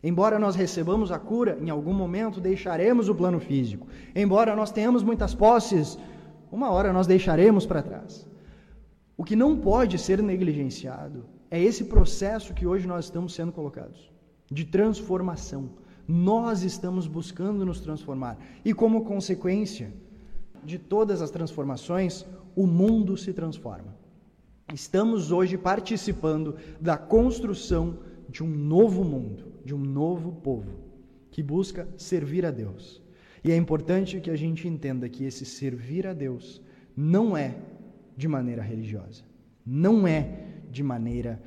Embora 0.04 0.39
nós 0.39 0.56
recebamos 0.56 1.12
a 1.12 1.20
cura, 1.20 1.60
em 1.62 1.70
algum 1.70 1.93
momento 1.93 2.41
deixaremos 2.41 3.08
o 3.08 3.14
plano 3.14 3.39
físico. 3.39 3.88
Embora 4.16 4.56
nós 4.56 4.72
tenhamos 4.72 5.04
muitas 5.04 5.36
posses, 5.36 5.95
uma 6.52 6.72
hora 6.72 6.91
nós 6.91 7.06
deixaremos 7.06 7.68
para 7.68 7.84
trás. 7.84 8.28
O 9.16 9.24
que 9.24 9.36
não 9.36 9.56
pode 9.56 9.99
ser 9.99 10.24
negligenciado 10.24 11.24
é 11.52 11.62
esse 11.62 11.84
processo 11.84 12.52
que 12.56 12.66
hoje 12.66 12.88
nós 12.88 13.06
estamos 13.06 13.36
sendo 13.36 13.52
colocados 13.52 14.12
de 14.49 14.66
transformação. 14.66 15.70
Nós 16.08 16.64
estamos 16.64 17.08
buscando 17.08 17.66
nos 17.66 17.80
transformar 17.80 18.38
e, 18.66 18.74
como 18.74 19.06
consequência 19.06 19.93
de 20.64 20.78
todas 20.78 21.22
as 21.22 21.32
transformações, 21.32 22.26
o 22.56 22.68
mundo 22.68 23.18
se 23.18 23.34
transforma. 23.34 23.95
Estamos 24.74 25.32
hoje 25.32 25.58
participando 25.58 26.56
da 26.80 26.97
construção 26.97 27.99
de 28.30 28.43
um 28.43 28.47
novo 28.47 29.04
mundo 29.04 29.52
de 29.64 29.74
um 29.74 29.80
novo 29.80 30.32
povo 30.32 30.80
que 31.30 31.41
busca 31.41 31.88
servir 31.97 32.45
a 32.45 32.52
Deus. 32.52 33.02
E 33.43 33.52
é 33.52 33.56
importante 33.56 34.20
que 34.20 34.30
a 34.30 34.36
gente 34.36 34.68
entenda 34.68 35.10
que 35.10 35.24
esse 35.24 35.45
servir 35.45 36.06
a 36.06 36.14
Deus 36.14 36.62
não 36.95 37.36
é 37.36 37.56
de 38.18 38.28
maneira 38.28 38.62
religiosa, 38.62 39.24
não 39.66 40.06
é 40.06 40.47
de 40.70 40.84
maneira 40.84 41.41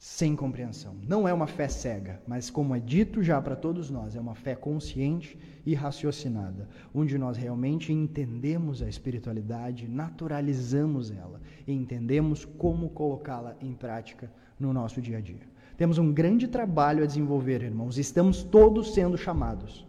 sem 0.00 0.34
compreensão. 0.34 0.96
Não 1.06 1.28
é 1.28 1.34
uma 1.34 1.46
fé 1.46 1.68
cega, 1.68 2.22
mas 2.26 2.48
como 2.48 2.74
é 2.74 2.80
dito 2.80 3.22
já 3.22 3.38
para 3.38 3.54
todos 3.54 3.90
nós, 3.90 4.16
é 4.16 4.20
uma 4.20 4.34
fé 4.34 4.54
consciente 4.54 5.38
e 5.66 5.74
raciocinada, 5.74 6.66
onde 6.94 7.18
nós 7.18 7.36
realmente 7.36 7.92
entendemos 7.92 8.80
a 8.80 8.88
espiritualidade, 8.88 9.86
naturalizamos 9.86 11.10
ela 11.10 11.38
e 11.66 11.74
entendemos 11.74 12.46
como 12.46 12.88
colocá-la 12.88 13.54
em 13.60 13.74
prática 13.74 14.32
no 14.58 14.72
nosso 14.72 15.02
dia 15.02 15.18
a 15.18 15.20
dia. 15.20 15.46
Temos 15.76 15.98
um 15.98 16.10
grande 16.10 16.48
trabalho 16.48 17.04
a 17.04 17.06
desenvolver, 17.06 17.62
irmãos. 17.62 17.98
Estamos 17.98 18.42
todos 18.42 18.94
sendo 18.94 19.18
chamados. 19.18 19.86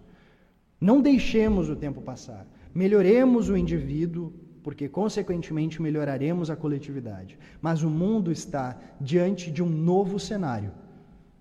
Não 0.80 1.02
deixemos 1.02 1.70
o 1.70 1.76
tempo 1.76 2.02
passar. 2.02 2.46
Melhoremos 2.76 3.48
o 3.48 3.56
indivíduo, 3.56 4.34
porque 4.64 4.88
consequentemente 4.88 5.82
melhoraremos 5.82 6.50
a 6.50 6.56
coletividade. 6.56 7.38
Mas 7.62 7.84
o 7.84 7.90
mundo 7.90 8.32
está 8.32 8.80
diante 9.00 9.52
de 9.52 9.64
um 9.64 9.70
novo 9.70 10.20
cenário, 10.20 10.72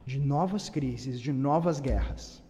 de 0.07 0.19
novas 0.19 0.69
crises, 0.69 1.21
de 1.21 1.33
novas 1.33 1.81
guerras. 1.81 2.43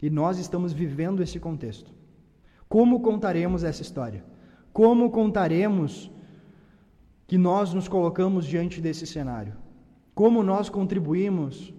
E 0.00 0.10
nós 0.10 0.38
estamos 0.38 0.72
vivendo 0.72 1.22
esse 1.22 1.38
contexto. 1.38 1.92
Como 2.68 3.00
contaremos 3.00 3.62
essa 3.62 3.82
história? 3.82 4.24
Como 4.72 5.10
contaremos 5.10 6.10
que 7.26 7.38
nós 7.38 7.72
nos 7.72 7.88
colocamos 7.88 8.46
diante 8.46 8.80
desse 8.80 9.06
cenário? 9.06 9.54
Como 10.14 10.42
nós 10.42 10.68
contribuímos 10.68 11.72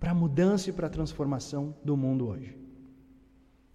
para 0.00 0.12
a 0.12 0.14
mudança 0.14 0.70
e 0.70 0.72
para 0.72 0.86
a 0.86 0.90
transformação 0.90 1.74
do 1.84 1.96
mundo 1.96 2.26
hoje? 2.26 2.57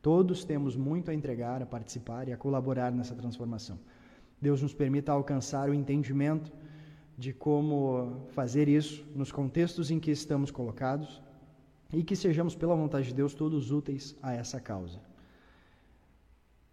Todos 0.03 0.43
temos 0.43 0.75
muito 0.75 1.09
a 1.09 1.13
entregar, 1.13 1.61
a 1.61 1.65
participar 1.65 2.27
e 2.27 2.33
a 2.33 2.37
colaborar 2.37 2.91
nessa 2.91 3.15
transformação. 3.15 3.79
Deus 4.41 4.61
nos 4.61 4.73
permita 4.73 5.13
alcançar 5.13 5.69
o 5.69 5.73
entendimento 5.73 6.51
de 7.17 7.31
como 7.31 8.27
fazer 8.33 8.67
isso 8.67 9.05
nos 9.15 9.31
contextos 9.31 9.89
em 9.91 10.01
que 10.01 10.11
estamos 10.11 10.51
colocados 10.51 11.21
e 11.93 12.03
que 12.03 12.17
sejamos, 12.17 12.53
pela 12.53 12.75
vontade 12.75 13.07
de 13.07 13.13
Deus, 13.13 13.33
todos 13.33 13.71
úteis 13.71 14.13
a 14.21 14.33
essa 14.33 14.59
causa. 14.59 14.99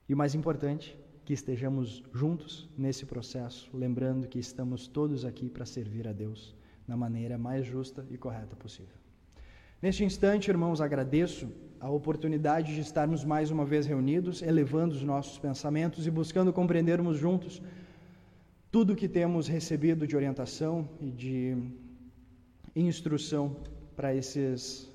E 0.08 0.12
o 0.12 0.16
mais 0.16 0.34
importante, 0.34 0.98
que 1.24 1.32
estejamos 1.32 2.02
juntos 2.12 2.68
nesse 2.76 3.06
processo, 3.06 3.70
lembrando 3.72 4.26
que 4.26 4.40
estamos 4.40 4.88
todos 4.88 5.24
aqui 5.24 5.48
para 5.48 5.64
servir 5.64 6.08
a 6.08 6.12
Deus 6.12 6.52
na 6.84 6.96
maneira 6.96 7.38
mais 7.38 7.64
justa 7.64 8.04
e 8.10 8.18
correta 8.18 8.56
possível. 8.56 8.99
Neste 9.82 10.04
instante, 10.04 10.50
irmãos, 10.50 10.78
agradeço 10.82 11.48
a 11.80 11.88
oportunidade 11.88 12.74
de 12.74 12.82
estarmos 12.82 13.24
mais 13.24 13.50
uma 13.50 13.64
vez 13.64 13.86
reunidos, 13.86 14.42
elevando 14.42 14.94
os 14.94 15.02
nossos 15.02 15.38
pensamentos 15.38 16.06
e 16.06 16.10
buscando 16.10 16.52
compreendermos 16.52 17.16
juntos 17.16 17.62
tudo 18.70 18.94
que 18.94 19.08
temos 19.08 19.48
recebido 19.48 20.06
de 20.06 20.14
orientação 20.14 20.86
e 21.00 21.10
de 21.10 21.56
instrução 22.76 23.56
para 23.96 24.14
esses 24.14 24.86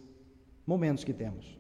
momentos 0.68 1.04
que 1.04 1.14
temos. 1.14 1.58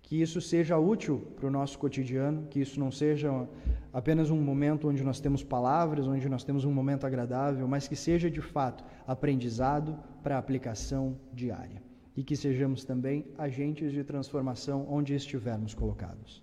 Que 0.00 0.22
isso 0.22 0.40
seja 0.40 0.78
útil 0.78 1.32
para 1.34 1.48
o 1.48 1.50
nosso 1.50 1.76
cotidiano, 1.80 2.46
que 2.46 2.60
isso 2.60 2.78
não 2.78 2.92
seja 2.92 3.48
apenas 3.92 4.30
um 4.30 4.40
momento 4.40 4.88
onde 4.88 5.02
nós 5.02 5.18
temos 5.18 5.42
palavras, 5.42 6.06
onde 6.06 6.28
nós 6.28 6.44
temos 6.44 6.64
um 6.64 6.72
momento 6.72 7.04
agradável, 7.04 7.66
mas 7.66 7.88
que 7.88 7.96
seja 7.96 8.30
de 8.30 8.40
fato 8.40 8.84
aprendizado 9.04 9.98
para 10.22 10.38
aplicação 10.38 11.18
diária. 11.34 11.87
E 12.18 12.24
que 12.24 12.34
sejamos 12.34 12.84
também 12.84 13.24
agentes 13.38 13.92
de 13.92 14.02
transformação 14.02 14.84
onde 14.90 15.14
estivermos 15.14 15.72
colocados. 15.72 16.36